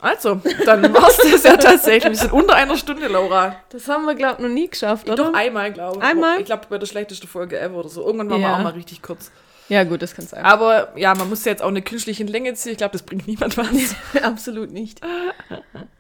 Also, 0.01 0.39
dann 0.67 0.93
war's 0.93 1.17
das 1.17 1.45
ja 1.45 1.57
tatsächlich. 1.57 2.13
Wir 2.13 2.19
sind 2.19 2.33
unter 2.33 2.55
einer 2.55 2.77
Stunde, 2.77 3.07
Laura. 3.09 3.57
Das 3.71 3.89
haben 3.89 4.05
wir, 4.05 4.15
glaube 4.15 4.35
ich, 4.35 4.47
noch 4.49 4.55
nie 4.55 4.69
geschafft, 4.69 5.07
oder? 5.09 5.17
Doch 5.17 5.33
einmal, 5.35 5.73
glaube 5.73 5.97
ich. 5.99 6.03
Einmal? 6.05 6.41
Ich 6.41 6.45
glaube, 6.47 6.67
bei 6.69 6.77
der 6.77 6.87
schlechtesten 6.87 7.27
Folge 7.27 7.59
ever 7.59 7.77
oder 7.77 7.89
so. 7.89 8.05
Irgendwann 8.05 8.29
waren 8.29 8.41
wir 8.41 8.49
Ja. 8.49 8.57
auch 8.59 8.63
mal 8.63 8.73
richtig 8.75 9.01
kurz. 9.01 9.31
Ja, 9.69 9.85
gut, 9.85 10.03
das 10.03 10.15
kann 10.15 10.27
sein. 10.27 10.45
Aber 10.45 10.93
ja, 10.97 11.15
man 11.15 11.29
muss 11.29 11.45
ja 11.45 11.53
jetzt 11.53 11.63
auch 11.63 11.69
eine 11.69 11.83
künstliche 11.83 12.25
Länge 12.25 12.53
ziehen. 12.55 12.73
Ich 12.73 12.79
glaube, 12.79 12.93
das 12.93 13.03
bringt 13.03 13.27
niemand 13.27 13.57
was. 13.57 13.97
Absolut 14.23 14.71
nicht. 14.71 15.01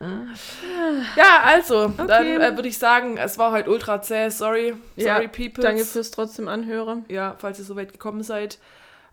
ja, 1.16 1.40
also, 1.44 1.88
dann 1.88 2.40
äh, 2.40 2.56
würde 2.56 2.68
ich 2.68 2.78
sagen, 2.78 3.16
es 3.16 3.38
war 3.38 3.52
heute 3.52 3.70
ultra 3.70 4.02
zäh. 4.02 4.28
Sorry. 4.28 4.74
Ja, 4.96 5.16
Sorry, 5.16 5.28
people. 5.28 5.62
Danke 5.62 5.84
fürs 5.84 6.10
trotzdem 6.10 6.48
Anhören. 6.48 7.06
Ja, 7.08 7.36
falls 7.38 7.58
ihr 7.58 7.64
so 7.64 7.76
weit 7.76 7.92
gekommen 7.92 8.22
seid. 8.22 8.58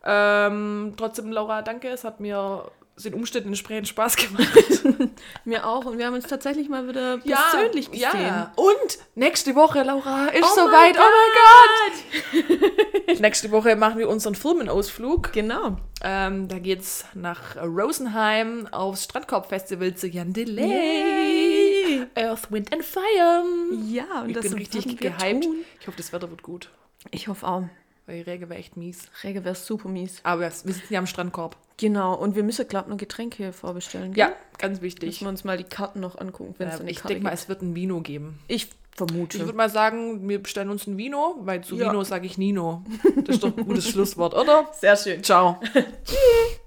Ähm, 0.04 0.96
trotzdem, 0.98 1.32
Laura, 1.32 1.62
danke. 1.62 1.88
Es 1.88 2.04
hat 2.04 2.20
mir 2.20 2.70
den 3.04 3.14
Umständen 3.14 3.50
entsprechend 3.50 3.88
Spaß 3.88 4.16
gemacht. 4.16 4.50
Mir 5.46 5.66
auch. 5.66 5.86
Und 5.86 5.98
wir 5.98 6.06
haben 6.06 6.14
uns 6.14 6.28
tatsächlich 6.28 6.70
mal 6.70 6.88
wieder 6.88 7.18
persönlich 7.18 7.92
gesehen. 7.92 8.22
Ja. 8.22 8.52
Und 8.56 9.00
nächste 9.16 9.56
Woche, 9.56 9.84
Laura, 9.84 10.28
ist 10.28 10.44
Oh 10.44 10.56
soweit. 10.56 10.98
Oh 10.98 12.34
mein 12.34 12.50
Gott! 12.60 13.20
nächste 13.22 13.52
Woche 13.52 13.76
machen 13.76 14.00
wir 14.00 14.10
unseren 14.10 14.36
Firmenausflug. 14.36 15.34
Genau. 15.34 15.78
Ähm, 16.04 16.48
da 16.48 16.60
geht's 16.60 17.06
nach 17.14 17.56
Rosenheim 17.58 18.68
aufs 18.72 19.04
Strandkorb-Festival 19.06 19.96
zu 19.96 20.08
Jan 20.08 20.34
Delay. 20.34 20.68
Yay. 20.68 22.08
Earth, 22.16 22.52
Wind 22.52 22.74
and 22.74 22.84
Fire. 22.84 23.44
Ja, 23.88 24.22
und 24.22 24.30
Ich 24.30 24.36
das 24.36 24.44
bin 24.46 24.54
richtig 24.54 24.98
gehypt. 24.98 25.48
Ich 25.80 25.88
hoffe, 25.88 25.98
das 25.98 26.12
Wetter 26.14 26.30
wird 26.30 26.42
gut. 26.42 26.70
Ich 27.12 27.28
hoffe 27.28 27.48
auch. 27.48 27.64
Weil 28.06 28.24
Rege 28.24 28.50
war 28.50 28.58
echt 28.58 28.78
mies. 28.78 29.10
Rege 29.24 29.44
wäre 29.44 29.56
super 29.56 29.88
mies. 29.90 30.20
Aber 30.24 30.42
wir 30.42 30.52
sitzen 30.52 30.94
ja 30.94 31.00
am 31.00 31.08
Strandkorb. 31.08 31.56
Genau. 31.78 32.14
Und 32.16 32.36
wir 32.36 32.44
müssen, 32.44 32.68
glaube 32.68 32.88
ich, 32.88 32.92
noch 32.92 32.98
Getränke 32.98 33.54
vorbestellen. 33.54 34.14
Ja, 34.14 34.28
gell? 34.28 34.36
ganz 34.58 34.82
wichtig. 34.82 35.08
Müssen 35.10 35.26
wir 35.26 35.30
uns 35.30 35.44
mal 35.44 35.58
die 35.58 35.64
Karten 35.64 36.00
noch 36.00 36.18
angucken, 36.18 36.56
wenn 36.58 36.68
es 36.68 36.78
Äh, 36.78 36.82
eine 36.82 36.92
ich 36.92 37.02
denke 37.02 37.24
mal, 37.24 37.34
es 37.34 37.48
wird 37.50 37.62
ein 37.62 37.76
Vino 37.76 38.02
geben. 38.02 38.40
Ich 38.48 38.70
vermute. 38.96 39.38
Ich 39.38 39.46
würde 39.46 39.58
mal 39.58 39.70
sagen, 39.70 40.28
wir 40.28 40.42
bestellen 40.42 40.70
uns 40.70 40.86
ein 40.88 40.98
Vino, 40.98 41.38
weil 41.42 41.64
zu 41.64 41.76
Ja. 41.76 41.90
Vino 41.90 42.04
sage 42.04 42.26
ich 42.26 42.38
Nino. 42.38 42.84
Das 43.26 43.36
ist 43.36 43.44
doch 43.44 43.56
ein 43.56 43.66
gutes 43.66 43.88
Schlusswort, 43.88 44.34
oder? 44.34 44.68
Sehr 44.74 44.98
schön. 44.98 45.24
Ciao. 45.24 45.60